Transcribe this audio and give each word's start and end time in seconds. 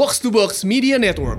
Box 0.00 0.16
to 0.24 0.32
Box 0.32 0.64
Media 0.64 0.96
Network. 0.96 1.36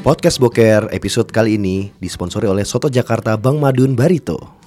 Podcast 0.00 0.40
Boker 0.40 0.88
episode 0.88 1.28
kali 1.28 1.60
ini 1.60 1.92
disponsori 2.00 2.48
oleh 2.48 2.64
Soto 2.64 2.88
Jakarta 2.88 3.36
Bang 3.36 3.60
Madun 3.60 3.92
Barito. 3.92 4.61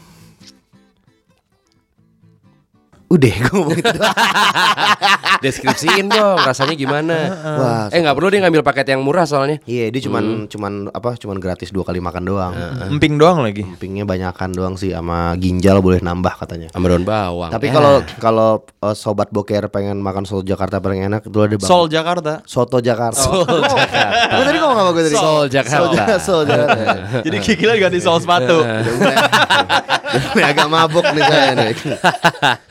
Udah 3.15 3.31
gue 3.31 3.51
ngomong 3.55 3.79
itu. 3.79 3.95
Deskripsiin 5.43 6.11
dong 6.11 6.35
rasanya 6.43 6.75
gimana. 6.75 7.15
Wah, 7.55 7.83
eh 7.87 7.99
nggak 8.03 8.15
perlu 8.15 8.27
dia 8.27 8.43
ngambil 8.43 8.63
paket 8.65 8.91
yang 8.91 9.01
murah 9.07 9.23
soalnya. 9.23 9.63
Iya 9.63 9.87
dia 9.87 10.01
cuman 10.03 10.51
cuman 10.51 10.91
apa 10.91 11.15
cuman 11.15 11.39
gratis 11.39 11.71
dua 11.71 11.87
kali 11.87 12.03
makan 12.03 12.23
doang. 12.27 12.53
Emping 12.91 13.15
doang 13.15 13.39
lagi. 13.39 13.63
Empingnya 13.63 14.03
banyakan 14.03 14.51
doang 14.51 14.75
sih 14.75 14.91
sama 14.91 15.31
ginjal 15.39 15.79
boleh 15.79 16.03
nambah 16.03 16.35
katanya. 16.43 16.67
Sama 16.75 16.91
daun 16.91 17.07
bawang. 17.07 17.51
Tapi 17.55 17.71
kalau 17.71 18.03
kalau 18.19 18.49
uh, 18.83 18.91
sobat 18.91 19.31
boker 19.31 19.71
pengen 19.71 20.03
makan 20.03 20.27
soto 20.27 20.43
Jakarta 20.43 20.83
paling 20.83 21.07
enak 21.07 21.23
itu 21.23 21.39
ada 21.39 21.55
bang. 21.55 21.69
Sol 21.69 21.87
Jakarta. 21.87 22.43
Soto 22.43 22.83
Jakarta. 22.83 23.21
Sol 23.23 23.45
Jakarta. 23.47 24.35
Lu 24.35 24.43
tadi 24.43 24.57
ngomong 24.59 24.77
apa 24.81 24.89
gue 24.91 25.03
tadi? 25.07 25.15
Sol 25.15 25.45
Jakarta. 25.47 26.19
Sol, 26.19 26.41
Jakarta. 26.43 26.91
Jadi 27.25 27.37
Kiki 27.39 27.65
lagi 27.65 27.79
ganti 27.79 27.99
sol 28.03 28.19
sepatu. 28.19 28.59
Agak 30.39 30.67
mabuk 30.67 31.05
nih 31.07 31.23
saya 31.23 31.51
nih. 31.55 31.73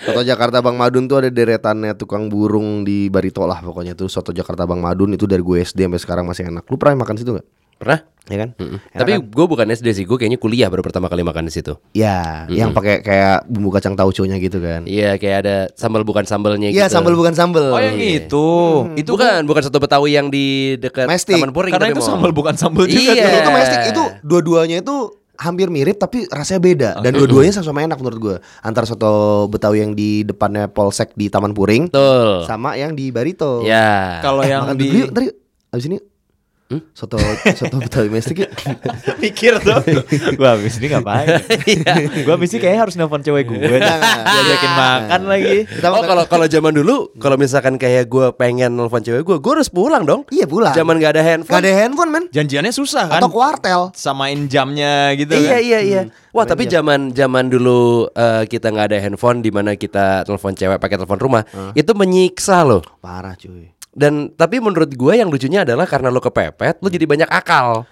Soto 0.00 0.20
Jakarta 0.22 0.58
Bang 0.58 0.74
Madun 0.74 1.04
tuh 1.04 1.18
ada 1.18 1.28
deretannya 1.28 1.94
tukang 1.94 2.26
burung 2.26 2.82
di 2.82 3.06
Barito 3.06 3.42
lah 3.42 3.58
pokoknya 3.58 3.92
tuh 3.92 4.06
Soto 4.06 4.30
Jakarta 4.30 4.64
Bang 4.64 4.78
Madun 4.78 5.12
itu 5.12 5.24
dari 5.24 5.40
gue 5.40 5.58
SD 5.58 5.84
sampai 5.84 6.00
sekarang 6.00 6.24
masih 6.24 6.46
enak. 6.46 6.64
Lu 6.64 6.76
pernah 6.76 7.00
makan 7.00 7.16
situ 7.16 7.32
nggak? 7.32 7.46
Pernah? 7.74 8.00
Ya 8.24 8.36
kan? 8.40 8.48
Enak 8.56 8.80
Tapi 8.96 9.10
kan? 9.12 9.20
gue 9.26 9.46
bukan 9.46 9.66
SD 9.68 9.86
sih, 9.92 10.04
gue 10.06 10.16
kayaknya 10.16 10.38
kuliah 10.38 10.72
baru 10.72 10.80
pertama 10.80 11.12
kali 11.12 11.20
makan 11.20 11.44
di 11.44 11.52
situ. 11.52 11.76
ya, 11.92 12.48
yang 12.48 12.72
pakai 12.72 13.04
kayak 13.04 13.44
bumbu 13.44 13.68
kacang 13.68 13.92
tauconya 13.92 14.38
gitu 14.38 14.62
kan. 14.64 14.88
Iya, 14.88 15.20
kayak 15.20 15.36
ada 15.44 15.56
sambal 15.74 16.00
bukan 16.02 16.24
sambalnya 16.24 16.72
Iya, 16.72 16.88
gitu. 16.88 16.94
sambal 16.96 17.12
bukan 17.12 17.34
sambal. 17.34 17.68
Oh 17.68 17.82
yang 17.82 17.98
itu. 18.00 18.48
Itu 18.96 19.10
Bukan, 19.12 19.44
bukan 19.44 19.60
soto 19.60 19.76
Betawi 19.76 20.16
yang 20.16 20.32
di 20.32 20.78
dekat. 20.78 21.04
Taman 21.04 21.52
Puring 21.52 21.74
karena 21.76 21.92
itu 21.92 22.00
mau. 22.00 22.08
sambal 22.16 22.30
bukan 22.32 22.54
sambal 22.56 22.88
juga. 22.88 23.12
Iya. 23.12 23.42
Itu 23.44 23.50
mestik 23.52 23.80
itu 23.92 24.02
dua-duanya 24.24 24.80
itu 24.80 24.96
hampir 25.34 25.66
mirip 25.66 25.98
tapi 25.98 26.30
rasanya 26.30 26.60
beda 26.62 26.90
dan 27.02 27.10
dua-duanya 27.14 27.52
sama-sama 27.54 27.82
enak 27.82 27.98
menurut 27.98 28.18
gue. 28.22 28.36
Antara 28.62 28.86
soto 28.86 29.46
Betawi 29.50 29.82
yang 29.82 29.92
di 29.92 30.22
depannya 30.22 30.70
Polsek 30.70 31.12
di 31.18 31.26
Taman 31.26 31.52
Puring 31.52 31.90
Betul. 31.90 32.46
sama 32.46 32.78
yang 32.78 32.94
di 32.94 33.10
Barito. 33.10 33.66
Ya. 33.66 34.22
Kalau 34.22 34.46
yang 34.46 34.70
Makan 34.70 34.76
di 34.78 34.86
dulu 34.86 34.98
yuk, 34.98 35.08
ntar 35.10 35.22
yuk. 35.26 35.36
Abis 35.74 35.84
ini 35.90 35.98
Soto 36.96 37.20
soto 37.52 37.76
Betawi 37.84 38.08
Mestik 38.08 38.40
yuk. 38.40 38.50
mikir 39.22 39.60
tuh. 39.60 39.84
gua 40.40 40.56
habis 40.56 40.80
ini 40.80 40.96
ngapain? 40.96 41.44
gua 42.24 42.40
habis 42.40 42.56
ini 42.56 42.58
kayaknya 42.64 42.80
harus 42.88 42.94
nelfon 42.96 43.20
cewek 43.20 43.52
gue. 43.52 43.60
Diajakin 43.60 44.72
makan 44.72 45.20
lagi. 45.28 45.68
Kita 45.68 45.92
Oh 45.92 46.00
kalau 46.08 46.24
kalau 46.24 46.46
zaman 46.48 46.72
dulu 46.72 47.12
kalau 47.20 47.36
misalkan 47.36 47.76
kayak 47.76 48.08
gue 48.08 48.32
pengen 48.40 48.80
nelfon 48.80 49.04
cewek 49.04 49.28
gue, 49.28 49.36
gue 49.44 49.52
harus 49.52 49.68
pulang 49.68 50.08
dong. 50.08 50.24
Iya 50.32 50.48
pulang. 50.48 50.72
Zaman 50.72 50.96
gak 51.04 51.20
ada 51.20 51.22
handphone. 51.22 51.52
Gak 51.52 51.62
ada 51.68 51.72
handphone 51.84 52.10
men 52.10 52.24
Janjiannya 52.32 52.72
susah 52.72 53.12
kan? 53.12 53.20
Atau 53.20 53.28
kuartel 53.28 53.92
Samain 53.92 54.48
jamnya 54.48 55.12
gitu 55.20 55.36
iya 55.36 55.60
kan. 55.60 55.60
iya 55.60 55.78
iya. 55.84 56.00
Wah 56.32 56.48
tapi 56.48 56.64
zaman 56.64 57.12
zaman 57.12 57.52
dulu 57.52 58.08
eh, 58.08 58.48
kita 58.48 58.72
nggak 58.72 58.88
ada 58.88 58.98
handphone 59.04 59.44
di 59.44 59.52
mana 59.52 59.76
kita 59.76 60.24
telepon 60.24 60.56
cewek 60.56 60.80
pakai 60.80 60.96
telepon 60.96 61.20
rumah 61.20 61.42
itu 61.76 61.92
menyiksa 61.92 62.64
loh. 62.64 62.80
Parah 63.04 63.36
cuy 63.36 63.73
Dan 63.94 64.30
tapi 64.30 64.58
menurut 64.58 64.90
gue 64.90 65.12
yang 65.14 65.26
lucunya 65.26 65.62
adalah 65.62 65.86
karena 65.86 66.08
lo 66.08 66.18
kepepet, 66.18 66.78
lo 66.78 66.88
jadi 66.88 67.06
banyak 67.06 67.30
akal. 67.30 67.86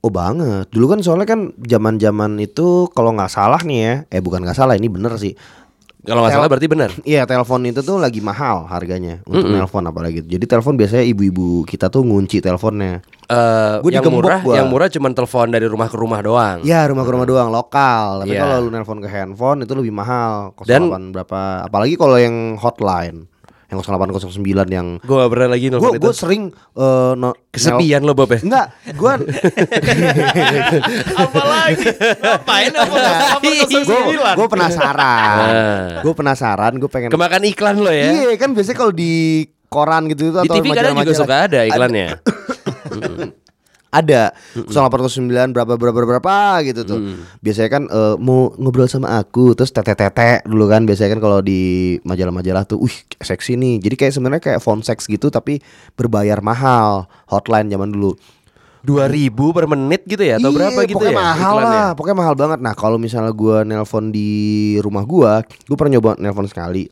Oh 0.00 0.10
banget 0.10 0.66
Dulu 0.66 0.86
kan 0.88 0.98
soalnya 0.98 1.28
kan 1.28 1.40
zaman 1.60 1.94
zaman 1.94 2.34
itu 2.36 2.90
Kalau 2.90 3.14
nggak 3.14 3.30
salah 3.30 3.62
nih 3.62 3.78
ya 3.78 3.94
Eh 4.10 4.18
bukan 4.18 4.42
nggak 4.42 4.58
salah 4.58 4.74
ini 4.74 4.90
bener 4.90 5.14
sih 5.14 5.30
Kalau 6.02 6.26
nggak 6.26 6.34
salah 6.34 6.50
berarti 6.50 6.66
benar. 6.66 6.90
Iya 7.00 7.22
telepon 7.22 7.62
itu 7.62 7.78
tuh 7.78 8.02
lagi 8.02 8.18
mahal 8.18 8.66
harganya 8.66 9.22
Untuk 9.22 9.46
nelpon 9.46 9.86
apalagi 9.86 10.18
Jadi 10.20 10.42
telepon 10.42 10.74
biasanya 10.74 11.06
ibu-ibu 11.06 11.62
kita 11.62 11.86
tuh 11.86 12.02
ngunci 12.02 12.42
teleponnya 12.42 12.98
Eh, 13.30 13.74
Gua 13.78 13.88
yang 13.88 14.02
murah, 14.10 14.42
gua. 14.42 14.54
yang 14.58 14.66
murah 14.66 14.90
cuma 14.90 15.06
telepon 15.08 15.48
dari 15.48 15.64
rumah 15.64 15.86
ke 15.86 15.94
rumah 15.94 16.18
doang. 16.18 16.58
Ya 16.62 16.82
rumah 16.82 17.00
ke 17.00 17.10
rumah 17.14 17.24
doang 17.24 17.48
lokal 17.48 18.26
Tapi 18.26 18.34
Iya. 18.34 18.42
kalau 18.42 18.56
lu 18.58 18.68
nelpon 18.68 18.98
ke 18.98 19.06
handphone 19.06 19.62
itu 19.62 19.72
lebih 19.72 19.94
mahal 19.94 20.50
08 20.52 20.66
Dan- 20.66 21.14
berapa 21.14 21.62
Apalagi 21.62 21.94
kalau 21.94 22.18
yang 22.18 22.58
hotline 22.58 23.30
Yang 23.72 23.88
0809 23.88 24.36
yang 24.68 25.00
Gue 25.00 25.16
gak 25.16 25.30
pernah 25.32 25.48
lagi 25.48 25.72
Gue 25.72 25.96
gue 25.96 26.12
sering 26.12 26.52
eh, 26.76 27.12
no- 27.16 27.36
Kesepian 27.48 28.04
lo 28.04 28.12
Bob 28.12 28.28
ya? 28.28 28.40
Enggak, 28.40 28.66
gue 28.86 29.12
Apalagi 31.18 31.88
ngapain 32.18 32.72
apa 32.72 32.96
gue 33.40 34.00
gue 34.12 34.48
penasaran, 34.48 35.36
Nah. 35.42 36.00
gue 36.00 36.12
penasaran, 36.12 36.72
gue 36.76 36.88
pengen. 36.88 37.10
Kemakan 37.10 37.42
iklan 37.44 37.76
lo 37.76 37.88
ya? 37.88 38.08
Iya 38.08 38.36
kan 38.36 38.52
biasanya 38.52 38.78
kalau 38.78 38.92
di 38.92 39.44
koran 39.68 40.08
gitu 40.08 40.32
Di 40.32 40.44
atau 40.44 40.54
TV 40.54 40.66
kadang 40.70 40.96
juga 40.96 41.12
suka 41.12 41.36
ada 41.44 41.60
iklannya. 41.64 42.08
Ada 43.92 44.32
0809 44.56 45.52
berapa 45.52 45.76
berapa 45.76 46.00
berapa 46.08 46.34
gitu 46.64 46.80
tuh. 46.82 46.98
Biasanya 47.38 47.68
kan 47.68 47.82
eh, 47.86 48.16
mau 48.16 48.48
ngobrol 48.56 48.88
sama 48.88 49.20
aku 49.20 49.52
terus 49.52 49.68
tete 49.68 49.92
tete 49.92 50.40
dulu 50.48 50.64
kan 50.64 50.88
biasanya 50.88 51.12
kan 51.12 51.20
kalau 51.20 51.38
di 51.38 51.60
majalah-majalah 52.02 52.64
tuh, 52.64 52.80
wih 52.80 52.96
seksi 53.20 53.60
nih. 53.60 53.84
Jadi 53.84 53.94
kayak 53.94 54.12
sebenarnya 54.16 54.42
kayak 54.42 54.60
phone 54.64 54.80
sex 54.80 55.04
gitu 55.04 55.28
tapi 55.28 55.60
berbayar 55.92 56.40
mahal 56.40 57.04
hotline 57.28 57.68
zaman 57.68 57.92
dulu. 57.92 58.16
Dua 58.82 59.06
ribu 59.06 59.54
per 59.54 59.70
menit 59.70 60.02
gitu 60.08 60.26
ya? 60.26 60.42
Atau 60.42 60.50
Iya, 60.50 60.56
berapa 60.58 60.80
gitu 60.88 60.98
pokoknya 60.98 61.14
ya? 61.14 61.20
mahal 61.22 61.54
iklannya? 61.54 61.70
lah, 61.70 61.88
pokoknya 61.94 62.16
mahal 62.18 62.34
banget. 62.34 62.58
Nah 62.64 62.74
kalau 62.74 62.98
misalnya 62.98 63.30
gua 63.30 63.62
nelpon 63.62 64.10
di 64.10 64.30
rumah 64.82 65.06
gua, 65.06 65.46
gua 65.70 65.76
pernah 65.78 66.00
nyoba 66.00 66.18
nelpon 66.18 66.50
sekali 66.50 66.90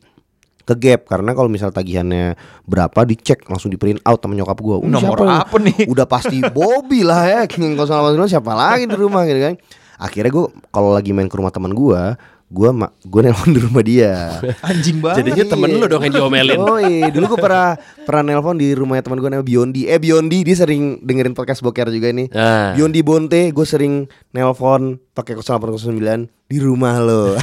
ke 0.61 0.73
gap 0.75 1.05
karena 1.05 1.31
kalau 1.31 1.47
misal 1.47 1.69
tagihannya 1.69 2.37
berapa 2.63 3.03
dicek 3.03 3.43
langsung 3.45 3.67
di 3.67 3.75
print 3.75 3.99
out 4.01 4.19
sama 4.19 4.33
nyokap 4.33 4.57
gua. 4.57 4.77
"Uh, 4.77 4.87
Nomor 4.87 5.17
siapa? 5.17 5.43
apa 5.43 5.55
nih? 5.57 5.85
Udah 5.93 6.05
pasti 6.05 6.39
Bobby 6.43 7.01
lah 7.01 7.23
ya. 7.23 7.41
Yang 7.47 7.81
0809 7.81 8.29
siapa 8.29 8.51
lagi 8.51 8.85
di 8.85 8.95
rumah 8.95 9.23
gitu 9.23 9.39
kan. 9.39 9.55
Akhirnya 9.97 10.29
gua 10.29 10.45
kalau 10.67 10.91
lagi 10.91 11.11
main 11.11 11.25
ke 11.25 11.35
rumah 11.35 11.49
teman 11.49 11.71
gua, 11.71 12.17
gua 12.47 12.69
ma- 12.71 12.93
gua 13.01 13.21
nelpon 13.21 13.49
di 13.49 13.59
rumah 13.59 13.81
dia. 13.81 14.41
Anjing 14.65 14.97
banget. 14.97 15.21
Jadinya 15.21 15.45
temen 15.47 15.69
lo 15.73 15.85
dong 15.85 16.01
yang 16.01 16.13
diomelin. 16.15 16.57
Oh 16.67 16.77
iya, 16.77 17.07
dulu 17.07 17.35
gue 17.35 17.39
pernah 17.39 17.77
pernah 18.01 18.23
nelpon 18.27 18.55
di 18.55 18.71
rumahnya 18.71 19.03
teman 19.03 19.17
gue 19.17 19.29
namanya 19.29 19.43
Biondi. 19.43 19.85
Eh 19.85 19.97
Biondi 19.97 20.41
dia 20.41 20.55
sering 20.55 21.01
dengerin 21.01 21.31
podcast 21.31 21.61
boker 21.61 21.89
juga 21.89 22.09
nih. 22.09 22.27
Ah. 22.31 22.73
Biondi 22.73 23.01
Bonte, 23.01 23.49
gue 23.49 23.63
sering 23.63 24.05
nelpon 24.31 24.97
pakai 25.11 25.37
0809 25.37 25.93
di 26.47 26.57
rumah 26.57 26.97
lo. 26.97 27.37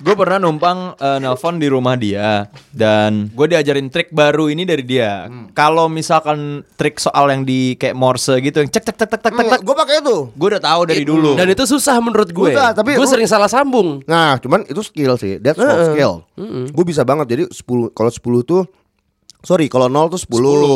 Gue 0.00 0.14
pernah 0.16 0.36
numpang 0.36 0.94
eh, 0.96 1.18
nelpon 1.20 1.56
di 1.56 1.68
rumah 1.70 1.96
dia 1.96 2.48
dan 2.72 3.32
gue 3.32 3.46
diajarin 3.48 3.88
trik 3.88 4.12
baru 4.12 4.52
ini 4.52 4.68
dari 4.68 4.84
dia. 4.84 5.28
Kalau 5.56 5.88
misalkan 5.88 6.64
trik 6.76 7.00
soal 7.00 7.32
yang 7.32 7.42
di 7.44 7.74
kayak 7.80 7.96
Morse 7.96 8.36
gitu 8.40 8.60
yang 8.60 8.68
cek 8.68 8.84
cek 8.84 8.96
cek 8.96 9.08
cek 9.08 9.20
cek 9.22 9.32
cek, 9.32 9.60
gue 9.64 9.74
pakai 9.76 9.94
itu. 10.04 10.16
gue 10.32 10.48
udah 10.56 10.62
tahu 10.62 10.80
dari 10.88 11.04
dulu. 11.04 11.32
Dan 11.34 11.48
itu 11.52 11.64
susah 11.64 11.96
menurut 12.00 12.28
gue. 12.28 12.52
Udah, 12.52 12.76
tapi 12.76 12.96
gue 12.96 13.06
sering 13.08 13.28
salah 13.28 13.48
sambung. 13.48 14.04
Nah, 14.04 14.36
cuman 14.40 14.68
itu 14.68 14.80
skill 14.84 15.16
sih. 15.16 15.40
That's 15.40 15.60
all 15.60 15.92
skill. 15.92 16.14
Gue 16.72 16.84
bisa 16.84 17.02
banget. 17.04 17.26
Jadi 17.32 17.42
10 17.50 17.96
kalau 17.96 18.10
10 18.12 18.22
tuh 18.44 18.62
Sorry, 19.40 19.66
kalau 19.66 19.86
0 19.86 20.08
tuh 20.08 20.18
10, 20.18 20.28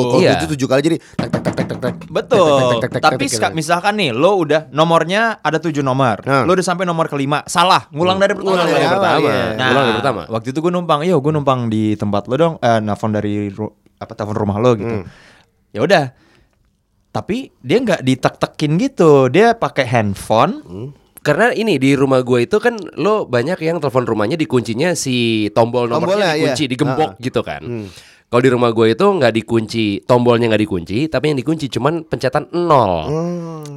kalau 0.07 0.21
Iya. 0.21 0.37
7 0.37 0.47
7 0.49 0.65
kali 0.65 0.81
jadi 0.81 0.97
tek 0.99 1.29
tek 1.29 1.43
tek 1.43 1.55
tek 1.55 1.67
tek 1.67 1.79
tek. 1.81 1.95
Betul. 2.07 2.47
Tek, 2.47 2.81
tek, 2.81 2.81
tek, 2.81 2.91
tek, 2.93 3.03
Tapi 3.03 3.17
tek, 3.17 3.27
tek, 3.27 3.37
ska- 3.37 3.51
tek. 3.51 3.57
misalkan 3.57 3.95
nih 3.95 4.11
lo 4.11 4.37
udah 4.37 4.71
nomornya 4.71 5.23
ada 5.39 5.57
tujuh 5.57 5.81
nomor, 5.81 6.23
Nah. 6.23 6.45
lo 6.45 6.53
udah 6.53 6.63
sampai 6.63 6.85
nomor 6.85 7.07
kelima, 7.07 7.43
salah, 7.45 7.89
ngulang 7.89 8.17
dari 8.17 8.33
pertama. 8.33 8.55
Ngulang 8.55 8.69
dari 8.69 8.79
Iya, 8.81 8.91
pertama. 8.91 9.19
iya. 9.19 9.35
Nah, 9.51 9.67
Ngulang 9.67 9.85
dari 9.85 9.97
pertama. 9.97 10.21
waktu 10.29 10.49
itu 10.49 10.59
gue 10.61 10.73
numpang, 10.73 11.01
yo 11.03 11.17
gue 11.17 11.33
numpang 11.33 11.61
di 11.67 11.95
tempat 11.95 12.23
lo 12.25 12.35
dong, 12.35 12.55
eh, 12.59 12.79
nelfon 12.79 13.11
dari 13.11 13.35
ru- 13.49 13.75
apa 13.97 14.13
telepon 14.13 14.37
rumah 14.39 14.57
lo 14.57 14.71
gitu. 14.75 14.97
Hmm. 14.97 15.05
Ya 15.71 15.81
udah. 15.81 16.05
Tapi 17.11 17.51
dia 17.59 17.77
nggak 17.77 18.01
ditek-tekin 18.01 18.79
gitu, 18.79 19.27
dia 19.27 19.51
pakai 19.53 19.83
handphone. 19.85 20.63
Karena 21.19 21.51
ini 21.51 21.77
di 21.77 21.93
rumah 21.93 22.23
gue 22.23 22.47
itu 22.47 22.57
kan 22.57 22.79
lo 22.95 23.27
banyak 23.27 23.59
yang 23.59 23.77
telepon 23.77 24.07
rumahnya 24.07 24.37
dikuncinya 24.37 24.95
si 24.95 25.47
tombol 25.51 25.85
nomornya 25.85 26.17
Tombolnya, 26.23 26.31
dikunci, 26.33 26.63
iya. 26.63 26.71
digembok 26.71 27.11
Ah. 27.11 27.19
gitu 27.19 27.41
kan. 27.43 27.63
Kalau 28.31 28.47
di 28.47 28.51
rumah 28.55 28.71
gue 28.71 28.95
itu 28.95 29.03
nggak 29.03 29.35
dikunci, 29.35 30.07
tombolnya 30.07 30.47
nggak 30.47 30.63
dikunci, 30.63 31.11
tapi 31.11 31.35
yang 31.35 31.39
dikunci 31.43 31.67
cuman 31.67 32.07
pencetan 32.07 32.47
nol. 32.55 33.11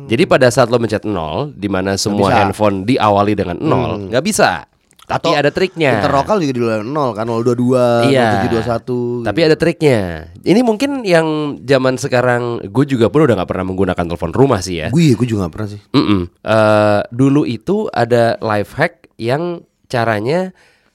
Jadi 0.05 0.29
pada 0.29 0.53
saat 0.53 0.69
lo 0.69 0.77
mencet 0.77 1.09
nol, 1.09 1.49
di 1.57 1.65
mana 1.65 1.97
semua 1.97 2.29
bisa. 2.29 2.37
handphone 2.37 2.85
diawali 2.85 3.33
dengan 3.33 3.57
nol, 3.57 4.13
nggak 4.13 4.21
bisa. 4.21 4.69
Tapi 5.03 5.33
Atau 5.33 5.35
ada 5.35 5.49
triknya. 5.49 5.99
Interlokal 5.99 6.37
juga 6.39 6.53
di 6.53 6.61
luar 6.61 6.79
0 6.79 7.11
kan 7.11 7.25
022, 7.27 8.07
Iya. 8.07 8.45
0721. 8.47 9.25
Tapi 9.25 9.39
ada 9.41 9.55
triknya. 9.57 9.99
Ini 10.39 10.61
mungkin 10.63 11.01
yang 11.01 11.27
zaman 11.59 11.97
sekarang 11.97 12.61
gue 12.63 12.85
juga 12.85 13.09
pun 13.09 13.25
udah 13.25 13.35
nggak 13.35 13.49
pernah 13.49 13.65
menggunakan 13.67 14.05
telepon 14.05 14.31
rumah 14.31 14.61
sih 14.61 14.79
ya. 14.79 14.93
gue 14.93 15.17
gue 15.17 15.27
juga 15.27 15.49
gak 15.49 15.53
pernah 15.59 15.69
sih. 15.75 15.81
Mm-mm. 15.91 16.21
Eh, 16.39 17.01
dulu 17.09 17.43
itu 17.43 17.89
ada 17.89 18.37
life 18.39 18.77
hack 18.77 19.09
yang 19.17 19.65
caranya 19.89 20.53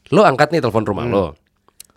lo 0.08 0.24
angkat 0.24 0.54
nih 0.56 0.62
telepon 0.62 0.86
rumah 0.88 1.04
lo. 1.04 1.26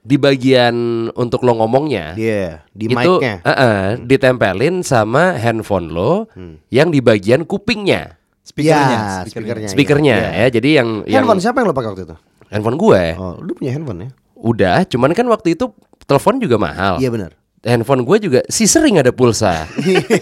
Di 0.02 0.18
bagian 0.18 0.74
untuk 1.12 1.42
lo 1.42 1.54
ngomongnya 1.56 2.14
Iya, 2.14 2.66
di 2.68 2.86
itu 2.86 2.98
mic-nya. 3.22 3.36
eh, 3.40 3.52
eh, 3.52 3.82
ditempelin 4.02 4.82
sama 4.82 5.34
handphone 5.34 5.88
lo 5.88 6.26
yang 6.68 6.90
di 6.90 7.00
bagian 7.00 7.44
kupingnya, 7.44 8.18
Speakernya, 8.42 8.98
Ya, 8.98 9.22
speakernya. 9.24 9.70
speakernya 9.70 10.16
iya. 10.18 10.30
ya. 10.42 10.48
Jadi 10.52 10.70
yang 10.74 10.90
yang 11.06 11.24
Handphone 11.24 11.40
siapa 11.40 11.62
yang 11.62 11.70
lo 11.70 11.76
pakai 11.76 11.90
waktu 11.90 12.04
itu? 12.04 12.16
handphone 12.50 12.76
gue 12.76 13.04
Oh, 13.16 13.38
lu 13.38 13.54
punya 13.54 13.72
handphone 13.72 14.00
ya? 14.02 14.10
udah, 14.36 14.78
cuman 14.84 15.14
kan 15.14 15.24
waktu 15.26 15.54
itu 15.54 15.70
telepon 16.04 16.42
juga 16.42 16.58
mahal. 16.58 16.98
Iya 16.98 17.08
benar. 17.08 17.32
Handphone 17.62 18.02
gue 18.02 18.18
juga 18.18 18.40
si 18.50 18.66
sering 18.66 18.98
ada 18.98 19.14
pulsa. 19.14 19.70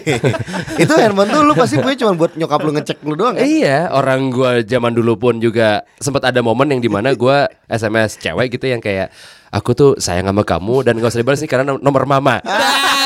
itu 0.82 0.92
handphone 0.92 1.32
tuh 1.32 1.40
lu 1.40 1.56
pasti 1.56 1.80
punya 1.80 1.96
cuma 1.96 2.12
buat 2.12 2.36
nyokap 2.36 2.60
lu 2.60 2.76
ngecek 2.76 3.00
lu 3.00 3.16
doang 3.16 3.32
kan? 3.32 3.40
Iya, 3.40 3.88
orang 3.88 4.28
gua 4.28 4.60
zaman 4.60 4.92
dulu 4.92 5.16
pun 5.16 5.40
juga 5.40 5.80
sempat 5.96 6.28
ada 6.28 6.44
momen 6.44 6.68
yang 6.68 6.84
di 6.84 6.92
mana 6.92 7.16
gua 7.16 7.48
SMS 7.64 8.20
cewek 8.20 8.60
gitu 8.60 8.68
yang 8.68 8.84
kayak 8.84 9.08
aku 9.48 9.72
tuh 9.72 9.90
sayang 9.96 10.28
sama 10.28 10.44
kamu 10.44 10.84
dan 10.84 11.00
gak 11.00 11.08
usah 11.08 11.20
dibalas 11.24 11.40
nih 11.40 11.48
karena 11.48 11.64
nom- 11.64 11.80
nomor 11.80 12.04
mama. 12.04 12.44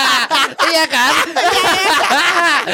iya 0.74 0.82
kan? 0.90 1.14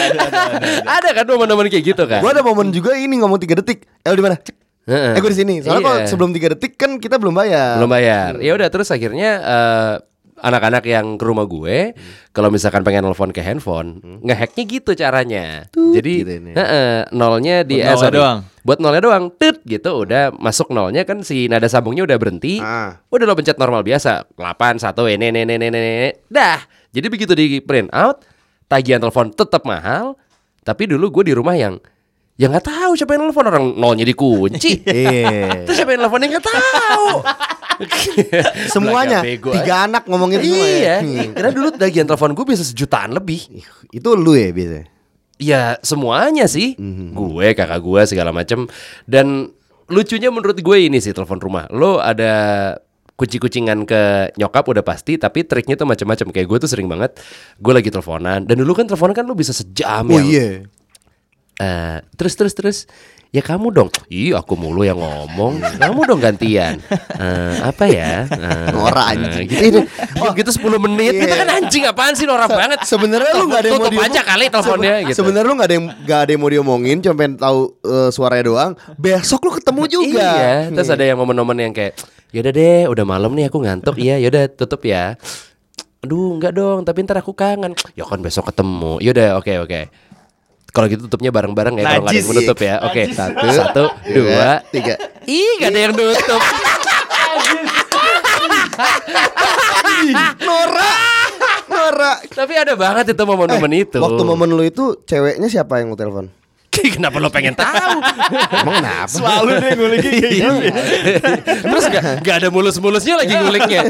ada, 0.96 1.08
kan 1.12 1.24
momen-momen 1.28 1.68
kayak 1.68 1.84
gitu 1.92 2.08
kan? 2.08 2.24
Gua 2.24 2.32
ada 2.32 2.40
momen 2.40 2.72
juga 2.72 2.96
ini 2.96 3.20
ngomong 3.20 3.36
3 3.36 3.60
detik. 3.60 3.84
Eh 4.00 4.08
lu 4.08 4.16
di 4.16 4.24
mana? 4.24 4.40
Cek. 4.40 4.56
Eh 4.88 5.20
gua 5.20 5.28
di 5.28 5.36
sini. 5.36 5.60
Soalnya 5.60 5.76
Iya. 5.76 5.84
kalau 5.84 5.98
sebelum 6.08 6.30
3 6.32 6.56
detik 6.56 6.72
kan 6.80 6.96
kita 6.96 7.20
belum 7.20 7.36
bayar. 7.36 7.76
belum 7.76 7.92
bayar. 7.92 8.40
Ya 8.40 8.56
udah 8.56 8.72
terus 8.72 8.88
akhirnya 8.88 9.30
eh, 9.44 9.94
anak-anak 10.40 10.84
yang 10.88 11.16
ke 11.20 11.24
rumah 11.24 11.44
gue 11.44 11.92
kalau 12.32 12.48
misalkan 12.48 12.80
pengen 12.82 13.04
nelfon 13.04 13.30
ke 13.30 13.44
handphone 13.44 14.00
ngehacknya 14.24 14.64
gitu 14.66 14.90
caranya. 14.96 15.68
Jadi 15.72 16.12
gitu 16.24 16.32
heeh, 16.56 17.06
nolnya 17.12 17.62
di 17.62 17.80
Buat 17.80 17.92
eh, 17.92 17.96
sorry, 18.00 18.16
doang. 18.18 18.38
buat 18.64 18.78
nolnya 18.80 19.02
doang. 19.04 19.24
Tut 19.36 19.60
gitu 19.64 20.08
udah 20.08 20.34
masuk 20.34 20.72
nolnya 20.72 21.04
kan 21.04 21.22
si 21.22 21.46
nada 21.46 21.68
sambungnya 21.68 22.04
udah 22.08 22.16
berhenti. 22.16 22.58
Ah. 22.58 22.98
udah 23.12 23.24
lo 23.24 23.36
pencet 23.36 23.60
normal 23.60 23.84
biasa 23.84 24.26
8 24.34 24.80
1 24.80 25.14
ini 25.16 25.26
ini 25.30 25.40
ini 25.46 25.66
ini 25.68 26.10
dah. 26.26 26.60
Jadi 26.90 27.06
begitu 27.06 27.32
di 27.38 27.60
print 27.62 27.92
out 27.94 28.24
tagihan 28.66 28.98
telepon 29.02 29.34
tetap 29.34 29.62
mahal 29.66 30.14
tapi 30.62 30.86
dulu 30.86 31.20
gue 31.20 31.30
di 31.30 31.34
rumah 31.34 31.58
yang 31.58 31.80
ya 32.40 32.48
nggak 32.48 32.64
tahu 32.64 32.96
siapa 32.96 33.12
yang 33.12 33.28
nelfon 33.28 33.44
orang 33.44 33.76
nolnya 33.76 34.08
dikunci 34.08 34.80
Iya. 34.88 35.68
Terus 35.68 35.76
siapa 35.76 35.92
yang 35.92 36.00
nelfonnya 36.00 36.28
nggak 36.32 36.46
tahu. 36.48 37.06
Semuanya 38.72 39.20
tiga 39.24 39.52
aja. 39.56 39.74
anak 39.84 40.04
ngomongin 40.04 40.40
semua 40.40 40.66
ya. 40.68 40.70
Iya, 40.70 40.96
Hmm. 41.00 41.32
karena 41.32 41.50
dulu 41.50 41.68
tagihan 41.72 42.06
telepon 42.06 42.32
gue 42.32 42.44
bisa 42.46 42.62
sejutaan 42.62 43.12
lebih. 43.12 43.40
Ih, 43.50 43.66
Itu 43.92 44.14
lu 44.14 44.32
ya 44.32 44.48
biasanya. 44.50 44.86
Ya 45.36 45.62
semuanya 45.80 46.44
sih, 46.44 46.76
Mhm. 46.76 47.16
gue 47.16 47.46
kakak 47.52 47.80
gue 47.80 48.00
segala 48.06 48.30
macem. 48.30 48.68
Dan 49.04 49.48
lucunya 49.86 50.28
menurut 50.28 50.56
gue 50.56 50.76
ini 50.78 51.00
sih 51.00 51.12
telepon 51.12 51.40
rumah. 51.40 51.64
Lo 51.68 51.96
ada 51.96 52.76
kucing-kucingan 53.16 53.84
ke 53.84 54.00
nyokap 54.36 54.64
udah 54.66 54.80
pasti, 54.80 55.16
tapi 55.16 55.44
triknya 55.44 55.76
tuh 55.76 55.84
macam-macam. 55.84 56.28
Kayak 56.30 56.46
gue 56.46 56.58
tuh 56.60 56.68
sering 56.68 56.88
banget, 56.88 57.16
gue 57.56 57.72
lagi 57.72 57.88
teleponan. 57.88 58.44
Dan 58.44 58.60
dulu 58.60 58.72
kan 58.72 58.84
teleponan 58.84 59.12
kan 59.12 59.24
lo 59.24 59.32
bisa 59.32 59.52
sejam 59.52 60.04
Oh 60.04 60.16
yang 60.16 60.28
iya. 60.28 60.48
Eh, 61.60 61.96
terus 62.14 62.32
terus 62.32 62.52
terus 62.52 62.78
ya 63.28 63.38
kamu 63.40 63.70
dong 63.70 63.90
ih 64.08 64.32
aku 64.32 64.56
mulu 64.56 64.80
yang 64.80 64.96
ngomong 64.96 65.60
kamu 65.76 66.00
dong 66.04 66.18
gantian 66.18 66.80
Eh, 67.14 67.54
apa 67.60 67.84
ya 67.84 68.26
Norak 68.66 69.06
eh, 69.06 69.12
anjing. 69.12 69.46
gitu, 69.46 69.62
ini, 69.62 69.80
diam 70.16 70.32
gitu 70.34 70.50
10 70.50 70.66
menit 70.80 71.12
kita 71.14 71.28
Iya. 71.28 71.38
kan 71.38 71.48
anjing 71.54 71.84
apaan 71.84 72.12
sih 72.12 72.24
norak 72.24 72.48
banget 72.48 72.82
Sebenarnya 72.82 73.30
lu 73.34 73.46
nggak 73.46 73.60
ada 73.60 73.68
yang 73.68 73.76
mau 73.76 73.86
tutup 73.86 73.92
aja 73.94 74.08
diomong- 74.10 74.26
kali 74.26 74.44
teleponnya 74.48 74.94
gitu 75.04 75.16
Sebenarnya 75.16 75.46
lu 75.46 75.54
nggak 75.54 75.68
ada 75.68 75.76
yang 75.76 75.86
nggak 76.00 76.18
ada 76.18 76.30
yang 76.30 76.40
mau 76.40 76.50
diomongin, 76.50 76.96
cuma 76.98 77.14
pengen 77.14 77.34
tahu 77.36 77.58
eh, 77.82 78.08
suaranya 78.10 78.44
doang. 78.46 78.72
Besok 78.96 79.40
lu 79.42 79.50
ketemu 79.52 79.82
juga. 79.86 80.26
Iya, 80.32 80.54
terus 80.70 80.88
ada 80.88 81.04
yang 81.04 81.16
momen-momen 81.16 81.56
yang 81.60 81.72
kayak 81.72 81.94
yaudah 82.30 82.50
deh, 82.50 82.82
udah 82.88 83.04
malam 83.04 83.30
nih 83.30 83.46
aku 83.46 83.58
ngantuk. 83.60 83.94
Iya, 83.94 84.18
yaudah 84.18 84.48
tutup 84.48 84.80
ya. 84.82 85.14
Aduh, 86.00 86.34
enggak 86.34 86.50
dong, 86.50 86.82
tapi 86.82 87.04
ntar 87.04 87.20
aku 87.20 87.30
kangen. 87.30 87.76
Ya 87.92 88.02
kan 88.02 88.18
besok 88.18 88.48
ketemu. 88.48 88.96
Yaudah, 88.98 89.36
oke 89.36 89.52
oke. 89.60 89.80
Kalau 90.70 90.86
gitu 90.86 91.10
tutupnya 91.10 91.34
bareng-bareng 91.34 91.74
ya 91.78 91.84
kalau 91.84 92.02
nggak 92.06 92.12
ada 92.14 92.18
yang 92.18 92.30
menutup 92.30 92.58
ya. 92.62 92.74
Oke, 92.86 93.02
Satu, 93.10 93.46
satu, 93.50 93.82
dua, 94.06 94.62
tiga. 94.70 94.94
Ih, 95.26 95.58
gak 95.58 95.70
ada 95.74 95.80
yang 95.82 95.94
nutup. 95.94 96.42
Nora, 100.40 100.92
Nora. 101.68 102.12
tapi 102.32 102.54
ada 102.56 102.74
banget 102.74 103.12
itu 103.12 103.22
momen-momen 103.26 103.72
itu. 103.76 103.98
Eh, 103.98 104.02
Waktu 104.02 104.22
momen 104.24 104.48
lu 104.54 104.64
itu 104.64 104.96
ceweknya 105.04 105.48
siapa 105.50 105.82
yang 105.82 105.92
lu 105.92 105.98
telepon? 105.98 106.30
Kenapa 106.70 107.18
lo 107.18 107.28
pengen 107.28 107.52
tahu? 107.58 107.98
Emang 108.62 108.78
kenapa? 108.78 109.10
Selalu 109.10 109.50
deh 109.58 109.72
nguliknya 109.74 110.12
kayak 110.16 110.32
gitu. 110.32 110.54
Terus 111.66 111.84
gak, 111.90 112.04
gak 112.22 112.36
ada 112.40 112.48
mulus-mulusnya 112.48 113.14
lagi 113.20 113.34
nguliknya 113.36 113.80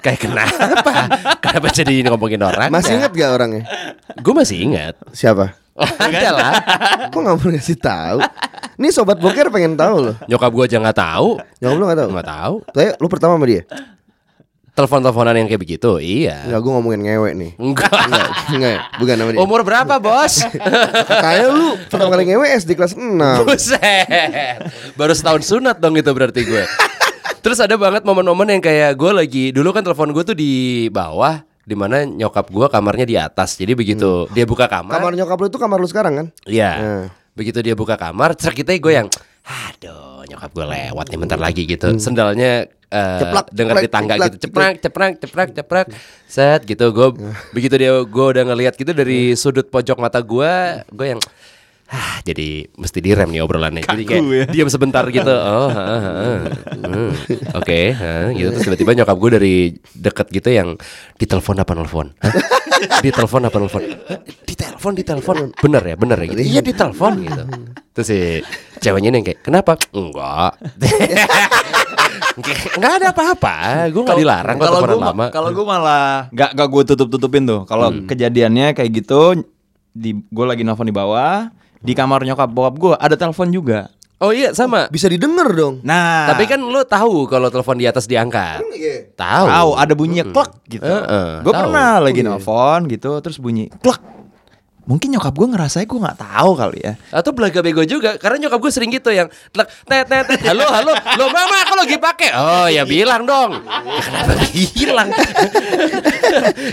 Kayak 0.00 0.18
kenapa? 0.26 0.92
Kenapa 1.38 1.66
jadi 1.68 1.94
ngomongin 2.08 2.40
orang? 2.42 2.72
Masih 2.72 2.96
inget 2.98 3.12
gak 3.12 3.30
orangnya? 3.30 3.62
Gue 4.18 4.34
masih 4.34 4.56
ingat 4.56 4.96
Siapa? 5.12 5.52
Ada 5.78 6.28
lah 6.30 6.52
Kok 7.12 7.18
gak 7.18 7.36
mau 7.36 7.48
ngasih 7.48 7.78
tahu? 7.78 8.18
Nih 8.78 8.90
sobat 8.90 9.18
boker 9.18 9.50
pengen 9.50 9.74
tahu 9.74 10.10
loh. 10.10 10.16
Nyokap 10.26 10.50
gue 10.50 10.64
aja 10.66 10.78
gak 10.80 10.98
tahu 10.98 11.28
Nyokap 11.58 11.74
lu 11.74 11.84
gak 11.86 11.98
tahu? 11.98 12.08
Gak 12.12 12.28
tahu 12.28 12.54
Saya 12.70 12.90
lu 12.96 13.06
pertama 13.06 13.32
sama 13.34 13.46
dia? 13.46 13.62
Telepon-teleponan 14.70 15.34
yang 15.34 15.46
kayak 15.46 15.58
begitu 15.58 15.90
Iya 15.98 16.46
Enggak, 16.46 16.60
gue 16.62 16.70
ngomongin 16.70 17.00
ngewe 17.02 17.30
nih. 17.34 17.50
Enggak 17.58 17.90
Enggak, 17.90 18.28
enggak, 18.46 18.78
bukan 19.02 19.14
nama 19.18 19.30
dia. 19.34 19.40
Umur 19.42 19.60
berapa 19.66 19.94
bos? 19.98 20.34
Kayak 21.26 21.46
lu 21.50 21.68
pertama 21.82 22.14
kali 22.14 22.22
ngewe 22.30 22.46
SD 22.54 22.78
kelas 22.78 22.94
6 22.94 23.02
Buset 23.42 24.58
Baru 24.94 25.10
setahun 25.18 25.42
sunat 25.42 25.82
dong 25.82 25.98
itu 25.98 26.06
berarti 26.10 26.46
gue 26.46 26.62
Terus 27.38 27.58
ada 27.58 27.74
banget 27.74 28.06
momen-momen 28.06 28.54
yang 28.54 28.62
kayak 28.62 28.94
gue 28.94 29.10
lagi 29.10 29.44
Dulu 29.50 29.74
kan 29.74 29.82
telepon 29.82 30.14
gue 30.14 30.22
tuh 30.22 30.36
di 30.38 30.86
bawah 30.88 31.47
di 31.68 31.76
mana 31.76 32.08
nyokap 32.08 32.48
gue 32.48 32.66
kamarnya 32.72 33.04
di 33.04 33.16
atas 33.20 33.60
Jadi 33.60 33.76
begitu 33.76 34.24
dia 34.32 34.48
buka 34.48 34.64
kamar 34.64 34.96
Kamar 34.96 35.12
nyokap 35.12 35.36
lu 35.36 35.46
itu 35.52 35.60
kamar 35.60 35.76
lu 35.76 35.88
sekarang 35.88 36.12
kan? 36.16 36.26
Iya. 36.48 36.72
Nah. 36.80 37.06
Begitu 37.36 37.62
dia 37.62 37.78
buka 37.78 37.94
kamar, 37.94 38.34
cerak 38.34 38.64
kita 38.64 38.74
gue 38.74 38.92
yang 38.98 39.06
aduh, 39.46 40.26
nyokap 40.26 40.50
gue 40.50 40.66
lewat 40.66 41.06
nih 41.08 41.18
bentar 41.22 41.38
lagi 41.38 41.62
gitu. 41.64 41.86
Sendalnya 42.02 42.66
eh 42.88 43.20
Ceplak, 43.20 43.46
dengar 43.52 43.84
di 43.84 43.90
tangga 43.92 44.16
ceplak, 44.16 44.28
gitu, 44.32 44.36
ceprang, 44.48 44.74
ceprang, 44.80 45.12
ceprang, 45.20 45.48
ceprang. 45.54 45.86
Set 46.26 46.66
gitu 46.66 46.90
gue 46.90 47.08
begitu 47.54 47.78
dia 47.78 47.94
gue 48.00 48.26
udah 48.34 48.44
ngelihat 48.48 48.74
gitu 48.74 48.90
dari 48.90 49.38
sudut 49.38 49.70
pojok 49.70 50.02
mata 50.02 50.18
gue, 50.18 50.82
gue 50.88 51.06
yang 51.14 51.20
Ah, 51.88 52.20
jadi 52.20 52.68
mesti 52.74 53.00
direm 53.00 53.28
nih 53.28 53.40
obrolannya. 53.40 53.80
Jadi 53.80 54.04
kayak 54.04 54.20
Kaku 54.20 54.32
ya. 54.34 54.44
diam 54.46 54.68
sebentar 54.68 55.04
gitu. 55.06 55.24
Oh, 55.50 55.68
ha, 55.68 55.82
ha, 55.82 55.96
ha. 55.96 56.28
Hmm, 56.78 57.12
Oke, 57.54 57.90
ha, 57.90 58.28
gitu 58.30 58.48
terus 58.50 58.62
tiba-tiba 58.62 58.92
nyokap 58.94 59.16
gue 59.16 59.30
dari 59.32 59.54
deket 59.94 60.28
gitu 60.30 60.48
yang 60.50 60.76
ditelepon 61.14 61.56
apa 61.56 61.72
nelfon? 61.72 62.12
Hah? 62.18 62.32
Ditelepon 63.00 63.42
apa 63.42 63.56
nelfon? 63.56 63.82
Hah? 64.04 64.20
Ditelepon, 64.44 64.92
ditelepon. 64.94 65.36
Bener 65.56 65.82
ya, 65.82 65.96
bener 65.96 66.16
ya 66.18 66.26
gitu. 66.28 66.40
Iya, 66.46 66.60
ditelepon 66.60 67.12
gitu. 67.22 67.42
Terus 67.90 68.06
si 68.06 68.18
ceweknya 68.78 69.08
yang 69.10 69.24
kayak, 69.24 69.40
"Kenapa?" 69.40 69.80
Enggak. 69.90 70.60
Enggak 72.76 72.92
ada 72.94 73.06
apa-apa. 73.10 73.54
Gue 73.88 74.02
gak 74.04 74.18
dilarang 74.18 74.56
Kalau 74.56 74.80
gue 74.80 74.94
lama. 74.96 75.26
kalau 75.28 75.50
gue 75.50 75.66
malah 75.66 76.30
nggak 76.30 76.50
nggak 76.52 76.68
gue 76.68 76.82
tutup 76.86 77.08
tutupin 77.08 77.42
tuh. 77.44 77.64
Kalau 77.64 77.90
Hmm. 77.90 78.06
kejadiannya 78.06 78.72
kayak 78.72 78.90
gitu 78.94 79.42
di 79.90 80.14
gue 80.14 80.44
lagi 80.46 80.62
nelfon 80.62 80.86
di 80.86 80.94
bawah 80.94 81.50
di 81.78 81.92
kamar 81.92 82.22
nyokap 82.22 82.48
bokap 82.48 82.74
gue 82.76 82.92
ada 82.94 83.14
telepon 83.14 83.48
juga. 83.48 83.88
Oh 84.18 84.34
iya, 84.34 84.50
sama. 84.50 84.90
Bisa 84.90 85.06
didengar 85.06 85.46
dong. 85.48 85.78
Nah, 85.80 86.26
Tapi 86.26 86.42
kan 86.44 86.58
lo 86.58 86.82
tahu 86.82 87.24
kalau 87.24 87.46
telepon 87.48 87.78
di 87.78 87.86
atas 87.86 88.04
diangkat. 88.04 88.66
Iya. 88.68 89.14
Tahu. 89.14 89.46
tahu 89.46 89.70
ada 89.74 89.92
bunyinya 89.94 90.26
klek 90.26 90.50
gitu. 90.68 90.82
Heeh, 90.84 91.30
gue 91.40 91.48
tahu. 91.48 91.62
pernah 91.64 91.92
lagi 91.98 92.20
nelfon 92.20 92.80
gitu 92.86 93.10
terus 93.18 93.38
bunyi 93.38 93.70
klek. 93.72 94.02
Mungkin 94.82 95.12
nyokap 95.12 95.36
gue 95.36 95.48
ngerasa 95.48 95.84
gue 95.84 96.00
nggak 96.00 96.18
tahu 96.18 96.50
kali 96.56 96.80
ya. 96.80 96.92
Atau 97.12 97.30
belaga 97.30 97.60
bego 97.60 97.84
juga 97.84 98.16
karena 98.16 98.42
nyokap 98.42 98.58
gue 98.58 98.72
sering 98.72 98.88
gitu 98.88 99.12
yang 99.12 99.28
tlek, 99.52 99.68
tet 99.84 100.08
tet 100.08 100.24
tet 100.24 100.40
halo 100.42 100.64
halo 100.66 100.96
lo 101.14 101.24
mama 101.28 101.60
aku 101.60 101.74
lagi 101.76 101.96
pakai 102.00 102.30
oh 102.32 102.66
ya 102.66 102.82
bilang 102.82 103.22
dong 103.22 103.52
Ya, 103.60 104.00
kenapa 104.00 104.32
bilang 104.50 105.08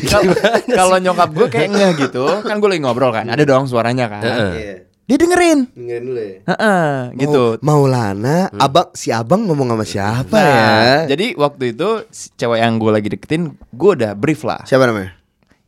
Kal- 0.07 0.31
Kalau 0.79 0.97
nyokap 0.97 1.29
gue 1.29 1.47
kayak 1.47 1.69
ngeh 1.69 1.91
gitu, 1.99 2.25
kan 2.41 2.57
gue 2.57 2.69
lagi 2.69 2.81
ngobrol 2.81 3.11
kan, 3.11 3.27
ada 3.27 3.43
dong 3.43 3.67
suaranya 3.67 4.07
kan. 4.07 4.21
Heeh. 4.23 4.51
Iya. 4.55 4.75
Dia 5.05 5.17
dengerin. 5.21 5.69
Dengerin 5.77 6.03
dulu 6.09 6.17
ya. 6.17 6.37
Heeh, 6.49 6.89
gitu. 7.21 7.43
Mau, 7.61 7.85
Maulana, 7.85 8.49
abang 8.57 8.89
si 8.97 9.13
abang 9.13 9.45
ngomong 9.45 9.77
sama 9.77 9.85
siapa 9.85 10.33
Nah, 10.33 11.05
ya? 11.05 11.13
Jadi 11.13 11.37
waktu 11.37 11.77
itu 11.77 11.89
si 12.09 12.33
cewek 12.33 12.57
yang 12.57 12.81
gue 12.81 12.89
lagi 12.89 13.07
deketin, 13.13 13.53
gue 13.53 13.91
udah 14.01 14.17
brief 14.17 14.41
lah. 14.41 14.65
Siapa 14.65 14.89
namanya? 14.89 15.13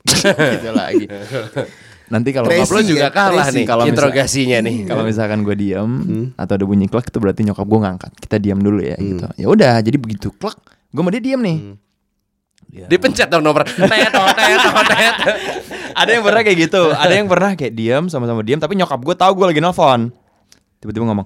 gitu 0.58 0.70
lagi. 0.74 1.06
Nanti 2.08 2.30
kalau 2.34 2.48
Tracy. 2.50 2.66
Nyokap 2.66 2.74
lo 2.74 2.82
juga 2.82 3.08
ya, 3.08 3.10
kalah 3.14 3.46
Tracy. 3.46 3.58
nih 3.62 3.66
Kalau 3.68 3.84
interogasinya 3.86 4.58
nih 4.64 4.78
kalau 4.88 5.04
misalkan 5.04 5.40
gue 5.44 5.56
diem 5.60 5.92
atau 6.40 6.54
ada 6.56 6.66
bunyi 6.66 6.88
klek 6.88 7.12
itu 7.12 7.20
berarti 7.20 7.42
nyokap 7.46 7.68
gue 7.68 7.80
ngangkat. 7.84 8.12
Kita 8.18 8.36
diam 8.42 8.58
dulu 8.58 8.82
ya 8.82 8.98
gitu. 8.98 9.26
Ya 9.38 9.48
udah, 9.54 9.76
jadi 9.86 9.98
begitu 10.02 10.34
klek, 10.34 10.58
gue 10.90 11.02
sama 11.04 11.12
dia 11.14 11.22
diem 11.22 11.42
nih. 11.46 11.58
Dipencet 12.86 13.28
dong 13.34 13.42
nomor. 13.42 13.66
Tet 13.66 13.90
tet 13.90 15.38
ada 15.98 16.10
yang 16.14 16.22
pernah 16.22 16.42
kayak 16.46 16.58
gitu, 16.70 16.82
ada 16.94 17.14
yang 17.14 17.26
pernah 17.26 17.50
kayak 17.58 17.74
diem 17.74 18.06
sama-sama 18.06 18.46
diem, 18.46 18.62
tapi 18.62 18.78
nyokap 18.78 19.02
gue 19.02 19.16
tahu 19.18 19.32
gue 19.34 19.46
lagi 19.50 19.62
nelfon. 19.66 20.14
Tiba-tiba 20.78 21.10
ngomong, 21.10 21.26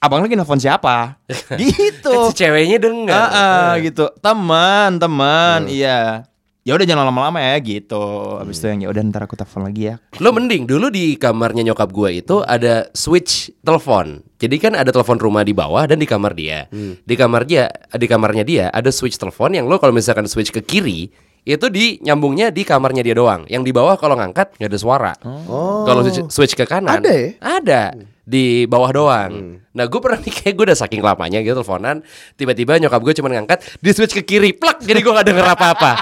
abang 0.00 0.24
lagi 0.24 0.32
nelfon 0.32 0.56
siapa? 0.56 1.20
Gitu. 1.60 2.08
Kan 2.08 2.32
si 2.32 2.40
ceweknya 2.40 2.80
denger. 2.80 3.12
Ah, 3.12 3.28
ah, 3.28 3.70
gitu. 3.76 4.08
Teman 4.24 4.96
teman. 4.96 5.68
Hmm. 5.68 5.76
iya 5.76 6.31
ya 6.62 6.78
udah 6.78 6.86
jangan 6.86 7.10
lama-lama 7.10 7.42
ya 7.42 7.58
gitu 7.58 8.38
habis 8.38 8.62
itu 8.62 8.70
yang 8.70 8.80
ya 8.86 8.88
udah 8.94 9.02
ntar 9.10 9.26
aku 9.26 9.34
telepon 9.34 9.66
lagi 9.66 9.90
ya 9.90 9.94
Lo 10.22 10.30
mending 10.30 10.70
dulu 10.70 10.94
di 10.94 11.18
kamarnya 11.18 11.66
nyokap 11.66 11.90
gue 11.90 12.22
itu 12.22 12.46
ada 12.46 12.86
switch 12.94 13.50
telepon. 13.66 14.22
Jadi 14.38 14.56
kan 14.58 14.78
ada 14.78 14.90
telepon 14.94 15.18
rumah 15.18 15.42
di 15.42 15.50
bawah 15.50 15.82
dan 15.86 15.98
di 15.98 16.06
kamar 16.06 16.34
dia. 16.34 16.70
Di 17.02 17.14
kamar 17.18 17.42
dia, 17.42 17.66
di 17.94 18.06
kamarnya 18.06 18.44
dia 18.46 18.64
ada 18.70 18.90
switch 18.94 19.18
telepon 19.18 19.54
yang 19.54 19.66
lo 19.66 19.82
kalau 19.82 19.90
misalkan 19.90 20.30
switch 20.30 20.54
ke 20.54 20.62
kiri 20.62 21.10
itu 21.42 21.66
di 21.74 21.98
nyambungnya 22.06 22.54
di 22.54 22.62
kamarnya 22.62 23.02
dia 23.02 23.18
doang. 23.18 23.42
Yang 23.50 23.62
di 23.66 23.72
bawah 23.74 23.98
kalau 23.98 24.14
ngangkat 24.14 24.54
nggak 24.62 24.70
ada 24.70 24.78
suara. 24.78 25.12
Oh. 25.26 25.82
Kalau 25.82 26.06
switch, 26.06 26.30
switch 26.30 26.54
ke 26.54 26.62
kanan 26.62 27.02
Ada 27.02 27.10
ya? 27.10 27.26
Ada 27.42 27.82
di 28.22 28.70
bawah 28.70 28.90
doang. 28.94 29.58
Nah 29.74 29.84
gue 29.90 29.98
pernah 29.98 30.22
nih 30.22 30.30
kayak 30.30 30.54
gue 30.54 30.64
udah 30.70 30.78
saking 30.78 31.02
lamanya 31.02 31.42
gitu 31.42 31.58
teleponan, 31.58 32.06
tiba-tiba 32.38 32.78
nyokap 32.78 33.02
gue 33.02 33.14
cuma 33.18 33.28
ngangkat 33.34 33.58
di 33.82 33.90
switch 33.90 34.14
ke 34.14 34.22
kiri, 34.22 34.54
plak, 34.54 34.86
jadi 34.86 35.02
gue 35.02 35.12
gak 35.12 35.26
denger 35.26 35.46
apa-apa. 35.58 35.92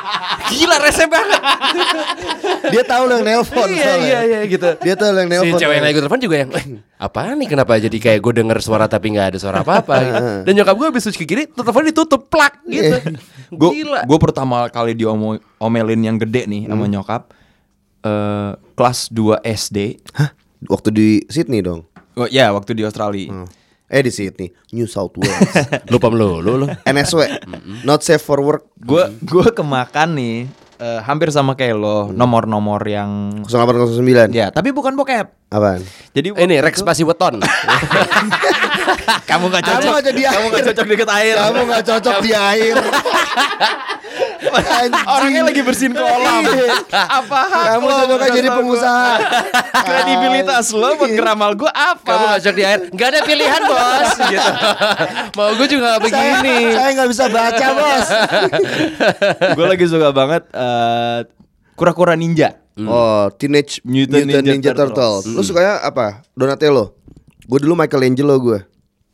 Gila 0.50 0.76
rese 0.78 1.04
banget. 1.07 1.40
Dia 2.69 2.83
tahu 2.83 3.02
lo 3.04 3.14
yang 3.14 3.25
nelpon. 3.25 3.66
iya 3.66 3.85
soalnya. 3.87 4.04
iya 4.04 4.21
iya 4.23 4.40
gitu. 4.45 4.69
Dia 4.76 4.95
tahu 4.95 5.09
lo 5.09 5.19
yang 5.19 5.30
Si 5.30 5.35
nelpon. 5.40 5.59
cewek 5.59 5.75
yang 5.75 5.85
lagi 5.85 5.97
telepon 5.97 6.21
juga 6.21 6.37
yang 6.37 6.50
"Eh, 6.52 6.64
Apaan 6.97 7.37
nih 7.37 7.49
kenapa 7.49 7.73
jadi 7.76 7.97
kayak 7.97 8.21
gue 8.21 8.33
denger 8.37 8.59
suara 8.59 8.85
tapi 8.85 9.11
nggak 9.11 9.26
ada 9.28 9.38
suara 9.38 9.57
apa-apa 9.59 9.95
gitu. 10.04 10.23
Dan 10.42 10.52
nyokap 10.54 10.75
gue 10.75 10.87
habis 10.87 11.02
switch 11.02 11.16
ke 11.16 11.25
kiri 11.25 11.45
Telepon 11.47 11.83
ditutup 11.83 12.26
plak 12.26 12.61
gitu 12.64 12.97
gue 13.50 13.71
Gila 13.75 14.00
gue 14.02 14.19
pertama 14.21 14.66
kali 14.66 14.92
diomelin 14.92 16.00
yang 16.02 16.16
gede 16.16 16.45
nih 16.45 16.66
sama 16.66 16.85
nyokap 16.87 17.23
eh 18.00 18.50
kelas 18.75 19.09
2 19.09 19.40
SD 19.42 19.78
Hah? 20.12 20.30
Waktu 20.62 20.88
di 20.90 21.09
Sydney 21.26 21.61
dong. 21.61 21.88
oh, 22.12 22.26
ya 22.26 22.50
waktu 22.50 22.75
di 22.75 22.83
Australia 22.83 23.28
Hmm. 23.30 23.49
Eh 23.90 24.06
di 24.06 24.14
Sydney, 24.14 24.47
New 24.70 24.87
South 24.87 25.18
Wales. 25.18 25.50
Lupa 25.92 26.06
lu. 26.06 26.38
Lu 26.38 26.62
lu 26.62 26.66
NSW, 26.87 27.26
not 27.82 28.06
safe 28.06 28.23
for 28.23 28.38
work. 28.38 28.70
gue 28.78 29.02
gue 29.18 29.47
kemakan 29.50 30.14
nih 30.14 30.47
eh, 30.78 31.00
hampir 31.02 31.28
sama 31.28 31.59
kayak 31.59 31.75
lo 31.75 32.09
nomor-nomor 32.09 32.80
yang 32.87 33.42
0809. 33.44 34.30
ya 34.32 34.49
tapi 34.49 34.73
bukan 34.73 34.94
bokep 34.97 35.39
Apaan? 35.50 35.83
jadi 36.11 36.30
Ini 36.30 36.57
Rex 36.61 36.78
Pasi 36.80 37.02
Weton 37.02 37.42
kamu 39.28 39.45
gak 39.49 39.62
Kamu 39.62 39.71
cocok 39.76 39.90
nggak 39.90 40.04
jadi 40.07 40.21
kamu 40.25 40.38
air. 40.40 40.52
gak 40.52 40.64
cocok 40.64 40.87
deket 40.87 41.09
air 41.11 41.35
Kamu 41.37 41.61
gak 41.66 41.83
cocok 41.85 42.16
di 42.21 42.30
air. 42.33 42.76
Orangnya 45.11 45.42
lagi 45.45 45.61
bersihin 45.61 45.92
kolam 45.92 46.42
Iya. 46.42 46.75
apa 46.88 47.38
hak 47.45 47.64
Kamu 47.69 47.83
cocoknya 47.85 48.07
menurut 48.09 48.30
jadi 48.33 48.49
gua? 48.49 48.57
pengusaha. 48.57 49.11
kredibilitas 49.87 50.66
lo 50.71 50.88
buat 50.97 51.11
ngeramal 51.11 51.50
gue 51.57 51.71
apa 51.71 52.07
Kamu 52.07 52.25
ngajak 52.30 52.54
di 52.54 52.62
air 52.64 52.80
Gak 52.88 53.09
ada 53.09 53.21
pilihan 53.21 53.62
bos 53.64 54.11
gitu. 54.25 54.50
Mau 55.35 55.50
gue 55.52 55.66
juga 55.69 55.85
gak 55.88 56.00
begini 56.04 56.57
Saya, 56.64 56.75
saya 56.76 56.90
nggak 56.95 57.09
bisa 57.09 57.25
baca 57.26 57.66
bos. 57.73 58.07
gue 59.50 59.66
lagi 59.66 59.85
suka 59.85 60.09
banget 60.11 60.42
eh, 60.49 61.19
kura-kura 61.75 62.14
ninja 62.14 62.54
Oh, 62.79 63.29
Teenage 63.33 63.83
Mutant 63.83 64.25
Mutant, 64.25 64.41
Ninja 64.41 64.53
Ninja, 64.53 64.71
Turtles. 64.73 65.23
Turtles. 65.23 65.37
Lu 65.37 65.43
sukanya 65.43 65.81
apa? 65.81 66.23
Donatello. 66.33 66.97
Gue 67.43 67.59
dulu 67.59 67.75
Michelangelo 67.75 68.37
gue. 68.39 68.61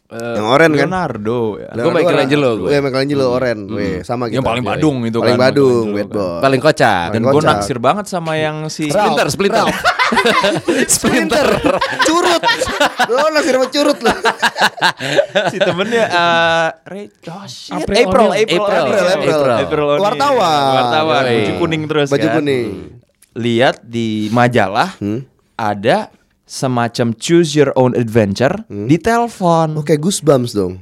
yang 0.07 0.47
oren 0.47 0.71
kan? 0.71 0.87
Leonardo 0.87 1.59
ya. 1.59 1.75
Gua 1.75 1.91
Michelangelo 1.91 2.51
gue. 2.57 2.69
Iya 2.69 2.79
Michelangelo 2.79 3.25
oren. 3.29 3.59
Weh, 3.67 3.97
sama 4.01 4.31
kita. 4.31 4.39
Yang 4.39 4.47
paling 4.47 4.63
badung 4.65 4.97
itu 5.03 5.19
Paling 5.19 5.35
kan, 5.35 5.43
badung, 5.43 5.87
bad 5.91 5.99
kan. 5.99 6.15
boy. 6.15 6.39
Paling 6.39 6.61
kocak 6.63 7.07
Dan 7.09 7.11
Paling 7.11 7.25
gue 7.27 7.35
kocak. 7.35 7.51
naksir 7.59 7.79
banget 7.81 8.05
sama 8.07 8.33
yang 8.39 8.57
si 8.69 8.87
Splinter 8.87 9.27
Splinter 9.35 9.67
Splinter. 10.87 11.47
curut. 12.05 12.43
Lo 13.09 13.25
naksir 13.31 13.53
sama 13.53 13.67
curut 13.67 13.99
lo. 13.99 14.13
si 15.53 15.59
temennya 15.59 16.05
eh 16.07 16.67
Ray, 16.87 17.05
oh 17.27 17.45
shit. 17.45 17.75
April 17.75 17.97
April, 17.99 18.27
O'Neil. 18.29 18.43
April, 18.47 18.63
April, 18.63 18.95
O'Neil. 18.95 19.11
April. 19.11 19.57
April 19.59 19.85
O'Neil. 19.89 20.03
Wartawan. 20.05 20.71
wartawan, 20.77 21.23
Yoi. 21.25 21.35
baju 21.37 21.53
kuning 21.59 21.83
terus 21.85 22.09
Baju 22.09 22.23
kan. 22.23 22.35
kuning. 22.39 22.71
Lihat 23.37 23.85
di 23.85 24.33
majalah 24.33 24.97
Hmm? 24.97 25.29
ada 25.55 26.09
semacam 26.43 27.13
choose 27.13 27.53
your 27.53 27.69
own 27.77 27.93
adventure 27.93 28.65
Hmm? 28.67 28.89
di 28.89 28.97
telepon. 28.97 29.77
Oke, 29.77 29.95
Goosebumps 29.95 30.57
dong. 30.57 30.81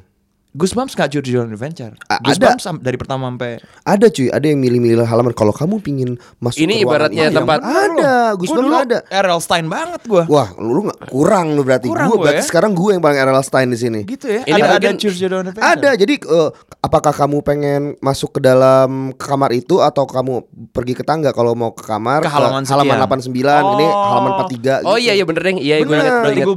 Goosebumps 0.54 0.94
gak 0.94 1.10
own 1.36 1.50
adventure. 1.50 1.98
A- 2.06 2.22
Goosebumps 2.22 2.62
sam- 2.62 2.78
dari 2.78 2.94
pertama 2.94 3.26
sampai 3.26 3.58
Ada 3.82 4.06
cuy, 4.06 4.30
ada 4.30 4.46
yang 4.46 4.56
milih-milih 4.56 5.02
halaman. 5.02 5.34
Kalau 5.34 5.50
kamu 5.50 5.82
pingin 5.82 6.14
masuk 6.38 6.62
Ini 6.62 6.74
ke 6.76 6.82
ibaratnya 6.86 7.26
ini, 7.26 7.34
tempat- 7.34 7.58
ada, 7.58 8.14
Gue 8.32 8.46
Goosebumps 8.46 8.62
dulu 8.62 8.74
ada. 8.78 8.98
R.L. 9.04 9.40
Stein 9.42 9.66
banget 9.66 10.06
gue. 10.06 10.22
Wah, 10.24 10.54
lu, 10.54 10.70
lu 10.72 10.80
gak 10.86 11.10
kurang 11.10 11.52
lu 11.52 11.60
berarti. 11.60 11.86
Kurang 11.86 12.06
Gua 12.06 12.14
gua 12.14 12.24
berarti 12.24 12.40
ya. 12.40 12.46
sekarang 12.46 12.70
gue 12.70 12.86
yang 12.88 13.02
paling 13.02 13.18
RL 13.18 13.42
Stein 13.42 13.66
di 13.66 13.76
sini. 13.76 14.00
Gitu 14.04 14.26
ya. 14.30 14.42
Ini 14.44 14.54
ada, 14.54 14.66
ada 14.70 14.78
mungkin- 14.78 14.96
choose 14.96 15.18
your 15.18 15.34
own 15.34 15.44
adventure. 15.44 15.74
Ada. 15.74 15.90
Jadi 15.96 16.14
eh, 16.16 16.50
apakah 16.80 17.10
kamu 17.10 17.36
pengen 17.42 17.80
masuk 17.98 18.30
ke 18.32 18.40
dalam 18.40 19.10
ke 19.12 19.26
kamar 19.26 19.50
itu 19.50 19.82
atau 19.82 20.06
kamu 20.06 20.38
pergi 20.70 20.94
ke 20.94 21.02
tangga 21.02 21.30
kalau 21.30 21.52
mau 21.52 21.74
ke 21.74 21.82
kamar 21.82 22.22
Ke 22.22 22.30
halaman 22.30 22.62
halaman 22.62 22.94
sekian. 22.94 23.26
89 23.26 23.74
ini 23.74 23.84
Oh. 23.84 24.06
halaman 24.06 24.30
43 24.38 24.86
Oh 24.86 24.94
gitu. 24.94 25.02
iya 25.02 25.12
iya 25.12 25.24
bener 25.24 25.42
deh 25.42 25.54
Iya 25.56 25.74
gue 25.80 25.88
Bener. 25.88 25.98
ingat 26.00 26.14
Berarti 26.22 26.40
gue 26.40 26.56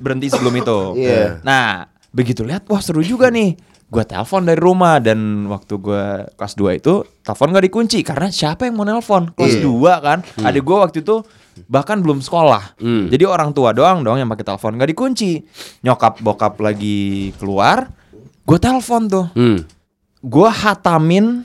berhenti 0.00 0.26
sebelum 0.28 0.54
itu. 0.54 0.78
Iya. 0.96 1.44
Nah, 1.44 1.92
begitu 2.14 2.46
lihat, 2.46 2.64
wah 2.70 2.78
seru 2.78 3.02
juga 3.02 3.28
nih. 3.28 3.58
Gue 3.90 4.02
telepon 4.06 4.46
dari 4.48 4.58
rumah 4.58 4.96
dan 5.02 5.44
waktu 5.50 5.76
gue 5.76 6.04
kelas 6.34 6.54
2 6.56 6.80
itu 6.80 7.04
telepon 7.20 7.52
gak 7.52 7.66
dikunci 7.68 7.98
karena 8.00 8.32
siapa 8.32 8.64
yang 8.64 8.80
mau 8.80 8.86
nelpon 8.86 9.34
kelas. 9.36 9.60
2 9.60 10.06
kan? 10.06 10.18
Adik 10.40 10.62
gue 10.64 10.76
waktu 10.78 10.98
itu 11.04 11.20
bahkan 11.68 12.00
belum 12.00 12.24
sekolah. 12.24 12.80
Hmm. 12.80 13.12
Jadi 13.12 13.28
orang 13.28 13.52
tua 13.52 13.76
doang 13.76 14.00
dong 14.00 14.18
yang 14.18 14.30
pakai 14.30 14.46
telepon 14.46 14.80
gak 14.80 14.90
dikunci. 14.90 15.42
Nyokap 15.84 16.24
bokap 16.24 16.54
lagi 16.62 17.30
keluar, 17.36 17.90
gue 18.46 18.58
telepon 18.58 19.02
tuh. 19.10 19.26
Hmm. 19.36 19.60
Gue 20.24 20.48
hatamin 20.48 21.44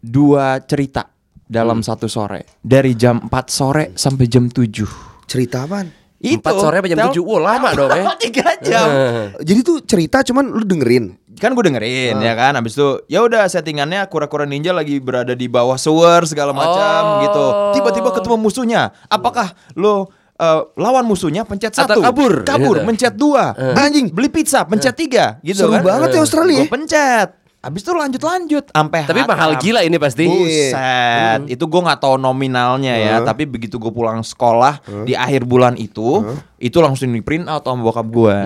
dua 0.00 0.62
cerita 0.64 1.12
dalam 1.48 1.84
satu 1.84 2.08
sore 2.08 2.60
dari 2.60 2.92
jam 2.92 3.24
4 3.24 3.30
sore 3.48 3.84
sampai 3.96 4.28
jam 4.28 4.52
7 4.52 5.08
Cerita 5.28 5.68
apaan? 5.68 5.97
Empat 6.20 6.50
sore 6.52 6.76
apa 6.76 6.86
jam 6.86 6.98
tel- 6.98 7.08
tujuh? 7.10 7.22
Wah, 7.22 7.40
lama 7.40 7.68
dong 7.72 7.90
ya. 7.90 8.04
Tiga 8.20 8.46
jam. 8.58 8.88
Jadi 9.48 9.60
tuh 9.62 9.78
cerita 9.80 10.22
cuman 10.22 10.44
lu 10.48 10.62
dengerin. 10.62 11.14
kan 11.36 11.54
gue 11.54 11.62
dengerin 11.62 12.18
ya 12.18 12.34
kan 12.34 12.50
habis 12.52 12.74
itu 12.74 12.98
ya 13.06 13.22
udah 13.22 13.46
settingannya 13.46 14.02
kura-kura 14.06 14.42
ninja 14.42 14.74
lagi 14.74 14.98
berada 14.98 15.32
di 15.32 15.46
bawah 15.46 15.78
sewer 15.78 16.26
segala 16.26 16.50
macam 16.50 16.74
Oh. 16.98 17.22
gitu 17.22 17.44
tiba-tiba 17.72 18.10
ketemu 18.10 18.36
musuhnya 18.36 18.82
apakah 19.06 19.46
lo 19.72 20.10
eh, 20.34 20.60
lawan 20.74 21.06
musuhnya 21.06 21.42
pencet 21.42 21.70
Atau 21.70 21.86
satu 21.94 22.00
kabur, 22.02 22.42
kabur 22.42 22.76
gitu. 22.76 22.84
mencet 22.84 23.14
dua 23.14 23.54
Anjing. 23.54 24.10
beli 24.10 24.26
pizza 24.28 24.62
pencet 24.62 24.90
tiga 24.92 25.38
gitu 25.40 25.62
Seru 25.62 25.72
kan 25.72 25.86
banget 25.86 26.08
ya 26.10 26.20
Australia. 26.20 26.58
Gua 26.58 26.74
pencet 26.74 27.28
habis 27.58 27.82
itu 27.82 27.90
lanjut 27.90 28.22
lanjut 28.22 28.64
sampai 28.70 29.02
Tapi 29.02 29.20
mahal 29.22 29.58
gila 29.58 29.82
ini 29.82 29.98
pasti. 29.98 30.24
Buset, 30.24 31.50
itu 31.50 31.64
gue 31.64 31.80
nggak 31.82 31.98
tahu 31.98 32.14
nominalnya 32.16 32.94
ya, 32.94 33.14
tapi 33.20 33.44
begitu 33.44 33.76
gue 33.76 33.90
pulang 33.90 34.22
sekolah 34.22 34.78
di 35.02 35.12
akhir 35.12 35.42
bulan 35.42 35.74
itu, 35.74 36.22
itu 36.56 36.78
langsung 36.78 37.10
di 37.10 37.18
print 37.18 37.46
out 37.46 37.62
sama 37.62 37.82
bokap 37.82 38.06
gue. 38.06 38.36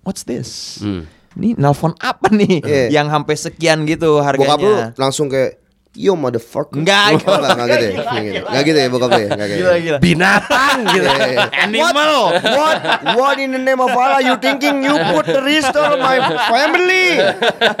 What's 0.00 0.24
this? 0.24 0.80
Hmm. 0.80 1.04
Ini 1.30 1.54
nelpon 1.54 1.94
apa 1.96 2.26
nih 2.28 2.58
Iya. 2.58 2.86
yang 2.90 3.06
sampai 3.06 3.38
sekian 3.38 3.86
gitu 3.86 4.18
Bokap 4.18 4.34
lu 4.34 4.42
harganya? 4.50 4.90
langsung 4.98 5.30
kayak 5.30 5.59
Yo 5.90 6.14
motherfucker 6.14 6.78
Enggak, 6.78 7.18
Oh, 7.18 7.42
enggak, 7.42 7.66
gitu 7.68 7.84
ya 7.84 7.92
Enggak 7.98 8.22
gitu. 8.22 8.46
Enggak 8.46 8.62
gitu 8.62 8.78
ya 8.78 8.88
bokap 8.88 9.10
ya 9.10 9.18
Enggak 9.26 9.36
kayak 9.44 9.58
Gila 9.58 9.72
gitu. 9.72 9.82
gila. 9.82 9.98
Binatang 9.98 10.78
gitu. 10.94 11.06
Animal. 11.52 12.14
What? 12.38 12.78
What 13.14 13.36
in 13.36 13.50
the 13.50 13.58
name 13.58 13.78
of 13.78 13.90
Allah 13.90 14.20
you 14.20 14.34
thinking 14.36 14.80
you 14.80 14.94
put 15.10 15.26
the 15.26 15.40
restore 15.40 15.94
my 15.96 16.18
family? 16.46 17.18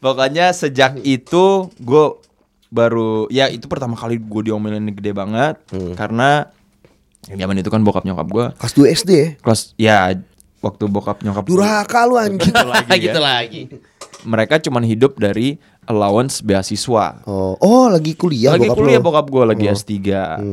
Pokoknya 0.00 0.52
sejak 0.52 1.00
itu 1.00 1.44
gue 1.74 2.04
baru 2.68 3.28
ya 3.28 3.46
itu 3.46 3.64
pertama 3.64 3.94
kali 3.94 4.16
gue 4.16 4.42
diomelin 4.42 4.90
gede 4.90 5.12
banget 5.12 5.56
Hmm. 5.70 5.94
karena 5.94 6.50
ya 7.24 7.38
zaman 7.38 7.56
itu 7.56 7.68
kan 7.68 7.80
bokap 7.80 8.02
nyokap 8.02 8.26
gue 8.26 8.46
Kelas 8.58 8.74
2 8.74 8.96
SD 8.98 9.10
ya 9.12 9.28
kelas 9.38 9.60
ya 9.76 9.96
waktu 10.64 10.84
bokap 10.86 11.20
nyokap 11.20 11.44
Durhaka 11.44 12.00
lu 12.02 12.16
anjing 12.16 12.50
lagi 12.50 12.88
ya. 12.96 13.02
gitu 13.02 13.20
lagi. 13.20 13.62
mereka 14.24 14.56
cuman 14.56 14.80
hidup 14.82 15.14
dari 15.14 15.60
allowance 15.84 16.40
beasiswa. 16.40 17.20
Oh, 17.24 17.60
oh 17.60 17.86
lagi 17.86 18.16
kuliah 18.16 18.56
lagi 18.56 18.64
bokap 18.64 18.78
kuliah 18.80 18.96
lu. 18.96 19.04
bokap 19.04 19.26
gue 19.28 19.44
lagi 19.44 19.64
S3 19.68 19.92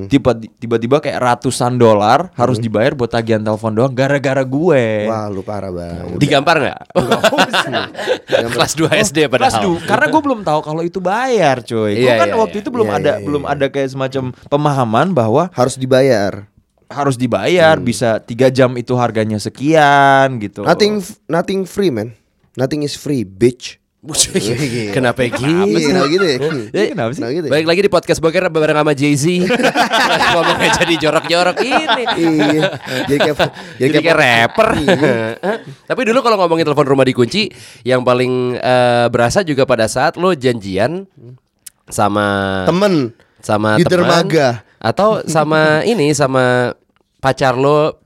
Tiba, 0.05 0.31
tiba-tiba 0.35 0.99
kayak 0.99 1.15
ratusan 1.17 1.79
dolar 1.79 2.35
harus 2.35 2.59
dibayar 2.59 2.91
buat 2.91 3.07
tagihan 3.07 3.39
telepon 3.39 3.71
doang 3.71 3.95
gara-gara 3.95 4.43
gue 4.43 5.07
Wah, 5.07 5.31
lu 5.31 5.39
parah 5.39 5.71
banget. 5.71 6.19
Digampar 6.19 6.59
nggak? 6.59 6.79
Kelas 8.51 8.73
2 8.75 8.91
SD 9.03 9.17
padahal. 9.25 9.39
Kelas 9.39 9.55
du- 9.57 9.79
karena 9.81 10.05
gue 10.09 10.21
belum 10.21 10.39
tahu 10.43 10.59
kalau 10.61 10.81
itu 10.81 10.99
bayar 10.99 11.63
cuy 11.63 11.95
Gue 11.95 12.03
Iya, 12.03 12.13
kan 12.17 12.27
iya, 12.27 12.35
waktu 12.35 12.55
iya. 12.57 12.63
itu 12.63 12.69
belum 12.69 12.87
Iya, 12.87 12.97
ada 12.97 13.11
iya, 13.13 13.23
belum 13.23 13.43
iya. 13.43 13.51
ada 13.53 13.65
kayak 13.67 13.89
semacam 13.89 14.23
pemahaman 14.45 15.07
bahwa 15.11 15.43
Harus 15.53 15.75
dibayar. 15.75 16.43
Harus 16.91 17.15
dibayar 17.15 17.79
bisa 17.79 18.19
tiga 18.19 18.51
jam 18.51 18.75
itu 18.75 18.93
harganya 18.93 19.39
sekian 19.39 20.37
gitu 20.37 20.61
Nothing 20.67 20.99
nothing 21.25 21.61
free, 21.63 21.89
man. 21.89 22.13
Nothing 22.53 22.83
is 22.83 22.99
free, 22.99 23.23
bitch. 23.23 23.79
Kenapa 24.97 25.29
gitu? 25.29 25.45
Iya, 25.45 25.93
kenapa 25.93 26.07
gitu 26.09 26.25
ya? 26.25 26.37
Eh, 26.73 26.87
Kenapa 26.89 27.13
sih? 27.13 27.21
Kenapa 27.21 27.33
gitu 27.37 27.45
ya? 27.45 27.51
Baik 27.53 27.65
lagi 27.69 27.81
di 27.85 27.91
podcast 27.93 28.17
Boker 28.17 28.49
bareng 28.49 28.81
sama 28.81 28.93
Jay-Z 28.97 29.25
Ngomongnya 30.33 30.69
jadi 30.81 30.93
jorok-jorok 30.97 31.57
ini 31.61 32.03
Iya. 32.17 32.61
Jadi 33.05 33.19
kayak 33.21 33.35
Jadi 33.85 33.89
kayak 34.01 34.17
rapper 34.17 34.69
Tapi 35.93 36.01
dulu 36.01 36.17
kalau 36.25 36.41
ngomongin 36.41 36.65
telepon 36.65 36.89
rumah 36.89 37.05
dikunci 37.05 37.53
Yang 37.85 38.01
paling 38.01 38.33
eh, 38.57 39.05
berasa 39.13 39.45
juga 39.45 39.69
pada 39.69 39.85
saat 39.85 40.17
lo 40.17 40.33
janjian 40.33 41.05
Sama 41.85 42.25
temen 42.65 43.13
sama 43.37 43.77
di 43.77 43.85
teman 43.85 44.01
dermaga. 44.01 44.65
Atau 44.81 45.21
sama 45.29 45.85
ini 45.85 46.09
Sama 46.17 46.73
pacar 47.21 47.55
lo 47.55 48.01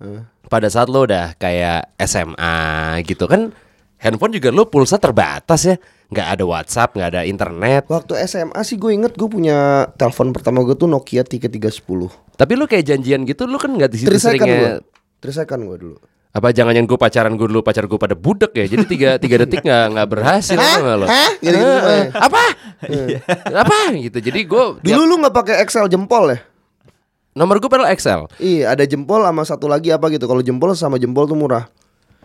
Pada 0.45 0.69
saat 0.69 0.85
lo 0.87 1.03
udah 1.03 1.33
kayak 1.35 1.97
SMA 1.97 2.55
gitu 3.01 3.25
kan 3.25 3.49
Handphone 3.97 4.37
juga 4.37 4.53
lo 4.53 4.67
pulsa 4.67 5.01
terbatas 5.01 5.65
ya 5.65 5.75
nggak 6.05 6.27
ada 6.37 6.43
WhatsApp, 6.45 6.93
nggak 6.93 7.09
ada 7.09 7.21
internet. 7.25 7.89
Waktu 7.89 8.13
SMA 8.29 8.61
sih 8.61 8.77
gue 8.77 8.93
inget 8.93 9.17
gue 9.17 9.25
punya 9.25 9.89
telepon 9.97 10.29
pertama 10.29 10.61
gue 10.61 10.77
tuh 10.77 10.85
Nokia 10.85 11.25
3310 11.25 12.37
Tapi 12.37 12.51
lu 12.53 12.69
kayak 12.69 12.85
janjian 12.85 13.25
gitu, 13.25 13.49
lu 13.49 13.57
kan 13.57 13.73
nggak 13.73 13.89
di 13.89 13.97
situ 13.97 14.13
seringnya. 14.13 14.85
Trisekan 15.17 15.65
gue 15.65 15.77
dulu 15.81 15.97
Apa 16.29 16.53
jangan 16.53 16.77
yang 16.77 16.85
gue 16.85 16.93
pacaran 16.93 17.33
gue 17.33 17.47
dulu 17.49 17.65
pacar 17.65 17.89
gue 17.89 17.97
pada 17.97 18.13
budek 18.13 18.53
ya? 18.53 18.69
Jadi 18.69 18.83
tiga 18.85 19.09
tiga 19.23 19.35
detik 19.41 19.65
nggak 19.65 19.85
nggak 19.97 20.07
berhasil 20.13 20.53
Hah? 20.53 20.77
nggak 20.77 20.97
lo? 20.99 21.05
Hah? 21.09 21.31
Gitu-gitu, 21.41 21.73
Eh, 21.73 21.89
eh. 21.89 22.05
apa? 22.13 22.43
apa? 23.49 23.77
Gitu. 23.97 24.17
Jadi 24.21 24.39
gue 24.45 24.63
Dulu 24.85 25.01
lu 25.07 25.15
gak 25.23 25.33
pakai 25.33 25.55
Excel 25.65 25.89
jempol 25.89 26.35
ya? 26.35 26.39
Nomor 27.35 27.59
gue 27.59 27.67
padahal 27.67 27.91
Excel. 27.91 28.31
Iya 28.37 28.71
ada 28.71 28.83
jempol 28.83 29.19
sama 29.19 29.43
satu 29.43 29.67
lagi 29.67 29.91
apa 29.91 30.07
gitu 30.07 30.23
Kalau 30.23 30.39
jempol 30.39 30.71
sama 30.71 30.95
jempol 30.95 31.27
tuh 31.27 31.35
murah 31.35 31.67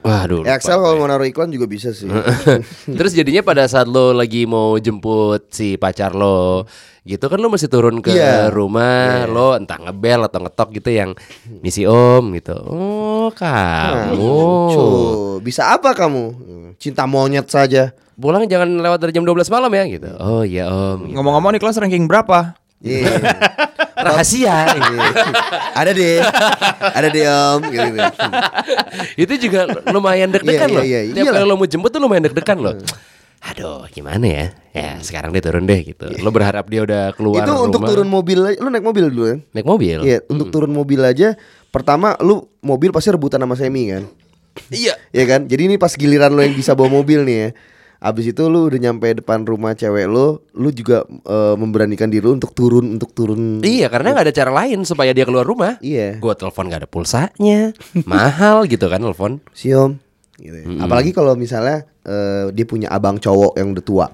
Waduh. 0.00 0.46
Excel 0.46 0.78
kalau 0.78 0.96
mau 0.96 1.04
naruh 1.04 1.26
iklan 1.26 1.50
juga 1.50 1.66
bisa 1.66 1.90
sih 1.90 2.08
Terus 2.98 3.12
jadinya 3.12 3.42
pada 3.42 3.66
saat 3.66 3.84
lo 3.84 4.14
lagi 4.14 4.46
mau 4.46 4.78
jemput 4.78 5.50
si 5.50 5.74
pacar 5.74 6.14
lo 6.14 6.64
gitu 7.00 7.26
kan 7.26 7.36
lo 7.36 7.48
mesti 7.48 7.66
turun 7.66 7.98
ke 7.98 8.12
Iya. 8.12 8.48
rumah 8.48 9.26
lo 9.26 9.56
entah 9.56 9.76
ngebel 9.76 10.20
atau 10.22 10.40
ngetok 10.40 10.68
gitu 10.74 10.90
yang 10.90 11.10
misi 11.58 11.84
om 11.84 12.30
gitu. 12.30 12.54
Oh 12.54 13.28
kamu. 13.30 14.14
Lucu. 14.14 14.86
Bisa 15.40 15.74
apa 15.74 15.90
kamu? 15.90 16.24
Cinta 16.76 17.04
monyet 17.04 17.44
saja 17.46 17.90
Pulang 18.14 18.44
jangan 18.44 18.68
lewat 18.78 19.00
dari 19.00 19.10
jam 19.10 19.24
12 19.24 19.48
malam 19.48 19.72
ya 19.72 19.84
gitu. 19.86 20.08
Oh 20.16 20.44
iya 20.44 20.68
om. 20.68 21.02
Gitu. 21.02 21.16
Ngomong-ngomong 21.16 21.56
nih 21.56 21.60
kelas 21.60 21.76
ranking 21.76 22.04
berapa? 22.04 22.52
Iya 22.80 23.16
Rahasia. 24.02 24.56
Iya. 24.70 25.08
Ada 25.72 25.90
deh 25.90 26.16
Ada 26.90 27.08
deh 27.08 27.24
om 27.26 27.60
gitu, 27.66 27.88
gitu. 27.90 28.10
itu 29.16 29.32
juga 29.42 29.60
lumayan 29.88 30.28
deg-degan 30.28 30.66
Iya, 30.66 30.76
loh. 30.76 30.84
iya, 30.84 31.00
iya. 31.02 31.14
Tiap 31.16 31.34
kali 31.34 31.44
lo 31.44 31.54
mau 31.54 31.64
jemput 31.64 31.90
tuh 31.90 31.98
lumayan 31.98 32.24
deg-degan 32.24 32.58
loh. 32.58 32.74
Aduh, 33.42 33.88
gimana 33.88 34.20
ya? 34.22 34.44
Ya, 34.70 34.90
sekarang 35.00 35.32
dia 35.32 35.40
turun 35.40 35.64
deh 35.64 35.80
gitu. 35.82 36.04
Lo 36.20 36.28
berharap 36.28 36.68
dia 36.68 36.80
udah 36.80 37.10
keluar 37.12 37.40
Itu 37.40 37.52
untuk 37.58 37.80
rumah. 37.80 37.88
turun 37.88 38.06
mobil 38.06 38.38
aja 38.44 38.58
Lu 38.58 38.68
naik 38.68 38.84
mobil 38.84 39.04
dulu 39.08 39.24
kan? 39.26 39.38
naik 39.50 39.66
mobil. 39.66 39.98
Iya 40.00 40.18
untuk 40.26 40.48
turun 40.50 40.70
mobil 40.70 41.00
aja 41.00 41.34
Pertama 41.68 42.14
lu 42.18 42.44
mobil 42.60 42.90
pasti 42.90 43.08
rebutan 43.08 43.38
sama 43.38 43.56
Semi 43.56 43.88
kan 43.88 44.04
Iya. 44.68 44.92
Iya 45.08 45.24
kan? 45.26 45.40
Jadi 45.46 45.62
ini 45.64 45.76
pas 45.76 45.90
giliran 45.90 46.30
lo 46.30 46.42
yang 46.42 46.52
bisa 46.52 46.74
bawa 46.74 46.92
mobil 46.92 47.22
nih 47.22 47.36
ya. 47.38 47.48
Abis 48.00 48.32
itu 48.32 48.48
lu 48.48 48.72
udah 48.72 48.80
nyampe 48.80 49.12
depan 49.12 49.44
rumah 49.44 49.76
cewek 49.76 50.08
lo, 50.08 50.48
lu 50.56 50.72
juga 50.72 51.04
eh, 51.04 51.54
memberanikan 51.60 52.08
diri 52.08 52.24
lu 52.24 52.32
untuk 52.32 52.56
turun 52.56 52.96
untuk 52.96 53.12
turun. 53.12 53.60
Iya, 53.60 53.92
karena 53.92 54.16
nggak 54.16 54.32
ada 54.32 54.34
cara 54.34 54.50
lain 54.64 54.88
supaya 54.88 55.12
dia 55.12 55.28
keluar 55.28 55.44
rumah. 55.44 55.76
Iya. 55.84 56.16
Gua 56.16 56.32
telepon 56.32 56.72
nggak 56.72 56.88
ada 56.88 56.88
pulsanya, 56.88 57.76
mahal 58.08 58.64
gitu 58.64 58.88
kan 58.88 59.04
telepon. 59.04 59.44
Siom. 59.52 60.00
Gitu 60.40 60.56
ya. 60.56 60.66
Apalagi 60.80 61.12
kalau 61.12 61.36
misalnya 61.36 61.84
eh, 62.08 62.48
dia 62.56 62.64
punya 62.64 62.88
abang 62.88 63.20
cowok 63.20 63.60
yang 63.60 63.76
udah 63.76 63.84
tua. 63.84 64.06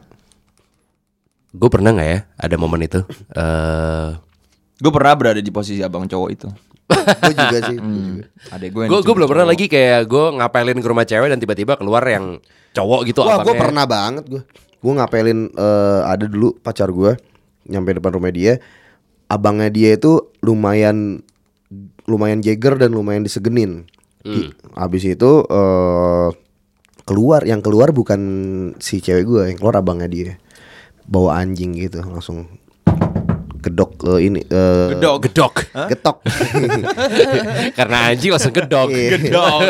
Gue 1.57 1.71
pernah 1.71 1.95
nggak 1.95 2.09
ya 2.11 2.19
ada 2.37 2.57
momen 2.59 2.85
itu? 2.85 3.01
Eh, 3.33 4.09
Gue 4.77 4.93
pernah 4.93 5.17
berada 5.17 5.41
di 5.41 5.49
posisi 5.49 5.81
abang 5.81 6.05
cowok 6.05 6.29
itu. 6.35 6.49
Gue 6.87 7.35
juga 7.35 7.59
sih. 7.67 7.77
gua 7.77 7.91
juga. 7.91 8.25
Adek 8.55 8.71
gue 8.71 8.83
yang 8.87 8.91
gue 8.91 9.01
gue 9.03 9.15
belum 9.15 9.29
pernah 9.29 9.47
lagi 9.47 9.67
kayak 9.67 10.01
gue 10.07 10.25
ngapelin 10.39 10.79
ke 10.79 10.87
rumah 10.87 11.03
cewek 11.03 11.29
dan 11.29 11.39
tiba-tiba 11.39 11.75
keluar 11.75 12.03
yang 12.07 12.39
cowok 12.73 13.01
gitu. 13.11 13.21
Wah, 13.23 13.43
gue 13.43 13.55
pernah 13.55 13.85
banget 13.85 14.25
gue. 14.27 14.43
Gue 14.79 14.93
ngapelin 14.95 15.51
eh, 15.51 16.01
ada 16.05 16.25
dulu 16.25 16.55
pacar 16.57 16.89
gue 16.89 17.19
nyampe 17.67 17.99
depan 17.99 18.15
rumah 18.15 18.31
dia. 18.31 18.63
Abangnya 19.27 19.67
dia 19.67 19.99
itu 19.99 20.31
lumayan 20.39 21.27
lumayan 22.07 22.39
jeger 22.39 22.79
dan 22.79 22.95
lumayan 22.95 23.27
disegenin. 23.27 23.91
Di- 24.23 24.55
Abis 24.79 25.03
itu 25.07 25.43
eh 25.43 26.29
keluar 27.07 27.43
yang 27.43 27.63
keluar 27.63 27.91
bukan 27.91 28.21
si 28.79 28.99
cewek 28.99 29.25
gue, 29.27 29.43
yang 29.51 29.59
keluar 29.59 29.79
abangnya 29.79 30.07
dia. 30.07 30.33
Bawa 31.07 31.39
anjing 31.39 31.75
gitu 31.75 32.03
langsung 32.03 32.47
gedok 33.67 33.91
ke 33.99 34.13
ini 34.23 34.41
eh, 34.47 34.95
Gedok. 34.95 35.17
Gedok. 35.27 35.55
getok. 35.91 36.17
Karena 37.79 38.15
anjing 38.15 38.31
langsung 38.31 38.55
gedok. 38.55 38.89
Iya. 38.95 39.19
Gedok. 39.27 39.61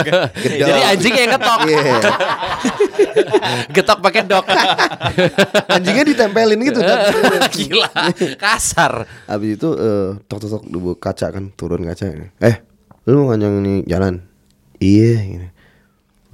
Jadi 0.44 0.80
anjing 0.85 1.14
yang 1.16 1.30
ketok. 1.40 1.61
Iya. 1.64 1.80
Getok 3.76 3.98
pakai 4.04 4.22
dok. 4.28 4.44
Anjingnya 5.72 6.04
ditempelin 6.04 6.61
gitu. 6.61 6.80
Gila. 7.56 7.90
Kasar. 8.37 9.09
Habis 9.24 9.56
itu 9.56 9.68
eh 9.76 10.20
tok 10.28 10.38
tok 10.44 10.50
tok 10.61 10.62
di 10.68 10.78
kaca 11.00 11.26
kan 11.32 11.44
turun 11.56 11.88
kaca. 11.88 12.04
Eh, 12.44 12.56
lu 13.09 13.24
mau 13.24 13.32
ngajang 13.32 13.64
ini 13.64 13.74
jalan? 13.88 14.20
Iya 14.76 15.12
gini. 15.24 15.48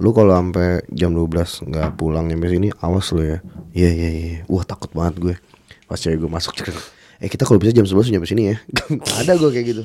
Lu 0.03 0.11
kalau 0.11 0.35
sampai 0.35 0.83
jam 0.91 1.15
12 1.15 1.69
nggak 1.69 1.95
pulang 1.95 2.27
nyampe 2.27 2.51
sini, 2.51 2.73
awas 2.83 3.13
lu 3.15 3.23
ya. 3.23 3.39
Iya 3.71 3.89
iya 3.93 4.09
iya. 4.11 4.39
Wah, 4.51 4.65
takut 4.67 4.91
banget 4.91 5.15
gue. 5.21 5.35
Pas 5.87 5.95
cewek 5.95 6.19
gue 6.19 6.29
masuk. 6.31 6.59
Eh, 7.23 7.31
kita 7.31 7.47
kalau 7.47 7.55
bisa 7.55 7.71
jam 7.71 7.87
11 7.87 8.11
nyampe 8.11 8.27
sini 8.27 8.51
ya. 8.51 8.55
Ada 9.23 9.39
gue 9.39 9.49
kayak 9.49 9.65
gitu. 9.65 9.83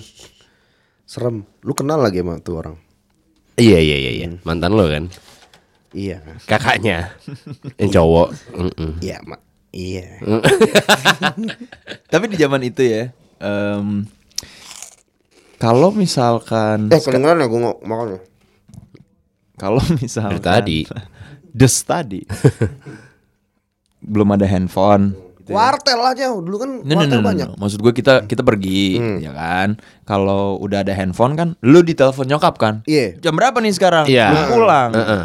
Serem. 1.06 1.46
Lu 1.62 1.70
kenal 1.72 2.02
lagi 2.02 2.18
sama 2.18 2.42
tuh 2.42 2.58
orang? 2.58 2.76
Iya 3.54 3.78
iya 3.78 3.96
iya 3.96 4.10
iya. 4.12 4.26
Mantan 4.42 4.74
lo 4.74 4.90
kan. 4.90 5.06
Iya. 5.94 6.18
Kakaknya. 6.44 7.14
Yang 7.80 7.90
cowok. 7.94 8.28
Iya, 8.98 9.22
Mak. 9.22 9.40
Iya. 9.70 10.06
Tapi 12.12 12.24
di 12.26 12.36
zaman 12.36 12.64
itu 12.64 12.82
ya, 12.82 13.12
em, 13.38 14.08
kalau 15.56 15.92
misalkan, 15.92 16.88
Eh, 16.88 16.98
kedengeran 16.98 17.38
ya 17.38 17.46
gue 17.46 17.60
ngomong 17.60 17.78
makan 17.84 18.06
ya? 18.16 18.20
kalau 19.54 19.82
misalkan 19.98 20.38
Dari 20.40 20.86
tadi. 20.86 21.06
des 21.50 21.74
tadi, 21.82 22.20
belum 24.00 24.28
ada 24.32 24.46
handphone. 24.46 25.12
Gitu 25.48 25.50
ya. 25.50 25.56
Wartel 25.56 26.00
aja, 26.04 26.24
dulu 26.28 26.56
kan 26.60 26.70
No, 26.78 26.84
no, 26.84 26.96
wartel 27.00 27.16
no, 27.16 27.24
no, 27.24 27.28
banyak. 27.32 27.48
no. 27.48 27.56
Maksud 27.56 27.80
gue 27.80 27.92
kita 27.92 28.14
kita 28.24 28.44
pergi, 28.44 29.00
ya 29.18 29.32
kan. 29.32 29.80
Kalau 30.04 30.60
udah 30.60 30.84
ada 30.84 30.92
handphone 30.92 31.32
kan, 31.32 31.48
lu 31.60 31.80
ditelepon 31.80 32.28
nyokap 32.28 32.60
kan. 32.60 32.84
Iya. 32.84 33.16
Jam 33.18 33.32
berapa 33.32 33.56
nih 33.56 33.72
sekarang? 33.72 34.04
Iya. 34.04 34.28
Belum 34.28 34.46
pulang. 34.52 34.90
Heeh. 34.92 35.22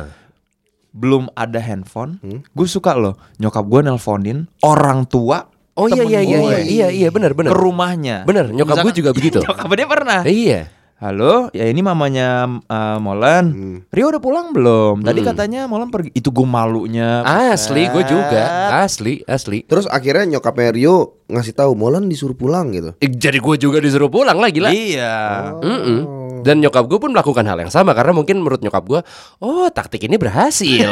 Belum 0.94 1.24
ada 1.34 1.60
handphone. 1.60 2.22
Gue 2.50 2.66
suka 2.66 2.94
loh. 2.94 3.20
Nyokap 3.38 3.66
gue 3.66 3.82
nelponin 3.82 4.48
orang 4.62 5.04
tua. 5.04 5.50
Oh 5.74 5.90
iya 5.90 6.06
iya 6.06 6.22
iya 6.22 6.38
gue 6.38 6.50
iya 6.54 6.60
iya 6.62 6.88
iya 6.94 7.10
benar 7.10 7.34
benar. 7.34 7.50
Ke 7.50 7.58
rumahnya. 7.58 8.30
Bener, 8.30 8.54
nyokap 8.54 8.86
gue 8.86 8.94
juga 8.94 9.10
begitu. 9.18 9.42
Nyokap 9.42 9.70
dia 9.74 9.88
pernah. 9.90 10.22
Iya. 10.22 10.70
Halo, 11.04 11.52
ya 11.52 11.68
ini 11.68 11.84
mamanya 11.84 12.48
uh, 12.48 12.96
Molan. 13.04 13.52
Rio 13.92 14.08
udah 14.08 14.24
pulang 14.24 14.56
belum? 14.56 15.04
Tadi 15.04 15.20
katanya 15.20 15.68
Molan 15.68 15.92
pergi. 15.92 16.16
Itu 16.16 16.32
gue 16.32 16.48
malunya. 16.48 17.28
Asli 17.28 17.92
gue 17.92 18.08
juga. 18.08 18.72
Asli 18.80 19.20
asli. 19.28 19.68
Terus 19.68 19.84
akhirnya 19.92 20.40
nyokapnya 20.40 20.72
Rio 20.72 21.20
ngasih 21.28 21.60
tahu 21.60 21.76
Molan 21.76 22.08
disuruh 22.08 22.40
pulang 22.40 22.72
gitu. 22.72 22.96
Eh, 23.04 23.12
Jadi 23.12 23.44
gue 23.44 23.56
juga 23.60 23.84
disuruh 23.84 24.08
pulang 24.08 24.40
lah 24.40 24.48
gila. 24.48 24.72
Iya. 24.72 25.16
Mm-mm. 25.60 26.00
Dan 26.40 26.64
nyokap 26.64 26.88
gue 26.88 26.96
pun 26.96 27.12
melakukan 27.12 27.52
hal 27.52 27.60
yang 27.60 27.72
sama 27.76 27.92
karena 27.92 28.16
mungkin 28.16 28.40
menurut 28.40 28.64
nyokap 28.64 28.88
gue, 28.88 29.04
oh 29.44 29.68
taktik 29.76 30.08
ini 30.08 30.16
berhasil. 30.16 30.88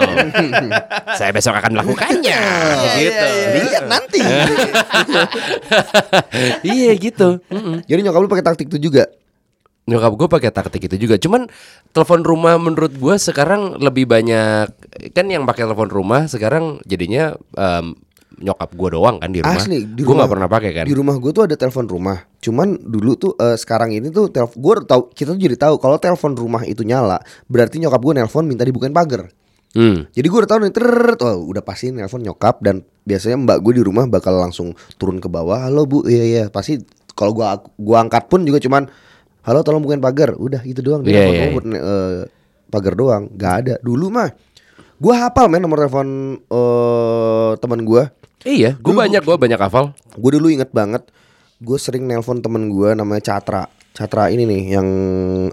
Saya 1.23 1.31
besok 1.31 1.55
akan 1.55 1.79
melakukannya. 1.79 2.39
gitu. 2.99 3.27
Lihat 3.63 3.87
nanti. 3.87 4.19
iya 6.75 6.91
gitu. 6.99 7.39
Mm-mm. 7.47 7.87
Jadi 7.87 7.99
nyokap 8.03 8.19
lu 8.19 8.27
pakai 8.27 8.43
taktik 8.43 8.67
itu 8.67 8.91
juga. 8.91 9.07
Nyokap 9.89 10.13
gue 10.13 10.27
pakai 10.29 10.49
taktik 10.53 10.85
itu 10.85 11.09
juga. 11.09 11.17
Cuman 11.17 11.49
telepon 11.89 12.21
rumah 12.21 12.55
menurut 12.61 12.93
gue 12.93 13.15
sekarang 13.17 13.81
lebih 13.81 14.05
banyak 14.05 14.69
kan 15.11 15.25
yang 15.25 15.43
pakai 15.49 15.65
telepon 15.65 15.89
rumah 15.89 16.29
sekarang 16.29 16.77
jadinya 16.85 17.33
em, 17.57 17.97
nyokap 18.41 18.73
gue 18.73 18.89
doang 18.93 19.17
kan 19.17 19.29
di 19.33 19.41
rumah. 19.41 19.57
Asli 19.57 19.85
di 19.85 20.01
gue 20.05 20.15
nggak 20.15 20.31
pernah 20.31 20.49
pakai 20.49 20.71
kan. 20.73 20.85
Di 20.85 20.93
rumah 20.93 21.15
gue 21.17 21.31
tuh 21.33 21.43
ada 21.49 21.55
telepon 21.57 21.85
rumah. 21.89 22.17
Cuman 22.41 22.77
dulu 22.77 23.11
tuh 23.17 23.31
eh, 23.37 23.57
sekarang 23.57 23.93
ini 23.93 24.13
tuh 24.13 24.29
telepon 24.29 24.57
gue 24.57 24.73
tahu 24.85 25.01
kita 25.13 25.33
tuh 25.33 25.41
jadi 25.41 25.57
tahu 25.57 25.75
kalau 25.81 25.97
telepon 25.97 26.37
rumah 26.37 26.61
itu 26.65 26.81
nyala, 26.85 27.21
berarti 27.49 27.81
nyokap 27.81 28.01
gue 28.01 28.13
nelpon 28.21 28.45
minta 28.45 28.65
dibukain 28.65 28.93
pagar. 28.93 29.29
Hmm. 29.71 30.03
Jadi 30.11 30.27
gue 30.27 30.39
udah 30.43 30.51
tahu 30.51 30.59
nih 30.67 30.73
ter, 30.75 30.85
oh, 31.23 31.47
udah 31.47 31.63
pasti 31.63 31.95
nelpon 31.95 32.21
nyokap 32.21 32.59
dan 32.59 32.83
biasanya 33.07 33.39
mbak 33.39 33.57
gue 33.63 33.79
di 33.79 33.83
rumah 33.85 34.03
bakal 34.05 34.35
langsung 34.35 34.75
turun 34.99 35.23
ke 35.23 35.31
bawah. 35.31 35.63
Halo 35.63 35.87
bu, 35.87 36.03
iya 36.05 36.25
iya 36.27 36.43
pasti 36.51 36.81
kalau 37.11 37.35
gua 37.35 37.59
gua 37.77 38.01
angkat 38.01 38.31
pun 38.31 38.41
juga 38.47 38.57
cuman 38.57 38.89
halo 39.45 39.61
tolong 39.65 39.81
bukain 39.81 40.01
pagar. 40.01 40.33
Udah 40.37 40.61
itu 40.65 40.81
doang. 40.81 41.01
Dia 41.05 41.17
iya, 41.17 41.25
gua 41.49 41.59
buat, 41.59 41.65
eh, 41.69 42.21
pagar 42.69 42.93
doang. 42.97 43.23
Gak 43.35 43.53
ada. 43.65 43.75
Dulu 43.81 44.07
mah 44.09 44.29
Gue 45.01 45.17
hafal 45.17 45.49
men 45.49 45.65
nomor 45.65 45.81
telepon 45.81 46.37
eh 46.37 47.51
teman 47.57 47.81
gue. 47.81 48.05
Iya, 48.45 48.77
gue 48.77 48.93
banyak 48.93 49.25
gue 49.25 49.33
banyak 49.33 49.57
hafal. 49.57 49.97
Gue 50.13 50.37
dulu 50.37 50.53
inget 50.53 50.69
banget. 50.69 51.09
Gue 51.57 51.81
sering 51.81 52.05
nelpon 52.05 52.37
temen 52.37 52.69
gue 52.69 52.93
namanya 52.93 53.33
Catra. 53.33 53.65
Catra 53.91 54.29
ini 54.29 54.45
nih 54.45 54.77
yang 54.77 54.87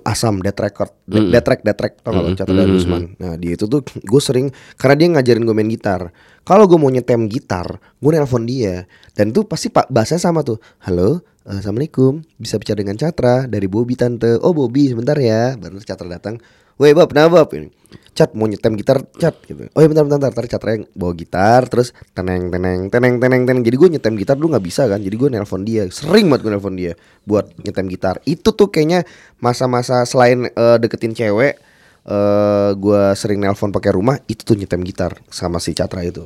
asam 0.04 0.44
dead 0.44 0.54
record, 0.54 0.92
dead, 1.08 1.32
dead 1.32 1.42
track, 1.42 1.60
dead 1.64 1.74
track 1.74 1.98
tau 2.04 2.12
gak 2.12 2.22
lo 2.22 2.30
Catra 2.36 2.62
Usman. 2.68 3.16
Nah 3.16 3.34
dia 3.40 3.56
itu 3.56 3.64
tuh 3.64 3.82
gue 3.88 4.20
sering 4.20 4.52
karena 4.76 4.94
dia 5.00 5.08
ngajarin 5.16 5.42
gue 5.48 5.56
main 5.56 5.72
gitar. 5.72 6.12
Kalau 6.48 6.64
gue 6.64 6.80
mau 6.80 6.88
nyetem 6.88 7.28
gitar, 7.28 7.76
gue 7.76 8.08
nelpon 8.08 8.48
dia 8.48 8.88
dan 9.12 9.36
tuh 9.36 9.44
pasti 9.44 9.68
pak 9.68 9.92
bahasanya 9.92 10.32
sama 10.32 10.40
tuh. 10.40 10.56
Halo, 10.80 11.20
eh, 11.44 11.60
assalamualaikum, 11.60 12.24
bisa 12.40 12.56
bicara 12.56 12.80
dengan 12.80 12.96
Catra 12.96 13.44
dari 13.44 13.68
Bobby 13.68 14.00
tante. 14.00 14.40
Oh 14.40 14.56
Bobby 14.56 14.88
sebentar 14.88 15.12
ya, 15.20 15.60
baru 15.60 15.76
Catra 15.76 16.08
datang. 16.08 16.40
Woi 16.80 16.96
Bob, 16.96 17.12
kenapa 17.12 17.44
Bob 17.44 17.52
ini? 17.52 17.68
Cat 18.16 18.32
mau 18.32 18.48
nyetem 18.48 18.80
gitar, 18.80 19.04
cat 19.20 19.36
gitu. 19.44 19.68
Oh 19.76 19.84
iya 19.84 19.92
bentar 19.92 20.08
bentar 20.08 20.24
bentar, 20.24 20.32
Ntar 20.32 20.46
Catra 20.48 20.70
yang 20.72 20.88
bawa 20.96 21.12
gitar, 21.12 21.68
terus 21.68 21.92
teneng 22.16 22.48
teneng 22.48 22.88
teneng 22.88 23.20
teneng 23.20 23.44
teneng. 23.44 23.60
Jadi 23.68 23.76
gue 23.76 23.88
nyetem 24.00 24.14
gitar 24.16 24.40
dulu 24.40 24.56
nggak 24.56 24.64
bisa 24.64 24.88
kan, 24.88 25.04
jadi 25.04 25.16
gue 25.20 25.28
nelpon 25.28 25.68
dia. 25.68 25.84
Sering 25.92 26.32
banget 26.32 26.48
gue 26.48 26.52
nelpon 26.56 26.74
dia 26.80 26.96
buat 27.28 27.44
nyetem 27.60 27.92
gitar. 27.92 28.24
Itu 28.24 28.56
tuh 28.56 28.72
kayaknya 28.72 29.04
masa-masa 29.36 30.00
selain 30.08 30.48
eh, 30.48 30.76
deketin 30.80 31.12
cewek, 31.12 31.60
eh 32.08 32.70
gue 32.72 33.02
sering 33.12 33.38
nelpon 33.44 33.68
pakai 33.68 33.92
rumah, 33.92 34.16
itu 34.24 34.40
tuh 34.40 34.56
nyetem 34.56 34.80
gitar 34.80 35.12
sama 35.28 35.60
si 35.60 35.76
Catra 35.76 36.00
itu. 36.00 36.24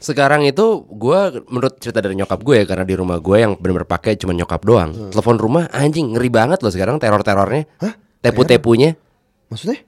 Sekarang 0.00 0.40
itu 0.48 0.88
gue 0.88 1.44
menurut 1.52 1.76
cerita 1.76 2.00
dari 2.00 2.16
nyokap 2.16 2.40
gue 2.40 2.64
ya 2.64 2.64
karena 2.64 2.88
di 2.88 2.96
rumah 2.96 3.20
gue 3.20 3.36
yang 3.36 3.52
benar-benar 3.60 3.84
pakai 3.84 4.16
cuma 4.16 4.32
nyokap 4.32 4.64
doang. 4.64 5.12
Telepon 5.12 5.36
rumah 5.36 5.68
anjing 5.76 6.16
ngeri 6.16 6.32
banget 6.32 6.64
loh 6.64 6.72
sekarang 6.72 6.96
teror-terornya. 6.96 7.68
Hah? 7.84 7.92
Tepu-tepunya. 8.24 8.96
Maksudnya? 9.52 9.84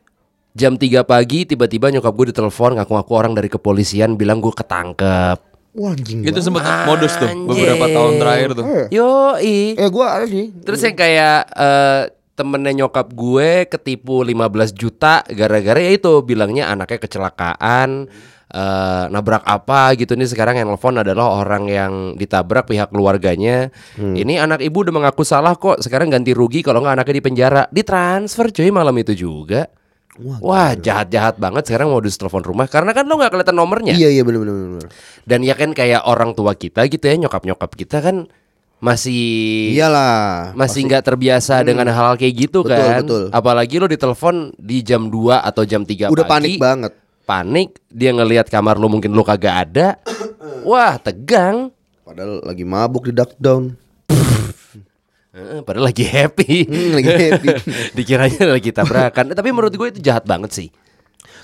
Jam 0.53 0.77
3 0.77 1.09
pagi 1.09 1.49
tiba-tiba 1.49 1.89
nyokap 1.89 2.13
gue 2.13 2.27
ditelepon 2.29 2.77
ngaku-ngaku 2.77 3.13
orang 3.17 3.33
dari 3.33 3.49
kepolisian 3.49 4.21
bilang 4.21 4.45
gue 4.45 4.53
ketangkep. 4.53 5.39
Wah 5.81 5.97
anjing. 5.97 6.29
Itu 6.29 6.45
sempat 6.45 6.85
modus 6.85 7.17
tuh 7.17 7.33
beberapa 7.49 7.89
tahun 7.89 8.21
terakhir 8.21 8.49
tuh. 8.53 8.65
Eh, 8.69 8.87
Yo 8.93 9.41
eh 9.41 9.89
gue 9.89 10.05
ada 10.05 10.29
sih. 10.29 10.53
Terus 10.61 10.81
yang 10.85 10.93
kayak 10.93 11.49
eh, 11.57 12.03
temennya 12.33 12.85
nyokap 12.85 13.13
gue 13.13 13.69
ketipu 13.69 14.25
15 14.25 14.73
juta 14.73 15.21
gara-gara 15.29 15.79
ya 15.79 15.93
itu 15.93 16.25
bilangnya 16.25 16.73
anaknya 16.73 16.99
kecelakaan 17.05 18.09
eh, 18.49 19.05
nabrak 19.13 19.45
apa 19.45 19.93
gitu 20.01 20.17
nih 20.17 20.29
sekarang 20.29 20.57
yang 20.61 20.73
nelfon 20.73 20.97
adalah 20.97 21.45
orang 21.45 21.69
yang 21.69 21.93
ditabrak 22.17 22.69
pihak 22.69 22.89
keluarganya. 22.93 23.69
Ini 23.97 24.41
anak 24.41 24.65
ibu 24.65 24.85
udah 24.85 24.95
mengaku 24.95 25.25
salah 25.25 25.57
kok. 25.57 25.85
Sekarang 25.85 26.09
ganti 26.09 26.33
rugi 26.33 26.65
kalau 26.65 26.81
nggak 26.81 27.01
anaknya 27.01 27.17
di 27.21 27.25
penjara. 27.25 27.63
Ditransfer 27.69 28.53
cuy 28.53 28.69
malam 28.73 28.97
itu 28.97 29.13
juga. 29.13 29.69
Wah 30.21 30.77
jahat-jahat 30.77 31.41
banget 31.41 31.73
sekarang 31.73 31.89
modus 31.89 32.21
telepon 32.21 32.45
rumah 32.45 32.69
karena 32.69 32.93
kan 32.93 33.09
lo 33.09 33.17
nggak 33.17 33.33
kelihatan 33.33 33.57
nomornya. 33.57 33.97
Iya 33.97 34.13
iya 34.13 34.23
benar 34.29 34.45
benar. 34.45 34.93
Dan 35.25 35.41
ya 35.41 35.57
kan 35.57 35.73
kayak 35.73 36.05
orang 36.05 36.37
tua 36.37 36.53
kita 36.53 36.85
gitu 36.85 37.01
ya 37.01 37.17
nyokap-nyokap 37.17 37.73
kita 37.73 38.05
kan 38.05 38.29
masih 38.83 39.23
Iyalah. 39.73 40.51
masih 40.53 40.83
nggak 40.83 41.07
terbiasa 41.07 41.63
dengan 41.63 41.87
hal-hal 41.87 42.19
kayak 42.19 42.35
gitu 42.37 42.61
Betul, 42.61 42.75
kan. 42.75 43.01
betul. 43.01 43.23
Apalagi 43.31 43.75
lo 43.79 43.87
ditelepon 43.87 44.59
di 44.59 44.83
jam 44.83 45.07
2 45.07 45.39
atau 45.39 45.63
jam 45.63 45.83
3 45.83 46.11
Udah 46.11 46.27
pagi. 46.27 46.59
panik 46.59 46.59
banget. 46.59 46.93
Panik, 47.23 47.79
dia 47.87 48.11
ngelihat 48.11 48.51
kamar 48.51 48.75
lo 48.77 48.91
mungkin 48.91 49.15
lo 49.15 49.23
kagak 49.23 49.71
ada. 49.71 50.03
Wah, 50.63 50.99
tegang. 50.99 51.71
Padahal 52.03 52.43
lagi 52.43 52.67
mabuk 52.67 53.07
di 53.07 53.15
duck 53.15 53.39
down. 53.39 53.79
Eh, 55.33 55.63
Padahal 55.63 55.89
lagi 55.89 56.03
happy. 56.03 56.67
Hmm, 56.67 56.91
lagi 56.93 57.09
happy. 57.09 57.49
Dikiranya 57.97 58.53
lagi 58.53 58.69
tabrakan. 58.69 59.31
Tapi 59.31 59.49
menurut 59.49 59.73
gue 59.73 59.89
itu 59.89 60.01
jahat 60.03 60.27
banget 60.27 60.51
sih. 60.53 60.69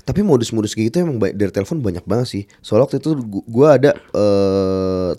Tapi 0.03 0.20
modus-modus 0.20 0.74
kayak 0.74 0.87
gitu 0.90 0.96
emang 1.03 1.16
dari 1.16 1.48
telepon 1.48 1.79
banyak 1.79 2.03
banget 2.03 2.27
sih. 2.29 2.42
Soalnya 2.59 2.85
waktu 2.85 2.96
itu 2.98 3.11
gu- 3.16 3.46
gua 3.46 3.68
ada 3.74 3.90
eh 3.94 5.11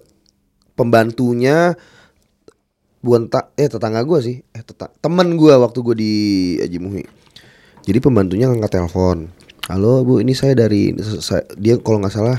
pembantunya 0.74 1.74
bukan 3.00 3.32
tak 3.32 3.56
eh 3.56 3.68
tetangga 3.68 4.04
gua 4.04 4.20
sih. 4.20 4.44
Eh 4.52 4.64
teta- 4.64 4.92
temen 5.00 5.36
gua 5.40 5.60
waktu 5.60 5.80
gua 5.84 5.96
di 5.96 6.14
Haji 6.60 6.78
Muhi. 6.80 7.04
Jadi 7.84 7.98
pembantunya 8.04 8.52
ngangkat 8.52 8.72
telepon. 8.80 9.32
Halo 9.70 10.02
Bu, 10.02 10.20
ini 10.20 10.34
saya 10.34 10.58
dari 10.58 10.94
saya- 11.22 11.46
dia 11.56 11.78
kalau 11.78 12.02
nggak 12.02 12.14
salah 12.14 12.38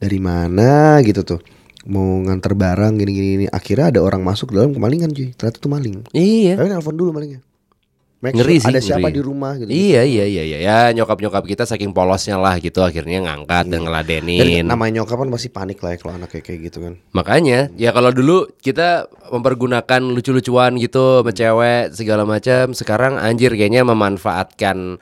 dari 0.00 0.18
mana 0.18 0.98
gitu 1.04 1.22
tuh. 1.22 1.40
Mau 1.88 2.20
nganter 2.24 2.52
barang 2.52 3.00
gini-gini 3.00 3.28
gini. 3.36 3.46
Akhirnya 3.48 3.88
ada 3.92 4.00
orang 4.04 4.20
masuk 4.20 4.52
dalam 4.52 4.72
kemalingan 4.76 5.12
cuy. 5.12 5.32
Ternyata 5.32 5.56
itu 5.60 5.68
maling. 5.68 5.96
Iya. 6.12 6.60
Tapi 6.60 6.68
nelpon 6.68 6.96
dulu 6.96 7.16
malingnya. 7.16 7.40
Make 8.20 8.36
Ngeri 8.36 8.56
sure 8.56 8.60
sih. 8.60 8.68
ada 8.68 8.80
siapa 8.82 9.00
ngeri. 9.02 9.16
di 9.16 9.22
rumah 9.22 9.52
gitu. 9.56 9.68
Iya, 9.68 10.04
iya, 10.04 10.24
iya, 10.24 10.42
iya. 10.44 10.58
Ya 10.60 10.76
nyokap-nyokap 10.92 11.40
kita 11.42 11.64
saking 11.64 11.90
polosnya 11.90 12.36
lah 12.36 12.56
gitu 12.56 12.80
akhirnya 12.80 13.16
ngangkat 13.22 13.64
dan 13.64 13.80
Dan 13.80 13.80
ngeladenin. 13.82 14.60
namanya 14.62 15.00
nyokap 15.00 15.16
kan 15.18 15.28
pasti 15.30 15.48
panik 15.48 15.80
lah 15.80 15.92
ya 15.92 15.98
kalau 15.98 16.12
anak 16.14 16.28
kayak 16.30 16.60
gitu 16.62 16.78
kan. 16.80 17.00
Makanya 17.10 17.72
ya 17.74 17.90
kalau 17.90 18.10
dulu 18.10 18.44
kita 18.56 19.08
mempergunakan 19.30 20.02
lucu-lucuan 20.06 20.76
gitu 20.76 21.20
sama 21.20 21.32
cewek 21.32 21.84
segala 21.90 22.22
macam, 22.22 22.70
sekarang 22.70 23.16
anjir 23.16 23.50
kayaknya 23.50 23.82
memanfaatkan 23.82 25.00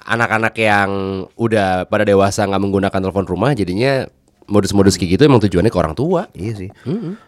anak-anak 0.00 0.54
yang 0.54 0.90
udah 1.34 1.84
pada 1.84 2.02
dewasa 2.02 2.46
nggak 2.46 2.62
menggunakan 2.62 3.00
telepon 3.00 3.26
rumah 3.26 3.50
jadinya 3.50 4.06
modus-modus 4.46 4.94
kayak 4.94 5.14
gitu 5.14 5.22
emang 5.24 5.38
tujuannya 5.38 5.70
ke 5.70 5.78
orang 5.78 5.94
tua. 5.94 6.26
Iya 6.32 6.52
sih. 6.56 6.70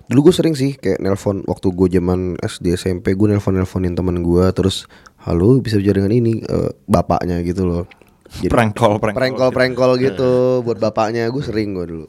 Dulu 0.05 0.19
gue 0.21 0.35
sering 0.35 0.55
sih 0.55 0.75
kayak 0.75 0.99
nelpon 0.99 1.47
waktu 1.47 1.67
gue 1.69 1.89
zaman 1.93 2.35
SD 2.37 2.75
SMP 2.75 3.15
gue 3.15 3.27
nelpon 3.27 3.55
nelponin 3.55 3.95
teman 3.95 4.19
gue 4.19 4.43
terus 4.51 4.91
halo 5.23 5.59
bisa 5.59 5.79
bicara 5.79 5.99
dengan 5.99 6.15
ini 6.15 6.33
eh, 6.41 6.71
bapaknya 6.85 7.41
gitu 7.43 7.63
loh. 7.63 7.85
Jadi 8.33 8.49
Prank 8.49 8.73
call, 8.73 8.97
prank 8.97 9.13
call 9.13 9.21
prengkol 9.37 9.51
prengkol 9.51 9.93
gitu 9.99 10.31
buat 10.65 10.79
bapaknya 10.79 11.29
gue 11.29 11.43
sering 11.43 11.73
gue 11.73 11.87
dulu. 11.87 12.07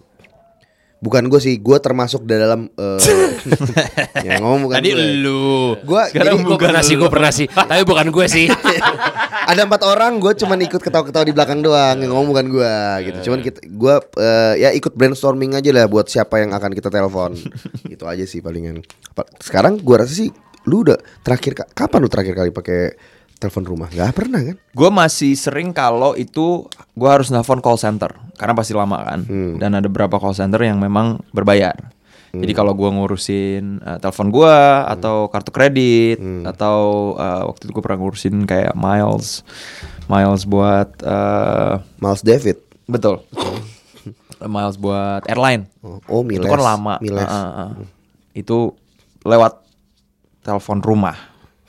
Bukan 0.97 1.28
gue 1.28 1.36
sih, 1.38 1.60
gue 1.60 1.78
termasuk 1.78 2.23
di 2.23 2.32
dalam 2.32 2.71
eh 2.71 2.99
yang 4.26 4.39
ngomong 4.39 4.71
bukan 4.71 4.76
Tadi 4.80 4.89
gue. 4.89 5.19
lu. 5.19 5.76
Gua 5.84 6.08
Sekarang 6.08 6.39
jadi- 6.39 6.47
gue 6.47 6.58
pernah 6.58 6.80
sih, 6.82 6.95
gue 6.95 7.10
pernah 7.12 7.28
sih. 7.30 7.47
Tapi 7.69 7.84
bukan 7.84 8.08
gue 8.08 8.26
sih. 8.26 8.47
ada 9.43 9.67
empat 9.67 9.84
orang 9.84 10.17
gue 10.17 10.32
cuman 10.34 10.56
ikut 10.63 10.80
ketawa-ketawa 10.80 11.28
di 11.28 11.36
belakang 11.36 11.60
doang 11.60 11.99
yang 11.99 12.10
ngomong 12.10 12.32
bukan 12.32 12.45
gue 12.47 12.73
gitu 13.04 13.28
cuman 13.28 13.43
kita 13.43 13.60
gue 13.62 13.95
eh, 14.17 14.54
ya 14.58 14.69
ikut 14.71 14.95
brainstorming 14.95 15.52
aja 15.52 15.67
lah 15.69 15.86
buat 15.86 16.08
siapa 16.08 16.39
yang 16.39 16.56
akan 16.56 16.71
kita 16.71 16.88
telepon 16.88 17.36
itu 17.86 18.08
aja 18.08 18.23
sih 18.23 18.39
palingan 18.39 18.80
Apa- 19.12 19.28
sekarang 19.38 19.76
gue 19.78 19.95
rasa 19.99 20.15
sih 20.15 20.32
lu 20.63 20.82
udah 20.82 20.95
terakhir 21.21 21.54
ka- 21.56 21.69
kapan 21.69 21.99
lu 21.99 22.10
terakhir 22.10 22.34
kali 22.34 22.49
pakai 22.49 22.82
telepon 23.36 23.65
rumah 23.65 23.88
nggak 23.88 24.13
pernah 24.13 24.39
kan 24.39 24.56
Gue 24.71 24.89
masih 24.89 25.36
sering 25.36 25.71
kalau 25.71 26.15
itu 26.15 26.63
gue 26.93 27.10
harus 27.10 27.28
nelfon 27.28 27.60
call 27.60 27.76
center 27.76 28.08
karena 28.34 28.54
pasti 28.54 28.71
lama 28.71 28.97
kan. 28.99 29.19
Dan 29.54 29.71
ada 29.73 29.84
beberapa 29.84 30.15
call 30.15 30.32
center 30.32 30.58
yang 30.60 30.80
memang 30.80 31.19
berbayar. 31.30 31.76
Jadi 32.34 32.49
kalau 32.52 32.73
gue 32.73 32.89
ngurusin 32.89 33.78
eh, 33.78 33.97
telepon 33.99 34.32
gue 34.32 34.56
atau 34.89 35.28
kartu 35.28 35.52
kredit 35.52 36.17
atau 36.47 36.78
eh, 37.13 37.43
waktu 37.45 37.62
itu 37.63 37.71
gue 37.71 37.84
pernah 37.84 37.99
ngurusin 37.99 38.36
kayak 38.43 38.73
miles, 38.73 39.45
miles 40.08 40.41
buat 40.43 40.89
eh, 40.97 41.73
Miles 41.99 42.23
David 42.23 42.58
betul, 42.84 43.21
miles 44.41 44.76
buat 44.76 45.23
airline. 45.26 45.67
oh, 45.82 45.99
oh 46.10 46.21
Miles 46.21 46.41
Itu 46.41 46.47
kan 46.49 46.60
lama. 46.60 46.95
Miles. 46.99 47.23
Ah, 47.23 47.38
ah, 47.38 47.49
ah. 47.63 47.71
Itu 48.34 48.76
lewat 49.23 49.62
telepon 50.43 50.79
rumah. 50.79 51.17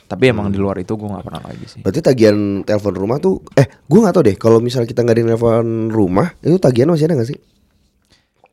Tapi 0.05 0.29
emang 0.29 0.53
di 0.53 0.59
luar 0.59 0.77
itu 0.77 0.93
gue 0.93 1.07
nggak 1.07 1.25
pernah 1.25 1.43
lagi 1.43 1.65
sih. 1.65 1.81
berarti 1.81 2.01
tagihan 2.01 2.37
telepon 2.61 2.93
rumah 2.93 3.17
tuh 3.17 3.41
eh 3.55 3.65
gue 3.65 3.99
nggak 3.99 4.13
tahu 4.13 4.25
deh 4.25 4.37
kalau 4.37 4.61
misalnya 4.61 4.85
kita 4.85 5.01
nggak 5.01 5.17
di 5.17 5.25
telepon 5.25 5.65
rumah 5.89 6.37
itu 6.39 6.61
tagihan 6.61 6.87
masih 6.87 7.09
ada 7.09 7.17
nggak 7.17 7.31
sih 7.31 7.41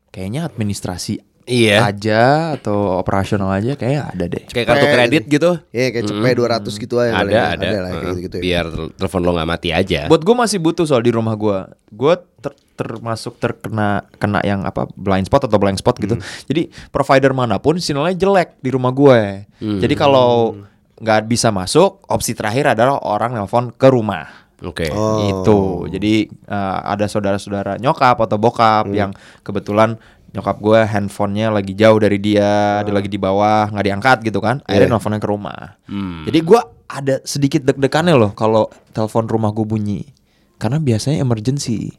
Kayaknya 0.07 0.41
administrasi 0.45 1.13
Iya. 1.41 1.83
aja 1.83 2.21
atau 2.55 2.95
operasional 2.95 3.49
aja 3.49 3.73
kayak 3.73 4.13
ada 4.13 4.25
deh. 4.29 4.45
Kayak 4.45 4.67
kartu 4.67 4.85
kredit 4.87 5.23
gitu. 5.27 5.51
Iya 5.69 5.87
kayak 5.89 6.05
cepet 6.05 6.35
200 6.37 6.71
gitu 6.77 6.95
aja 6.95 7.11
Ada, 7.17 7.27
ya. 7.27 7.43
ada. 7.51 7.65
lah 7.81 7.89
kayak 7.91 8.03
gitu, 8.05 8.19
gitu 8.21 8.35
ya. 8.37 8.43
Biar 8.45 8.65
telepon 8.95 9.21
lo 9.21 9.31
nggak 9.33 9.49
mati 9.49 9.69
aja. 9.73 10.05
Buat 10.05 10.21
gue 10.21 10.35
masih 10.37 10.57
butuh 10.61 10.85
soal 10.85 11.01
di 11.01 11.11
rumah 11.11 11.33
gue. 11.33 11.57
Gue 11.89 12.13
ter- 12.39 12.55
termasuk 12.81 13.37
terkena 13.37 14.09
kena 14.17 14.41
yang 14.41 14.65
apa 14.65 14.89
blind 14.97 15.29
spot 15.29 15.45
atau 15.45 15.61
blank 15.61 15.77
spot 15.77 15.95
gitu. 16.01 16.17
Jadi 16.49 16.73
provider 16.89 17.31
mana 17.31 17.61
pun 17.61 17.77
sinyalnya 17.77 18.17
jelek 18.17 18.57
di 18.59 18.69
rumah 18.73 18.89
gue. 18.89 19.45
Jadi 19.61 19.93
kalau 19.93 20.57
nggak 21.01 21.25
bisa 21.25 21.49
masuk, 21.49 22.05
opsi 22.09 22.37
terakhir 22.37 22.77
adalah 22.77 23.01
orang 23.01 23.33
nelpon 23.33 23.73
ke 23.73 23.87
rumah. 23.89 24.49
Oke. 24.61 24.93
Oh. 24.93 25.25
Itu. 25.25 25.59
Jadi 25.89 26.29
eh, 26.29 26.79
ada 26.85 27.09
saudara-saudara 27.09 27.81
nyokap 27.81 28.21
atau 28.21 28.37
bokap 28.37 28.85
yang 28.93 29.09
kebetulan 29.41 29.97
nyokap 30.31 30.63
gue 30.63 30.79
handphonenya 30.87 31.51
lagi 31.51 31.75
jauh 31.75 31.99
dari 31.99 32.15
dia, 32.21 32.79
dia 32.85 32.93
lagi 32.93 33.11
di 33.11 33.19
bawah 33.19 33.67
nggak 33.73 33.85
diangkat 33.85 34.17
gitu 34.29 34.39
kan. 34.39 34.63
Akhirnya 34.63 34.95
nelfonnya 34.95 35.19
ke 35.19 35.27
rumah. 35.27 35.81
Hmm. 35.89 36.23
Jadi 36.23 36.39
gue 36.39 36.61
ada 36.91 37.15
sedikit 37.23 37.65
deg-degannya 37.67 38.15
loh 38.15 38.31
kalau 38.31 38.67
telepon 38.95 39.27
rumah 39.27 39.51
gue 39.51 39.63
bunyi, 39.63 40.07
karena 40.55 40.79
biasanya 40.79 41.23
emergency. 41.23 41.95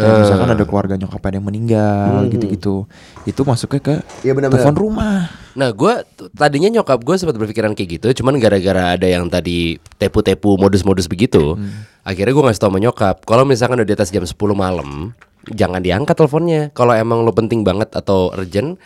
Kayak 0.00 0.16
misalkan 0.24 0.50
ada 0.50 0.64
keluarga 0.64 0.94
nyokap 0.96 1.20
ada 1.20 1.36
yang 1.36 1.46
meninggal 1.46 2.12
gitu-gitu, 2.28 2.74
itu 3.22 3.40
masuknya 3.44 3.80
ke 3.80 3.94
Iya, 4.20 4.32
benar-benar. 4.32 4.64
telepon 4.64 4.76
rumah. 4.76 5.28
Nah 5.50 5.68
gue 5.70 5.92
tadinya 6.32 6.68
nyokap 6.72 7.02
gue 7.02 7.14
sempat 7.14 7.34
berpikiran 7.34 7.74
kayak 7.74 7.98
gitu 7.98 8.22
Cuman 8.22 8.38
gara-gara 8.38 8.94
ada 8.94 9.02
yang 9.02 9.26
tadi 9.26 9.76
tepu-tepu 9.98 10.54
modus-modus 10.54 11.10
begitu 11.10 11.58
Akhirnya 12.00 12.30
gue 12.30 12.44
ngasih 12.46 12.62
tau 12.62 12.70
sama 12.70 12.78
nyokap 12.78 13.26
Kalau 13.26 13.42
misalkan 13.42 13.82
udah 13.82 13.84
di 13.84 13.92
atas 13.92 14.14
jam 14.14 14.22
10 14.22 14.30
malam 14.54 15.10
jangan 15.48 15.80
diangkat 15.80 16.14
teleponnya. 16.14 16.68
Kalau 16.70 16.92
emang 16.92 17.24
lo 17.24 17.32
penting 17.32 17.64
banget 17.64 17.90
atau 17.90 18.28
urgent, 18.30 18.76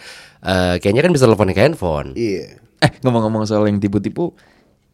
eh, 0.40 0.79
kayaknya 0.79 1.03
kan 1.03 1.12
bisa 1.12 1.27
telepon 1.27 1.50
ke 1.50 1.61
handphone. 1.61 2.14
Iya. 2.14 2.62
Eh 2.79 2.90
ngomong-ngomong 3.03 3.42
soal 3.44 3.66
yang 3.66 3.83
tipu-tipu, 3.83 4.33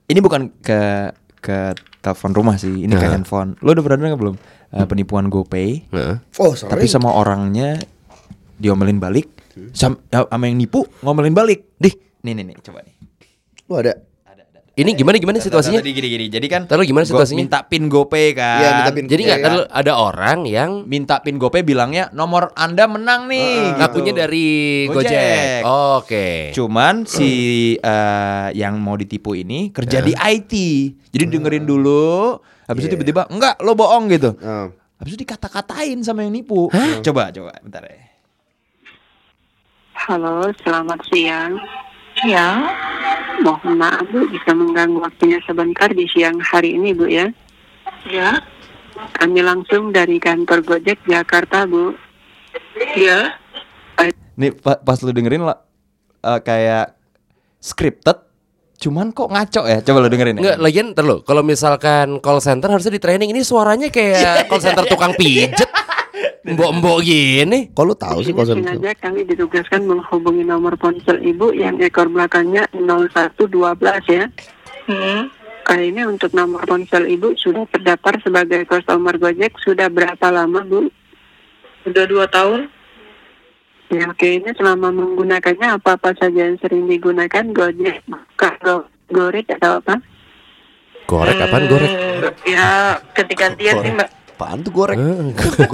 ini 0.06 0.18
bukan 0.18 0.48
ke 0.59 1.12
ke 1.37 1.76
telepon 2.00 2.33
rumah 2.33 2.56
sih, 2.56 2.85
ini 2.85 2.92
ke 2.92 3.04
Nah. 3.04 3.12
handphone. 3.12 3.61
Lo 3.61 3.72
udah 3.72 3.85
pernah 3.85 3.98
dengar 4.02 4.16
belum 4.16 4.37
Eh, 4.70 4.87
penipuan 4.87 5.26
GoPay? 5.26 5.90
Heeh. 5.90 6.16
Oh. 6.38 6.54
Tapi 6.54 6.87
sama 6.87 7.11
orangnya 7.11 7.74
diomelin 8.54 9.02
balik, 9.02 9.26
sam 9.72 9.98
ya, 10.06 10.22
sama 10.24 10.46
yang 10.46 10.56
nipu 10.56 10.87
ngomelin 11.02 11.35
balik. 11.35 11.66
Dih, 11.74 11.90
nih 12.22 12.38
nih 12.38 12.44
nih, 12.50 12.56
coba 12.62 12.87
nih. 12.87 12.94
Lu 13.66 13.74
ada. 13.76 13.94
Ini 14.70 14.96
gimana 14.96 15.20
gimana 15.20 15.37
situasinya? 15.37 15.83
Tadi 15.83 15.92
gini-gini. 15.92 16.33
Jadi 16.33 16.46
kan 16.48 16.64
Tahu 16.64 16.87
gimana 16.87 17.04
situasinya? 17.04 17.42
Minta 17.42 17.61
pin 17.68 17.90
GoPay 17.90 18.33
kan. 18.33 18.59
Iya, 18.62 18.70
minta 18.72 18.92
pin 18.94 19.04
Jadi 19.04 19.22
nggak 19.28 19.40
Iya. 19.42 19.48
ada, 19.50 19.61
ada 19.68 19.92
orang 19.98 20.38
yang 20.48 20.88
minta 20.88 21.20
pin 21.20 21.37
GoPay 21.37 21.61
bilangnya 21.61 22.09
nomor 22.14 22.48
Anda 22.56 22.88
menang 22.88 23.28
nih. 23.28 23.50
gitu. 23.61 23.76
ngakunya 23.76 24.12
dari 24.14 24.48
Gojek. 24.88 25.04
Gojek. 25.04 25.61
Oke. 25.68 26.28
Cuman 26.56 27.04
si 27.04 27.30
eh, 27.76 28.46
yang 28.54 28.80
mau 28.80 28.96
ditipu 28.96 29.37
ini 29.37 29.68
kerja 29.68 30.00
di 30.00 30.14
IT. 30.16 30.52
Jadi 31.11 31.24
dengerin 31.28 31.66
dulu, 31.66 32.38
habis 32.70 32.87
itu 32.87 32.94
tiba-tiba 32.94 33.26
enggak 33.26 33.59
lo 33.59 33.74
bohong 33.74 34.06
gitu. 34.14 34.38
Oh. 34.38 34.70
Habis 35.02 35.18
itu 35.18 35.26
dikata-katain 35.26 35.98
sama 36.06 36.22
yang 36.22 36.30
nipu. 36.30 36.70
Coba 37.02 37.35
coba 37.35 37.50
bentar 37.66 37.83
ya. 37.83 37.98
Halo, 40.06 40.48
selamat 40.62 41.00
siang. 41.11 41.59
Ya. 42.22 42.70
Mohon 43.40 43.80
maaf 43.80 44.04
Bu, 44.12 44.28
bisa 44.28 44.52
mengganggu 44.52 45.00
waktunya 45.00 45.40
sebentar 45.48 45.88
di 45.90 46.04
siang 46.06 46.38
hari 46.38 46.78
ini 46.78 46.94
Bu 46.94 47.11
ya. 47.11 47.26
Ya. 48.06 48.38
Kami 49.16 49.40
langsung 49.40 49.90
dari 49.90 50.20
kantor 50.20 50.62
Gojek 50.62 51.00
Jakarta 51.09 51.66
Bu. 51.66 51.96
Ya. 52.94 53.35
Nih 54.38 54.54
pa- 54.56 54.80
pas 54.80 55.00
lu 55.02 55.12
dengerin 55.12 55.44
lah 55.44 55.59
eh, 56.22 56.40
kayak 56.40 56.96
scripted 57.61 58.30
cuman 58.81 59.12
kok 59.12 59.29
ngaco 59.29 59.62
ya. 59.69 59.79
Coba 59.85 59.99
lu 60.01 60.09
dengerin 60.09 60.40
ya. 60.40 60.40
Enggak, 60.40 60.59
lagian 60.64 60.87
ntar 60.97 61.05
lo, 61.05 61.21
kalau 61.21 61.45
misalkan 61.45 62.16
call 62.25 62.40
center 62.40 62.73
harusnya 62.73 62.97
di 62.97 63.03
training 63.03 63.29
ini 63.31 63.45
suaranya 63.45 63.93
kayak 63.93 64.45
call 64.49 64.64
center 64.64 64.88
tukang 64.88 65.12
pijet. 65.14 65.53
Mbok-mbok 66.40 67.05
gini. 67.05 67.69
Kok 67.77 67.85
lu 67.85 67.95
tahu 67.95 68.25
sih 68.25 68.33
Ini 68.33 68.38
kalau 68.40 68.57
sengaja 68.57 68.90
kami 68.97 69.29
ditugaskan 69.29 69.85
menghubungi 69.85 70.43
nomor 70.49 70.73
ponsel 70.81 71.21
Ibu 71.21 71.53
yang 71.53 71.77
ekor 71.85 72.09
belakangnya 72.09 72.64
0112 72.73 73.53
ya. 74.09 74.25
Hmm. 74.88 75.29
Kali 75.69 75.93
ini 75.93 76.03
untuk 76.09 76.33
nomor 76.33 76.64
ponsel 76.64 77.05
Ibu 77.07 77.37
sudah 77.37 77.69
terdaftar 77.69 78.16
sebagai 78.25 78.64
customer 78.64 79.21
Gojek 79.21 79.53
sudah 79.61 79.93
berapa 79.93 80.33
lama 80.33 80.64
Bu? 80.64 80.88
Sudah 81.85 82.09
dua 82.09 82.25
tahun. 82.27 82.73
Ya 83.90 84.07
oke 84.07 84.23
ini 84.23 84.51
selama 84.55 84.95
menggunakannya 84.95 85.77
apa-apa 85.77 86.14
saja 86.14 86.47
yang 86.47 86.57
sering 86.62 86.87
digunakan 86.87 87.43
Gojek, 87.51 88.07
go, 88.61 88.75
Gorek 89.11 89.46
atau 89.51 89.81
apa? 89.81 89.99
Gorek 91.05 91.37
apaan 91.37 91.64
gorek? 91.66 91.90
Ya 92.46 92.94
ketika-gantian 93.11 93.75
sih 93.83 93.90
Mbak. 93.90 94.09
Apaan 94.31 94.59
tuh 94.62 94.73
gorek? 94.73 94.96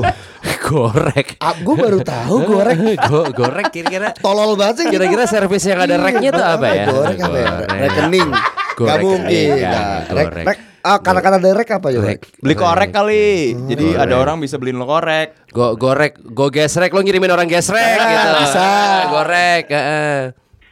gorek. 0.67 1.27
Ah, 1.39 1.55
gue 1.55 1.77
baru 1.77 2.01
tahu 2.01 2.37
gorek. 2.49 2.79
Go- 3.05 3.31
gorek 3.31 3.69
kira-kira 3.71 4.11
Tolol 4.17 4.57
banget 4.57 4.83
sih. 4.83 4.87
kira-kira 4.89 5.29
servis 5.29 5.63
yang 5.63 5.79
ada 5.79 5.95
reknya 5.97 6.33
tuh 6.33 6.43
apa 6.43 6.67
ya? 6.67 6.85
Gorek 6.89 7.19
apa 7.21 7.37
ya? 7.37 7.51
Rekening. 7.69 8.29
Gorek 8.75 8.89
Gak 8.89 8.99
mungkin. 9.01 9.49
rekening, 9.53 9.71
Nah, 9.71 10.01
Rek, 10.09 10.29
rek. 10.43 10.59
Ah, 10.81 10.99
kata-kata 10.99 11.37
dari 11.37 11.55
rek 11.55 11.71
apa 11.73 11.89
ya? 11.91 12.01
Rek. 12.01 12.21
Beli 12.39 12.55
korek 12.55 12.91
kali. 12.91 13.27
Jadi 13.69 13.87
ada 13.93 14.15
orang 14.17 14.39
bisa 14.39 14.57
beliin 14.57 14.79
lo 14.79 14.87
korek. 14.87 15.51
Go 15.51 15.77
gorek, 15.77 16.19
go 16.25 16.49
gesrek 16.49 16.91
lo 16.91 17.03
ngirimin 17.03 17.29
orang 17.29 17.47
gesrek 17.47 17.99
Ah, 17.99 18.09
gitu. 18.09 18.29
bisa. 18.41 18.67
Gorek, 19.13 19.65
heeh. 19.69 20.19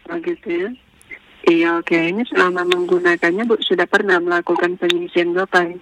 Oh 0.04 0.16
gitu 0.18 0.48
ya. 0.48 0.68
Iya 1.44 1.76
oke, 1.76 1.92
ini 1.92 2.24
selama 2.24 2.64
menggunakannya 2.64 3.44
Bu 3.44 3.60
sudah 3.60 3.84
pernah 3.84 4.16
melakukan 4.16 4.80
pengisian 4.80 5.36
GoPay? 5.36 5.76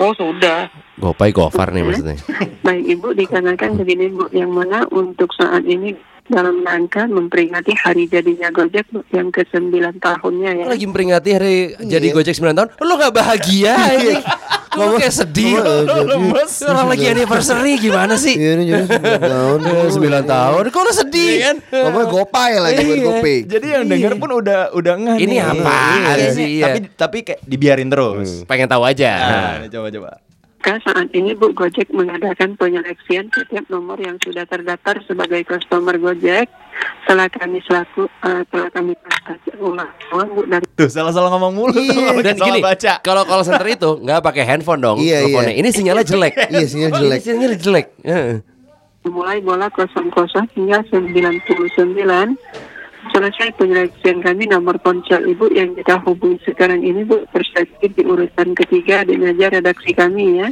Oh 0.00 0.16
sudah. 0.16 0.72
Gopay 0.96 1.30
gofar 1.36 1.68
nih 1.70 1.84
maksudnya. 1.84 2.16
Baik 2.64 2.84
Ibu, 2.96 3.12
dikarenakan 3.12 3.76
begini 3.76 4.08
Bu, 4.08 4.26
yang 4.32 4.48
mana 4.48 4.88
untuk 4.88 5.28
saat 5.36 5.68
ini 5.68 5.92
dalam 6.32 6.64
rangka 6.64 7.04
memperingati 7.04 7.76
hari 7.76 8.08
jadinya 8.08 8.48
Gojek 8.48 8.88
Bu, 8.88 9.04
yang 9.12 9.28
ke-9 9.28 9.68
tahunnya 10.00 10.64
ya. 10.64 10.66
Lagi 10.72 10.84
memperingati 10.88 11.28
hari 11.36 11.54
jadi 11.84 12.08
Gojek 12.08 12.34
9 12.34 12.56
tahun, 12.56 12.68
lo 12.80 12.94
gak 12.96 13.14
bahagia 13.14 13.76
ini. 14.00 14.16
Lo 14.72 14.96
kayak 14.96 15.12
sedih, 15.12 15.60
Ngomong- 15.60 16.08
lemes. 16.08 16.52
Orang 16.70 16.88
lagi 16.88 17.04
anniversary 17.04 17.76
gimana 17.76 18.16
sih? 18.16 18.32
Iya 18.32 18.50
ini 18.56 18.64
jadi 18.64 18.84
9 18.88 19.20
tahun. 19.22 19.58
9 20.00 20.24
tahun, 20.24 20.62
kok 20.68 20.80
lo 20.80 20.92
sedih? 20.92 21.32
kan? 21.38 21.56
Ngomongnya 21.68 22.08
gopay 22.08 22.52
lagi 22.56 22.80
buat 22.80 22.96
Iya. 22.96 23.04
gopay. 23.06 23.36
Jadi 23.44 23.66
yang 23.68 23.84
denger 23.84 24.12
pun 24.16 24.30
udah 24.32 24.60
udah 24.72 24.94
ngeh 24.96 25.16
Ini 25.20 25.34
Iya. 25.34 26.26
sih, 26.32 26.48
iya. 26.56 26.64
Tapi 26.66 26.78
tapi 26.90 27.18
kayak 27.22 27.40
dibiarin 27.42 27.88
terus. 27.88 28.44
Pengen 28.44 28.64
tahu 28.66 28.82
aja. 28.82 29.12
Nah, 29.12 29.68
coba 29.68 29.88
coba. 29.88 30.10
Maka 30.62 30.78
saat 30.86 31.10
ini 31.10 31.34
Bu 31.34 31.50
Gojek 31.50 31.90
mengadakan 31.90 32.54
penyeleksian 32.54 33.34
setiap 33.34 33.66
nomor 33.66 33.98
yang 33.98 34.14
sudah 34.22 34.46
terdaftar 34.46 34.94
sebagai 35.02 35.42
customer 35.42 35.98
Gojek 35.98 36.46
setelah 37.02 37.26
kami 37.26 37.58
selaku 37.66 38.06
eh, 38.06 38.46
telah 38.46 38.70
kami 38.70 38.94
ulang 39.58 39.90
Bu 40.30 40.46
dari 40.46 40.62
Tuh 40.78 40.86
salah-salah 40.86 41.34
ngomong 41.34 41.50
mulu 41.58 41.74
tuh. 41.74 41.82
Iya. 41.82 42.14
Dan 42.30 42.38
gini, 42.38 42.62
baca. 42.62 43.02
kalau 43.02 43.26
call 43.26 43.42
center 43.42 43.66
itu 43.66 43.90
nggak 44.06 44.22
pakai 44.22 44.46
handphone 44.46 44.78
dong, 44.78 45.02
Iya, 45.02 45.26
teleponnya. 45.26 45.50
iya. 45.50 45.58
Ini 45.58 45.68
sinyalnya 45.74 46.06
jelek. 46.06 46.32
Iya, 46.54 46.66
sinyal 46.70 46.90
jelek. 46.94 47.18
Ini 47.18 47.24
sinyalnya 47.26 47.58
jelek. 47.58 47.86
Heeh. 48.06 48.36
mulai 49.02 49.42
bola 49.42 49.66
00 49.66 49.90
hingga 50.54 50.78
99 50.94 52.38
selesai 53.08 53.50
penyeleksian 53.52 54.20
kami 54.20 54.46
nomor 54.46 54.78
ponsel 54.78 55.26
ibu 55.26 55.50
yang 55.50 55.74
kita 55.74 55.98
hubungi 56.00 56.38
sekarang 56.44 56.78
ini 56.78 57.02
bu 57.02 57.26
tersedia 57.28 57.88
di 57.88 58.02
urutan 58.02 58.54
ketiga 58.54 59.02
di 59.02 59.16
meja 59.16 59.50
redaksi 59.50 59.90
kami 59.90 60.38
ya 60.38 60.48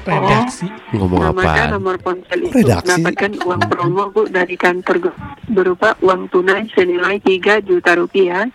Redaksi. 0.00 0.64
Ngomong 0.94 1.18
Namakan 1.28 1.50
apa? 1.60 1.74
nomor 1.74 1.96
ponsel 1.98 2.46
itu 2.46 2.54
Redaksi. 2.56 2.88
mendapatkan 2.88 3.32
uang 3.42 3.62
promo 3.66 4.04
bu 4.08 4.22
dari 4.30 4.54
kantor 4.54 5.12
berupa 5.44 5.98
uang 6.00 6.30
tunai 6.30 6.64
senilai 6.70 7.18
3 7.18 7.60
juta 7.60 7.98
rupiah 7.98 8.46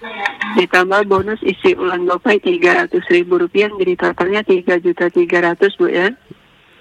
ditambah 0.55 1.05
bonus 1.05 1.43
isi 1.43 1.75
ulang 1.75 2.07
gopay 2.07 2.39
300 2.39 2.87
ribu 3.11 3.35
rupiah 3.37 3.67
jadi 3.69 3.93
totalnya 3.93 4.41
3 4.41 4.79
juta 4.79 5.05
300 5.05 5.75
bu 5.75 5.85
ya 5.85 6.07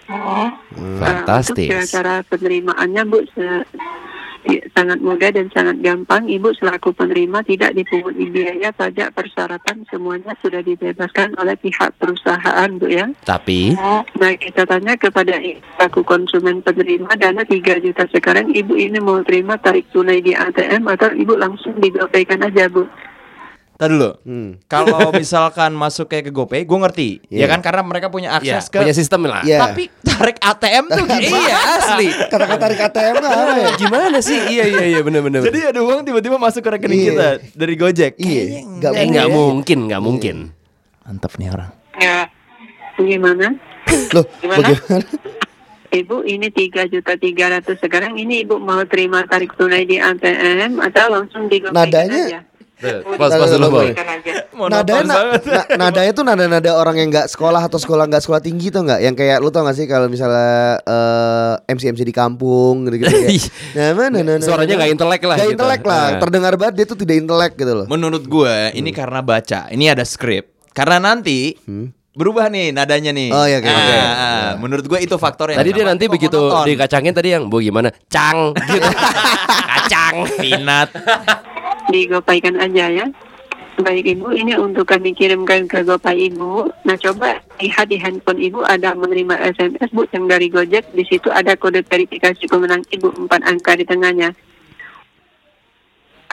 Nah, 0.05 0.53
untuk 0.77 1.01
Fantastis. 1.01 1.89
cara 1.89 2.21
penerimaannya 2.23 3.03
Bu 3.05 3.25
se- 3.27 3.65
sangat 4.71 5.01
mudah 5.01 5.31
dan 5.31 5.49
sangat 5.51 5.81
gampang. 5.81 6.25
Ibu 6.25 6.53
selaku 6.55 6.93
penerima 6.93 7.41
tidak 7.43 7.73
dipungut 7.73 8.13
biaya 8.15 8.71
pajak 8.71 9.13
persyaratan 9.13 9.89
semuanya 9.89 10.37
sudah 10.39 10.61
dibebaskan 10.61 11.33
oleh 11.37 11.57
pihak 11.57 11.97
perusahaan 11.97 12.71
Bu 12.75 12.87
ya. 12.87 13.09
Tapi 13.23 13.75
Nah 14.15 14.33
kita 14.37 14.65
tanya 14.65 14.95
kepada 14.95 15.37
i- 15.39 15.59
selaku 15.77 16.03
konsumen 16.03 16.61
penerima 16.61 17.17
dana 17.17 17.43
3 17.43 17.81
juta 17.81 18.05
sekarang 18.09 18.51
Ibu 18.51 18.75
ini 18.75 18.99
mau 18.99 19.21
terima 19.23 19.57
tarik 19.57 19.89
tunai 19.91 20.21
di 20.21 20.33
ATM 20.33 20.85
atau 20.87 21.11
Ibu 21.11 21.35
langsung 21.35 21.75
digopaykan 21.79 22.43
aja 22.43 22.69
Bu. 22.69 22.85
Tadi 23.75 23.91
dulu. 23.91 24.11
Hmm. 24.23 24.51
Kalau 24.65 25.11
misalkan 25.21 25.75
masuk 25.75 26.07
kayak 26.07 26.31
ke 26.31 26.33
GoPay, 26.33 26.63
gue 26.63 26.79
ngerti. 26.79 27.09
Iya. 27.27 27.45
Ya 27.45 27.47
kan 27.51 27.59
karena 27.59 27.83
mereka 27.83 28.07
punya 28.07 28.31
ya, 28.39 28.61
akses 28.61 28.71
ke 28.71 28.79
punya 28.79 28.95
sistem 28.95 29.27
lah. 29.27 29.43
Iya. 29.43 29.59
Tapi 29.61 29.91
tarik 29.99 30.39
ATM 30.39 30.85
tuh 30.87 31.05
gimana? 31.11 31.43
Iya 31.43 31.57
asli. 31.75 32.09
Kata-kata 32.31 32.61
tarik 32.61 32.81
ATM 32.81 33.15
lah 33.19 33.31
apa 33.31 33.53
ya? 33.57 33.69
Gimana 33.75 34.19
sih? 34.23 34.39
Iya 34.39 34.65
iya 34.69 34.85
iya 34.89 35.01
benar 35.03 35.21
benar. 35.21 35.43
Jadi 35.43 35.75
ada 35.75 35.81
uang 35.83 36.07
tiba-tiba 36.07 36.39
masuk 36.39 36.63
ke 36.63 36.71
rekening 36.71 37.01
Iya. 37.01 37.09
kita 37.11 37.29
dari 37.53 37.75
Gojek. 37.75 38.13
Iya, 38.17 38.43
nggak 38.79 38.93
eh, 38.95 39.07
nggak 39.11 39.27
ya. 39.27 39.35
mungkin, 39.35 39.79
nggak 39.91 40.03
mungkin. 40.03 40.37
Mantap 41.03 41.33
nih 41.35 41.49
orang. 41.51 41.71
Ya. 41.99 42.19
Gimana? 42.95 43.47
Loh, 44.15 44.25
Gimana? 44.39 44.71
bagaimana? 44.71 45.07
Ibu 45.91 46.27
ini 46.27 46.51
3 46.51 46.91
juta 46.91 47.15
300 47.15 47.79
sekarang 47.79 48.19
ini 48.19 48.43
Ibu 48.43 48.59
mau 48.59 48.83
terima 48.83 49.23
tarik 49.27 49.55
tunai 49.55 49.83
di 49.83 49.99
ATM 49.99 50.79
atau 50.83 51.07
langsung 51.09 51.47
digopaykan 51.47 51.87
Nadanya- 51.87 52.27
aja? 52.27 52.41
Pas 53.15 53.31
pas 53.31 53.51
boy. 53.67 53.89
Aja. 53.91 53.95
Nadanya, 53.95 54.35
Monoton 54.55 55.03
na- 55.03 55.17
banget. 55.17 55.43
na- 55.45 55.69
nadanya 55.77 56.13
tuh 56.13 56.23
nada-nada 56.23 56.71
orang 56.73 56.97
yang 56.97 57.09
nggak 57.09 57.27
sekolah 57.27 57.59
atau 57.61 57.75
sekolah 57.75 58.07
nggak 58.07 58.21
sekolah 58.21 58.39
tinggi 58.39 58.71
tuh 58.71 58.83
nggak? 58.83 59.01
Yang 59.03 59.15
kayak 59.17 59.39
lu 59.39 59.51
tau 59.51 59.63
gak 59.63 59.75
sih 59.75 59.85
kalau 59.85 60.07
misalnya 60.07 60.79
eh, 60.81 61.53
MC 61.69 61.91
MC 61.91 62.01
di 62.03 62.15
kampung 62.15 62.87
gitu 62.87 63.03
gitu. 63.03 63.11
Nah, 63.75 63.91
mana, 63.93 64.15
nah, 64.17 64.33
nah, 64.33 64.39
Suaranya 64.39 64.71
nah. 64.71 64.79
nggak 64.81 64.91
intelek 64.93 65.23
lah 65.23 65.35
Nggak 65.35 65.45
gitu. 65.45 65.57
intelek 65.57 65.83
lah. 65.83 66.05
Nah. 66.07 66.21
Terdengar 66.21 66.53
banget 66.55 66.75
dia 66.77 66.87
tuh 66.87 66.97
tidak 66.97 67.17
intelek 67.19 67.53
gitu 67.57 67.73
loh. 67.75 67.87
Menurut 67.87 68.23
gue 68.23 68.55
ini 68.73 68.91
karena 68.91 69.21
baca. 69.21 69.67
Ini 69.69 69.85
ada 69.91 70.05
skrip. 70.05 70.55
Karena 70.71 71.03
nanti 71.03 71.59
berubah 72.13 72.47
nih 72.47 72.71
nadanya 72.71 73.11
nih. 73.11 73.29
Oh, 73.29 73.43
iya, 73.43 73.59
oke, 73.59 73.67
Ah, 73.67 73.75
oke. 73.77 73.97
ah, 73.99 74.51
Menurut 74.57 74.87
gue 74.87 74.99
itu 75.01 75.17
faktor 75.17 75.51
yang 75.51 75.59
Tadi 75.59 75.71
dia 75.73 75.83
nanti 75.85 76.07
begitu 76.07 76.39
monoton. 76.39 76.63
dikacangin 76.65 77.11
tadi 77.11 77.29
yang 77.31 77.47
bu 77.47 77.59
gimana? 77.59 77.91
Cang 78.07 78.55
gitu. 78.55 78.87
Kacang. 79.75 80.15
Peanut. 80.39 80.89
Digopaykan 81.93 82.57
aja 82.61 82.89
ya. 82.89 83.07
Baik 83.75 84.07
Ibu, 84.07 84.31
ini 84.39 84.55
untuk 84.55 84.87
kami 84.87 85.11
kirimkan 85.11 85.67
ke 85.67 85.83
GoPay 85.83 86.31
Ibu. 86.31 86.71
Nah 86.87 86.95
coba 86.95 87.43
lihat 87.59 87.91
di 87.91 87.99
handphone 87.99 88.39
Ibu 88.39 88.63
ada 88.63 88.95
menerima 88.95 89.35
SMS 89.51 89.91
Bu 89.91 90.07
yang 90.15 90.31
dari 90.31 90.47
Gojek. 90.47 90.95
Di 90.95 91.03
situ 91.03 91.27
ada 91.35 91.59
kode 91.59 91.83
verifikasi 91.83 92.47
pemenang 92.47 92.87
Ibu 92.87 93.27
empat 93.27 93.43
angka 93.43 93.75
di 93.75 93.83
tengahnya. 93.83 94.31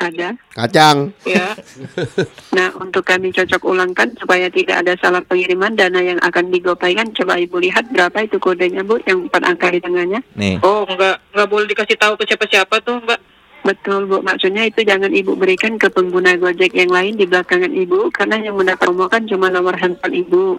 Ada. 0.01 0.33
Kacang. 0.57 1.13
Ya. 1.25 1.57
Nah 2.53 2.73
untuk 2.77 3.05
kami 3.05 3.33
cocok 3.33 3.61
ulangkan 3.65 4.13
supaya 4.17 4.49
tidak 4.49 4.85
ada 4.85 4.93
salah 5.01 5.21
pengiriman 5.25 5.73
dana 5.73 5.97
yang 5.97 6.21
akan 6.21 6.53
digopaykan. 6.53 7.09
Coba 7.13 7.41
Ibu 7.41 7.57
lihat 7.57 7.89
berapa 7.89 8.21
itu 8.21 8.37
kodenya 8.37 8.85
Bu 8.85 9.01
yang 9.09 9.25
empat 9.29 9.49
angka 9.49 9.73
di 9.73 9.81
tengahnya. 9.81 10.21
Nih. 10.37 10.61
Oh, 10.61 10.85
enggak 10.85 11.21
enggak 11.33 11.49
boleh 11.49 11.65
dikasih 11.69 11.97
tahu 11.97 12.13
ke 12.21 12.29
siapa-siapa 12.29 12.85
tuh, 12.85 13.01
Mbak. 13.01 13.19
Betul 13.61 14.09
Bu, 14.09 14.25
maksudnya 14.25 14.65
itu 14.65 14.81
jangan 14.81 15.13
Ibu 15.13 15.37
berikan 15.37 15.77
ke 15.77 15.85
pengguna 15.93 16.33
Gojek 16.33 16.73
yang 16.73 16.89
lain 16.89 17.13
di 17.13 17.29
belakangan 17.29 17.69
Ibu 17.69 18.09
karena 18.09 18.41
yang 18.41 18.57
mendapat 18.57 18.89
promo 18.89 19.05
kan 19.05 19.29
cuma 19.29 19.53
nomor 19.53 19.77
handphone 19.77 20.17
Ibu. 20.17 20.57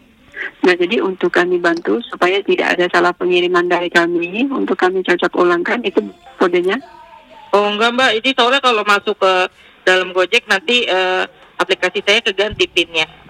Nah 0.63 0.75
jadi 0.79 1.03
untuk 1.03 1.35
kami 1.35 1.59
bantu 1.59 1.99
supaya 2.07 2.39
tidak 2.47 2.79
ada 2.79 2.87
salah 2.95 3.11
pengiriman 3.11 3.67
dari 3.67 3.91
kami 3.91 4.47
untuk 4.47 4.79
kami 4.79 5.03
cocok 5.03 5.35
ulangkan 5.35 5.83
itu 5.83 5.99
kodenya. 6.39 6.79
Oh, 7.53 7.69
enggak, 7.69 7.93
Mbak. 7.93 8.13
Ini 8.23 8.31
soalnya 8.33 8.61
kalau 8.65 8.83
masuk 8.87 9.17
ke 9.19 9.33
dalam 9.85 10.15
Gojek 10.15 10.47
nanti 10.47 10.87
eh, 10.87 11.27
aplikasi 11.59 12.01
saya 12.07 12.23
keganti 12.23 12.65
PIN-nya 12.71 13.22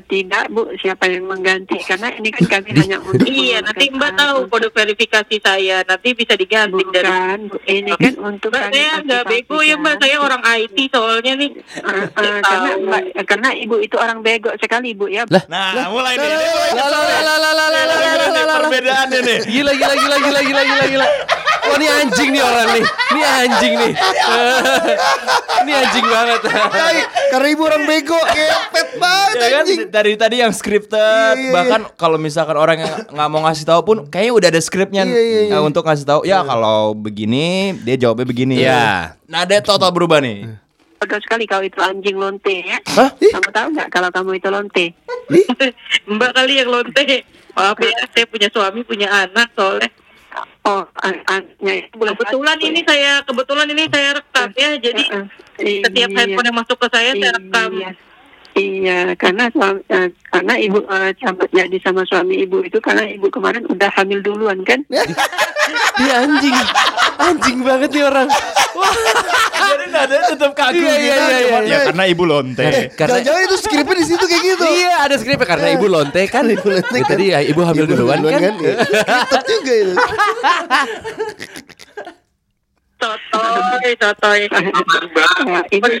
tidak 0.00 0.48
Bu 0.48 0.72
siapa 0.80 1.04
yang 1.10 1.28
mengganti 1.28 1.76
karena 1.84 2.08
ini 2.16 2.32
kan 2.32 2.46
kami 2.48 2.70
hanya 2.78 2.96
untuk 3.02 3.26
Iya, 3.28 3.60
nanti 3.60 3.92
Mbak 3.92 4.12
tahu 4.16 4.38
kode 4.48 4.68
verifikasi 4.72 5.36
saya. 5.42 5.84
Nanti 5.84 6.08
bisa 6.16 6.38
diganti 6.38 6.80
Bukan, 6.80 6.94
dari 6.94 7.48
Bu, 7.50 7.56
ini 7.68 7.92
kan 7.98 8.14
untuk 8.22 8.48
Mbak 8.54 8.64
saya 8.72 8.92
nggak 9.04 9.24
bego 9.28 9.58
ya 9.60 9.74
Mbak, 9.76 9.94
saya 10.00 10.16
orang 10.22 10.42
IT 10.44 10.78
soalnya 10.88 11.32
nih. 11.36 11.50
Uh, 11.82 12.06
uh, 12.08 12.38
karena 12.40 12.70
Mbak 12.78 13.02
eh, 13.12 13.24
karena 13.26 13.48
Ibu 13.52 13.76
itu 13.84 13.96
orang 13.98 14.18
bego 14.24 14.50
sekali 14.56 14.96
Ibu 14.96 15.06
ya. 15.10 15.28
Lah, 15.28 15.44
nah, 15.50 15.90
mulai 15.90 16.16
nih. 16.16 16.30
Perbedaannya 18.52 19.20
nih. 19.20 19.38
Gila 19.50 19.72
gila 19.74 19.94
gila 19.98 20.16
gila 20.22 20.40
gila 20.40 20.62
gila 20.62 20.84
gila. 20.88 21.08
Wah 21.62 21.78
ini 21.78 21.86
anjing 21.86 22.28
nih 22.34 22.42
orang 22.42 22.68
nih 22.74 22.84
Ini 23.14 23.22
anjing 23.22 23.72
nih 23.78 23.92
Ini 25.62 25.72
anjing 25.78 26.06
banget 26.10 26.40
Karena 27.30 27.46
ibu 27.54 27.62
orang 27.62 27.82
bego 27.86 28.18
Kepet 28.18 28.88
banget 28.98 29.36
ya 29.38 29.46
kan? 29.46 29.62
anjing 29.62 29.81
dari 29.88 30.12
tadi 30.14 30.44
yang 30.44 30.52
scripted 30.52 31.34
Iya, 31.34 31.38
iya, 31.38 31.52
bahkan 31.54 31.80
kalau 31.98 32.20
misalkan 32.20 32.54
orang 32.54 32.84
yang 32.84 32.92
nggak 33.10 33.28
mau 33.32 33.40
ngasih 33.48 33.64
tahu 33.66 33.80
pun 33.82 33.96
kayaknya 34.06 34.32
udah 34.34 34.48
ada 34.52 34.60
skripnya 34.62 35.02
Iya, 35.08 35.20
iya, 35.22 35.40
iya. 35.48 35.56
eh, 35.58 35.62
untuk 35.62 35.82
ngasih 35.82 36.06
tahu 36.06 36.20
ya 36.22 36.44
kalau 36.44 36.94
begini 36.94 37.74
dia 37.82 37.96
jawabnya 37.98 38.26
begini 38.28 38.54
Iya. 38.62 39.16
nah 39.26 39.42
dia 39.48 39.58
total 39.64 39.90
berubah 39.90 40.22
nih 40.22 40.62
Betul 41.02 41.18
sekali 41.18 41.50
kalau 41.50 41.66
itu 41.66 41.82
anjing 41.82 42.14
lonte 42.14 42.62
ya. 42.62 42.78
Hah? 42.94 43.10
Kamu 43.18 43.50
tahu 43.50 43.66
nggak 43.74 43.88
kalau 43.90 44.06
kamu 44.14 44.38
itu 44.38 44.48
lonte? 44.54 44.94
Mbak 46.14 46.30
kali 46.30 46.62
yang 46.62 46.70
lonte. 46.70 47.26
Maaf 47.58 47.74
ya, 47.82 47.90
saya 48.14 48.26
punya 48.30 48.46
suami, 48.54 48.86
punya 48.86 49.10
anak 49.10 49.50
soalnya. 49.58 49.90
Oh, 50.62 50.86
an- 51.02 51.26
anaknya 51.26 51.90
Kebetulan 51.90 52.58
ini 52.62 52.80
saya 52.86 53.18
kebetulan 53.26 53.66
ini 53.74 53.90
saya 53.90 54.14
rekam 54.14 54.48
ya. 54.54 54.70
Jadi 54.78 55.02
setiap 55.58 56.08
iya. 56.14 56.18
handphone 56.22 56.46
yang 56.46 56.58
masuk 56.62 56.78
ke 56.78 56.86
saya 56.94 57.10
saya 57.18 57.32
rekam. 57.34 57.70
Iya. 58.52 58.72
Iya, 58.82 59.16
karena 59.16 59.48
suami, 59.48 59.80
eh, 59.88 60.12
karena 60.28 60.54
ibu 60.60 60.84
eh, 60.84 61.10
sampai 61.16 61.46
jadi 61.54 61.76
sama 61.80 62.04
suami 62.04 62.44
ibu 62.44 62.60
itu 62.60 62.76
karena 62.82 63.08
ibu 63.08 63.30
kemarin 63.32 63.64
udah 63.64 63.88
hamil 63.96 64.20
duluan 64.20 64.60
kan? 64.66 64.84
Dia 66.02 66.26
anjing. 66.26 66.56
Anjing 67.16 67.58
banget 67.64 67.90
nih 67.96 68.04
orang. 68.04 68.28
jadi 69.62 69.84
nadanya 69.94 70.24
tetap 70.34 70.52
kaku 70.58 70.82
Iya, 70.82 70.92
iya, 70.92 70.96
gitu 70.98 71.22
iya, 71.22 71.38
cuman 71.46 71.62
iya. 71.62 71.72
ya 71.72 71.78
karena 71.86 72.04
ibu 72.08 72.24
lonte 72.24 72.64
Karena 72.96 73.20
Jangan-jangan 73.22 73.42
itu 73.46 73.56
skripnya 73.62 73.94
di 73.96 74.04
situ 74.04 74.24
kayak 74.26 74.42
gitu. 74.42 74.64
Iya 74.66 74.92
ada 75.06 75.14
skripnya 75.16 75.46
karena 75.48 75.68
ibu 75.72 75.86
lonte 75.88 76.22
kan. 76.28 76.44
Ibu 76.44 76.66
lonte 76.68 76.92
Ya, 76.92 77.04
kan. 77.06 77.12
Tadi 77.16 77.24
ya, 77.32 77.38
ibu 77.40 77.60
hamil 77.64 77.84
Ibu 77.88 77.92
duluan 77.94 78.18
kan. 78.26 78.54
Iya. 78.58 78.74
Skripted 78.84 79.44
juga 79.48 79.72
itu. 79.72 79.94
Sotoy, 83.00 83.92
sotoy. 83.96 84.40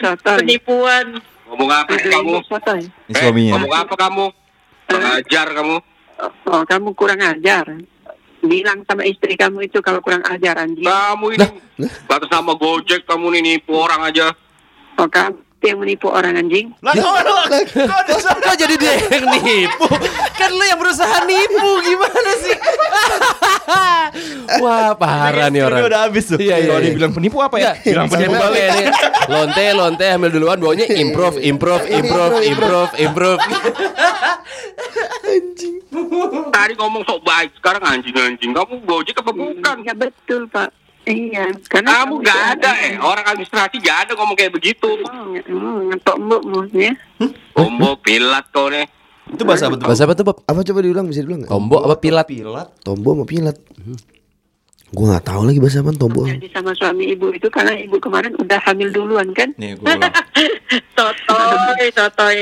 Sotoy. 0.02 0.38
Penipuan. 0.42 1.06
Ngomong 1.52 1.68
apa 1.68 1.92
sih 2.00 2.08
kamu? 2.08 2.40
Ini 2.48 3.12
suaminya 3.12 3.52
Ngomong 3.60 3.76
apa 3.76 3.94
kamu? 4.00 4.24
Ajar 4.88 5.46
kamu. 5.52 5.76
Oh, 6.48 6.62
kamu 6.64 6.88
kurang 6.96 7.20
ajar. 7.20 7.76
Bilang 8.40 8.88
sama 8.88 9.04
istri 9.04 9.36
kamu 9.36 9.68
itu 9.68 9.84
kalau 9.84 10.00
kurang 10.00 10.24
ajar 10.24 10.64
anjing. 10.64 10.88
Kamu 10.88 11.26
ini 11.36 11.46
batas 12.08 12.32
nama 12.32 12.56
Gojek 12.56 13.04
kamu 13.04 13.36
nih 13.36 13.42
nipu 13.44 13.76
orang 13.76 14.00
aja. 14.00 14.32
Oh, 14.96 15.04
kamu 15.04 15.51
yang 15.62 15.78
menipu 15.78 16.06
orang 16.06 16.34
anjing. 16.34 16.74
lah 16.80 16.90
kok 16.90 17.06
lu- 17.22 18.42
kok 18.44 18.56
jadi 18.56 18.74
dia 18.74 18.92
yang 19.08 19.24
nipu? 19.32 19.86
Kan 20.34 20.50
lu 20.50 20.64
yang 20.64 20.76
berusaha 20.76 21.22
nipu 21.22 21.70
gimana 21.80 22.30
sih? 22.38 22.56
Wah 24.62 24.92
parah 24.92 25.48
nih 25.48 25.62
orang. 25.62 25.86
Udah 25.86 26.00
habis 26.06 26.26
tuh 26.26 26.36
Iya, 26.36 26.58
iya, 26.58 26.66
kalau 26.68 26.80
iya. 26.80 26.86
dibilang 26.88 27.12
penipu 27.12 27.38
apa 27.38 27.56
ya 27.56 27.72
Enggak, 27.72 27.76
bilang 27.86 28.08
penipu 28.08 28.32
Siapa 28.32 28.44
balik? 28.44 28.92
Lonte, 29.24 29.64
lonte 29.72 30.04
hamil 30.04 30.30
duluan 30.30 30.58
bawanya 30.58 30.86
improve, 30.90 31.36
improve, 31.38 31.84
improve, 31.88 32.34
improve, 32.42 32.90
improve. 32.98 33.40
Tadi 36.52 36.72
ngomong 36.74 37.02
sok 37.04 37.20
baik, 37.22 37.50
sekarang 37.56 37.82
anjing-anjing. 37.82 38.50
Kamu 38.50 38.82
Gojek 38.82 39.16
apa 39.16 39.30
bukan? 39.30 39.76
Ya 39.82 39.94
betul 39.94 40.46
Pak. 40.46 40.81
Iya, 41.02 41.50
karena 41.66 41.88
Kamu 41.98 42.22
gak 42.22 42.40
ada 42.58 42.70
eh. 42.78 42.94
Orang 42.94 43.26
administrasi 43.26 43.82
gak 43.82 44.06
ada 44.06 44.12
ngomong 44.14 44.38
kayak 44.38 44.54
begitu. 44.54 44.86
Nge- 45.02 45.46
ngetok 45.90 46.16
mbokmu 46.16 46.58
ya. 46.70 46.94
Combo 47.50 47.98
pilat 47.98 48.46
kau 48.54 48.70
nih. 48.70 48.86
itu 49.22 49.42
bahasa 49.42 49.70
apa 49.70 49.78
tuh 49.78 49.86
Bahasa 49.86 50.02
apa 50.06 50.14
tuh 50.14 50.24
Bob? 50.26 50.36
Apa 50.44 50.62
coba 50.62 50.78
diulang 50.82 51.06
bisa 51.10 51.22
diulang 51.22 51.46
nggak? 51.46 51.50
Tombo 51.50 51.76
apa 51.80 51.94
pilat? 51.98 52.26
pilat 52.26 52.68
Tombo 52.82 53.14
sama 53.14 53.24
pilat. 53.26 53.56
Gua 54.92 55.04
nggak 55.08 55.24
tahu 55.24 55.42
lagi 55.48 55.56
bahasa 55.56 55.80
apa 55.80 55.90
tombo. 55.96 56.28
Jadi 56.28 56.52
sama 56.52 56.76
suami 56.76 57.16
ibu 57.16 57.32
itu 57.32 57.48
karena 57.48 57.72
ibu 57.72 57.96
kemarin 57.96 58.36
udah 58.36 58.60
hamil 58.60 58.92
duluan 58.92 59.32
kan? 59.32 59.48
nih 59.56 59.72
gue 59.72 59.88
ulang 59.88 60.12
Sotoy, 61.00 61.88
sotoy. 61.90 62.36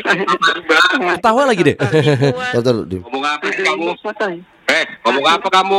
Ketawa 1.14 1.46
lagi 1.46 1.62
deh. 1.62 1.76
Ngomong 1.78 3.24
apa 3.24 3.46
kamu? 3.54 3.94
Eh, 4.66 4.84
ngomong 5.06 5.26
apa 5.30 5.48
kamu? 5.48 5.78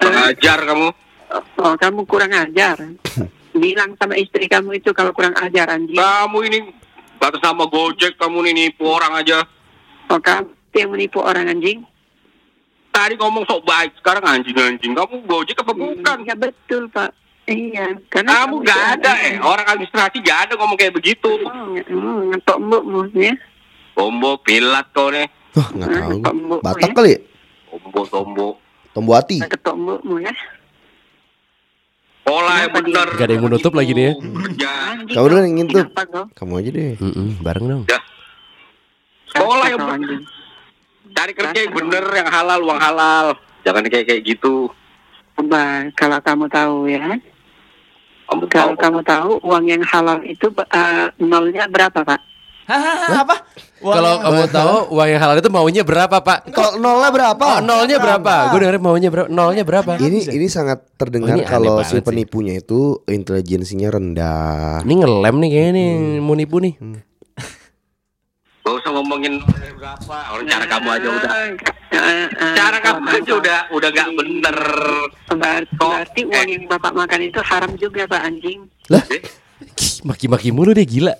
Ajar 0.00 0.58
kamu. 0.64 0.88
Oh, 1.30 1.74
kamu 1.76 2.04
kurang 2.04 2.32
ajar. 2.32 2.76
Bilang 3.54 3.96
sama 3.98 4.14
istri 4.14 4.46
kamu 4.46 4.78
itu 4.78 4.92
kalau 4.92 5.12
kurang 5.12 5.34
ajar 5.34 5.68
anjing. 5.68 5.98
Kamu 5.98 6.38
ini 6.46 6.58
batas 7.18 7.42
nama 7.42 7.66
Gojek 7.66 8.16
kamu 8.16 8.46
nih 8.48 8.54
nipu 8.54 8.86
orang 8.86 9.12
aja. 9.16 9.44
Oh, 10.08 10.16
kamu 10.16 10.48
yang 10.72 10.90
menipu 10.94 11.18
orang 11.18 11.48
anjing. 11.48 11.82
Tadi 12.88 13.14
ngomong 13.14 13.44
sok 13.44 13.62
baik, 13.62 13.94
sekarang 13.98 14.24
anjing-anjing. 14.24 14.94
Kamu 14.94 15.26
Gojek 15.26 15.58
apa 15.58 15.72
bukan? 15.74 16.16
Ya 16.24 16.34
betul 16.34 16.86
Pak. 16.88 17.10
Iya, 17.48 17.96
karena 18.12 18.44
Kamu 18.44 18.60
gak 18.60 19.00
ada 19.00 19.12
eh. 19.24 19.40
Orang 19.40 19.64
administrasi 19.64 20.20
gak 20.20 20.48
ada 20.48 20.52
ngomong 20.60 20.76
kayak 20.76 20.92
begitu. 20.92 21.28
Oh, 21.48 21.72
nge- 21.72 21.88
ngetok 22.28 22.58
mbokmu 22.60 23.08
ya. 23.16 23.32
Combo 23.96 24.36
pilat 24.38 24.86
kau 24.92 25.08
nih. 25.10 25.26
Wah 25.56 25.68
nggak 25.74 25.88
tahu. 25.90 26.10
Tombo, 26.22 26.54
Batak 26.60 26.90
ya. 26.92 26.94
kali. 26.94 27.10
ya? 27.10 27.20
Tombo 27.72 28.00
tombo. 28.06 28.48
Tombo 28.92 29.10
hati. 29.16 29.40
Ngetok 29.40 29.74
mbokmu 29.74 30.14
ya. 30.22 30.32
Pola 32.28 32.52
yang 32.60 32.68
dia? 32.68 32.76
bener. 32.76 33.06
Gak 33.16 33.24
ada 33.24 33.32
yang 33.32 33.42
mau 33.42 33.50
nutup 33.50 33.72
lagi 33.72 33.92
nih 33.96 34.04
ya. 34.04 34.12
Anjing, 34.18 35.14
Kamu 35.16 35.26
dulu 35.26 35.38
yang 35.40 35.68
kau? 35.72 36.24
Kamu 36.36 36.52
aja 36.60 36.70
deh. 36.70 36.90
Mm-mm, 37.00 37.28
bareng 37.40 37.66
dong. 37.66 37.82
Ya. 37.88 38.00
Sekolah 39.32 39.66
yang 39.72 39.80
bener. 39.80 40.20
Cari 41.08 41.32
kerja 41.34 41.58
yang 41.64 41.74
bener, 41.74 42.04
yang 42.12 42.28
halal, 42.28 42.60
uang 42.62 42.80
halal. 42.80 43.26
Jangan 43.64 43.82
kayak 43.88 44.06
kayak 44.06 44.22
gitu. 44.22 44.68
Coba 45.34 45.88
kalau 45.96 46.18
kamu 46.20 46.44
tahu 46.52 46.76
ya. 46.86 47.16
Kamu 48.28 48.44
Kalau 48.52 48.76
tahu. 48.76 48.82
kamu 48.84 49.00
tahu 49.08 49.30
uang 49.40 49.64
yang 49.64 49.82
halal 49.88 50.20
itu 50.20 50.52
eh, 50.52 51.06
nolnya 51.16 51.64
berapa 51.64 52.04
Pak? 52.04 52.20
Hahaha, 52.68 53.24
apa 53.24 53.36
Kalau 53.78 54.12
kamu 54.20 54.42
tahu 54.50 54.74
uang 54.92 55.08
yang 55.08 55.20
halal 55.22 55.40
itu 55.40 55.48
maunya 55.48 55.80
berapa 55.80 56.20
Pak? 56.20 56.52
Kalau 56.52 56.76
nolnya 56.76 57.08
berapa? 57.08 57.44
Oh, 57.48 57.60
nolnya 57.64 57.96
berapa? 57.96 58.34
Gue 58.52 58.58
dengerin 58.60 58.82
maunya 58.82 59.08
berapa? 59.08 59.28
Nolnya 59.30 59.64
berapa? 59.64 59.96
Ini 59.96 60.28
ini 60.28 60.46
sangat 60.46 60.84
terdengar 60.94 61.32
Oh, 61.32 61.46
kalau 61.46 61.80
si 61.80 61.96
sih. 61.96 62.04
penipunya 62.04 62.58
itu 62.58 63.00
intelijensinya 63.06 63.88
rendah. 63.88 64.84
Ini 64.84 64.94
ngelem 64.98 65.36
nih 65.38 65.48
kayaknya 65.48 65.72
nih 65.72 65.90
mau 66.18 66.34
nipu 66.34 66.58
nih. 66.58 66.74
Gak 68.60 68.74
usah 68.74 68.90
ngomongin 68.92 69.40
berapa. 69.48 70.16
Orang 70.28 70.44
cara 70.44 70.64
kamu 70.66 70.88
aja 70.92 71.08
udah. 71.08 71.30
Eh, 71.88 72.04
eh, 72.28 72.52
Cara 72.52 72.78
kamu 72.78 73.00
aja 73.08 73.32
udah 73.32 73.58
udah 73.72 73.88
gak 73.88 74.08
bener. 74.12 74.58
Berarti, 75.30 76.20
uang 76.20 76.46
yang 76.46 76.64
bapak 76.68 76.92
makan 76.92 77.20
itu 77.22 77.40
haram 77.40 77.72
juga 77.80 78.04
Pak 78.04 78.20
anjing. 78.20 78.68
Eh, 78.92 79.04
Ih, 79.16 79.22
Maki-maki 80.08 80.52
mulu 80.52 80.76
deh 80.76 80.84
gila. 80.84 81.16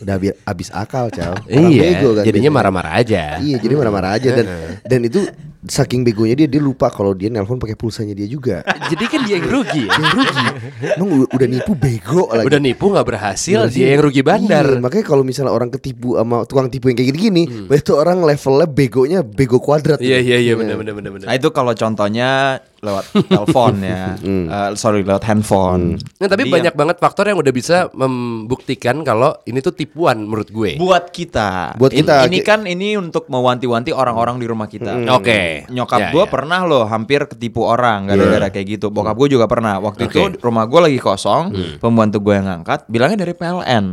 Udah 0.00 0.16
bi- 0.16 0.38
habis 0.46 0.72
akal. 0.72 1.12
Orang 1.12 1.68
Iya, 1.68 1.82
bego 2.00 2.08
kan 2.16 2.24
jadinya 2.24 2.50
marah-marah 2.50 2.92
aja. 2.96 3.36
Iya, 3.42 3.56
jadi 3.60 3.74
marah-marah 3.76 4.10
aja 4.16 4.28
dan 4.32 4.46
dan 4.80 5.00
itu 5.04 5.20
saking 5.62 6.02
begonya 6.02 6.34
dia 6.34 6.48
dia 6.48 6.58
lupa 6.58 6.88
kalau 6.88 7.12
dia 7.12 7.26
nelpon 7.26 7.54
pakai 7.54 7.74
pulsanya 7.74 8.12
dia 8.12 8.26
juga. 8.26 8.66
Jadi 8.90 9.04
kan 9.06 9.20
dia 9.22 9.38
yang 9.38 9.46
rugi 9.46 9.82
ya. 9.82 9.92
Dia 9.92 10.10
rugi. 10.10 10.46
Emang 10.92 11.08
udah 11.24 11.48
nipu 11.48 11.72
bego 11.72 12.26
lagi. 12.28 12.46
Udah 12.46 12.58
nipu 12.58 12.84
nggak 12.88 13.06
berhasil, 13.06 13.58
Iya, 13.62 13.70
dia 13.70 13.86
yang 13.92 14.02
rugi 14.02 14.22
bandar. 14.22 14.66
Iya, 14.68 14.80
makanya 14.80 15.04
kalau 15.04 15.22
misalnya 15.22 15.50
orang 15.50 15.70
ketipu 15.70 16.14
sama 16.14 16.42
tukang 16.44 16.66
tipu 16.66 16.88
yang 16.88 16.96
kayak 16.96 17.10
gini-gini, 17.10 17.42
Hmm. 17.44 17.66
berarti 17.66 17.82
itu 17.82 17.94
orang 17.94 18.18
levelnya 18.20 18.66
begonya 18.66 19.20
bego 19.22 19.58
kuadrat. 19.58 19.98
Iya 19.98 20.18
tuh. 20.18 20.24
iya 20.24 20.36
iya 20.40 20.52
benar 20.54 20.76
benar 20.76 20.94
benar 20.94 21.10
benar. 21.12 21.26
Nah 21.26 21.34
itu 21.34 21.48
kalau 21.48 21.72
contohnya 21.72 22.30
lewat 22.78 23.04
telepon 23.30 23.74
ya, 23.78 24.18
Eh, 24.18 24.70
sorry 24.74 25.02
lewat 25.02 25.22
handphone. 25.22 26.02
Nah, 26.18 26.26
tapi 26.26 26.44
Jadi 26.44 26.52
banyak 26.52 26.74
banget 26.74 26.96
faktor 26.98 27.24
yang 27.24 27.38
udah 27.38 27.52
bisa 27.52 27.86
membuktikan 27.94 29.02
kalau 29.02 29.38
ini 29.44 29.58
tuh 29.58 29.70
tipuan 29.70 30.18
menurut 30.20 30.48
gue. 30.48 30.74
yang 30.74 30.80
buat 30.80 31.08
kita. 31.08 31.78
Buat 31.78 31.92
kita. 31.92 32.26
Ini 32.26 32.38
kan 32.42 32.64
ini 32.64 32.94
untuk 32.94 33.26
mewanti-wanti 33.26 33.90
orang-orang 33.90 34.36
di 34.36 34.46
rumah 34.46 34.66
kita. 34.66 34.98
Oke. 35.12 35.30
Ya, 35.30 35.51
Nyokap 35.68 36.14
gue 36.14 36.24
ya. 36.24 36.30
pernah 36.30 36.60
loh 36.64 36.84
hampir 36.88 37.24
ketipu 37.28 37.66
orang 37.66 38.08
gara-gara 38.08 38.48
kayak 38.48 38.66
gitu. 38.78 38.86
Bokap 38.88 39.16
gue 39.16 39.36
juga 39.36 39.46
pernah. 39.50 39.78
Waktu 39.82 40.08
Oke. 40.08 40.12
itu 40.12 40.20
rumah 40.40 40.64
gue 40.64 40.80
lagi 40.90 40.98
kosong, 40.98 41.52
pembantu 41.78 42.18
gue 42.24 42.34
yang 42.38 42.46
ngangkat, 42.48 42.88
bilangnya 42.88 43.28
dari 43.28 43.34
PLN. 43.36 43.84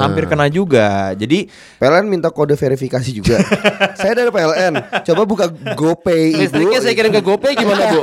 Hampir 0.00 0.24
kena 0.30 0.46
juga. 0.48 1.12
Jadi 1.18 1.50
PLN 1.82 2.06
minta 2.06 2.30
kode 2.30 2.54
verifikasi 2.54 3.10
juga. 3.10 3.42
saya 3.98 4.12
dari 4.14 4.30
PLN. 4.30 5.02
Coba 5.02 5.22
buka 5.26 5.46
GoPay 5.50 6.34
ibu. 6.34 6.40
Listriknya 6.44 6.80
saya 6.80 6.94
kirim 6.94 7.12
ke 7.12 7.22
GoPay 7.22 7.52
gimana, 7.58 7.82
Bu? 7.90 8.00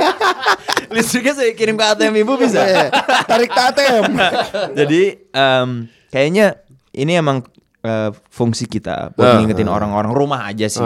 listriknya 0.96 1.34
saya 1.34 1.52
kirim 1.56 1.74
ke 1.74 1.84
ATM 1.84 2.14
ibu 2.22 2.32
bisa. 2.36 2.60
Iya, 2.62 2.86
Tarik 3.24 3.50
tatem. 3.50 4.04
Jadi 4.78 5.02
em, 5.32 5.68
kayaknya 6.12 6.60
ini 6.92 7.12
emang 7.16 7.44
eh, 7.82 8.10
fungsi 8.30 8.64
kita 8.64 9.10
buat 9.12 9.26
Ah. 9.26 9.36
ngingetin 9.42 9.66
orang-orang 9.66 10.14
rumah 10.14 10.46
aja 10.46 10.66
sih. 10.66 10.80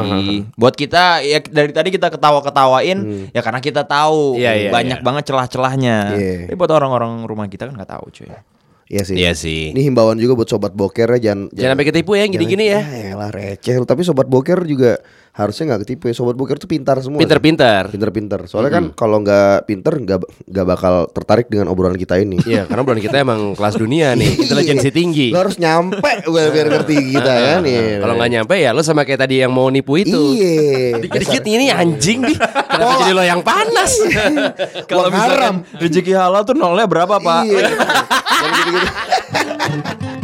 Buat 0.57 0.75
kita 0.75 1.21
ya 1.21 1.39
dari 1.41 1.71
tadi 1.71 1.93
kita 1.93 2.09
ketawa-ketawain 2.09 3.31
ya 3.31 3.41
karena 3.41 3.61
kita 3.61 3.85
tahu 3.85 4.41
Iya, 4.41 4.53
iya, 4.57 4.71
banyak 4.73 5.01
iya. 5.01 5.05
banget 5.05 5.25
celah-celahnya. 5.29 5.97
Iya. 6.17 6.35
Tapi 6.49 6.57
buat 6.57 6.73
orang-orang 6.73 7.29
rumah 7.29 7.47
kita 7.47 7.69
kan 7.69 7.77
nggak 7.77 7.93
tahu 7.93 8.09
cuy. 8.11 8.33
Iya 8.87 9.03
sih. 9.03 9.17
Iya 9.19 9.33
sih. 9.35 9.75
Ini 9.75 9.83
himbauan 9.91 10.15
juga 10.15 10.39
buat 10.39 10.47
sobat 10.47 10.71
boker 10.71 11.19
ya 11.19 11.31
jangan 11.31 11.51
Jangan 11.51 11.71
sampai 11.75 11.87
ketipu 11.91 12.15
ya 12.15 12.25
gini-gini 12.31 12.71
ya. 12.71 12.81
Ya 12.87 13.19
elah 13.19 13.35
receh. 13.35 13.83
Tapi 13.83 14.07
sobat 14.07 14.31
boker 14.31 14.63
juga 14.63 15.03
harusnya 15.37 15.65
nggak 15.69 15.81
ketipu 15.85 16.09
ya. 16.09 16.15
Sobat 16.17 16.33
boker 16.33 16.57
tuh 16.57 16.65
pintar 16.65 16.97
semua. 17.05 17.21
sih. 17.21 17.29
Pinter-pinter. 17.29 17.93
Pinter-pinter. 17.93 18.41
Soalnya 18.49 18.73
kan 18.73 18.85
kalau 18.97 19.21
nggak 19.21 19.69
pinter 19.69 19.93
nggak 20.01 20.19
nggak 20.49 20.67
bakal 20.67 20.95
tertarik 21.13 21.53
dengan 21.53 21.69
obrolan 21.69 22.01
kita 22.01 22.17
ini. 22.17 22.41
Iya, 22.43 22.65
karena 22.65 22.83
bulan 22.83 23.01
kita 23.05 23.17
emang 23.21 23.41
kelas 23.59 23.77
dunia 23.77 24.17
nih, 24.17 24.49
intelijensi 24.49 24.89
tinggi. 24.89 25.29
Lo 25.37 25.45
harus 25.45 25.61
nyampe 25.61 26.25
gue 26.25 26.43
biar 26.49 26.67
ngerti 26.73 26.97
kita 27.13 27.33
kan. 27.37 27.61
Iya. 27.69 28.01
Kalau 28.01 28.15
nggak 28.17 28.31
nyampe 28.33 28.55
ya 28.57 28.73
lo 28.73 28.81
sama 28.81 29.05
kayak 29.05 29.29
tadi 29.29 29.45
yang 29.45 29.53
mau 29.53 29.69
nipu 29.69 30.01
itu. 30.01 30.33
Iya. 30.41 31.05
Dikit-dikit 31.05 31.45
ini 31.45 31.69
anjing 31.69 32.25
nih. 32.25 32.37
Kenapa 32.41 32.93
jadi 33.05 33.13
lo 33.13 33.23
yang 33.23 33.45
panas? 33.45 33.93
Kalau 34.89 35.13
Uang 35.13 35.15
haram. 35.15 35.61
misalkan 35.61 35.85
rezeki 35.85 36.13
halal 36.17 36.43
tuh 36.49 36.57
nolnya 36.57 36.89
berapa 36.89 37.21
pak? 37.21 37.43
Iya. 37.45 37.69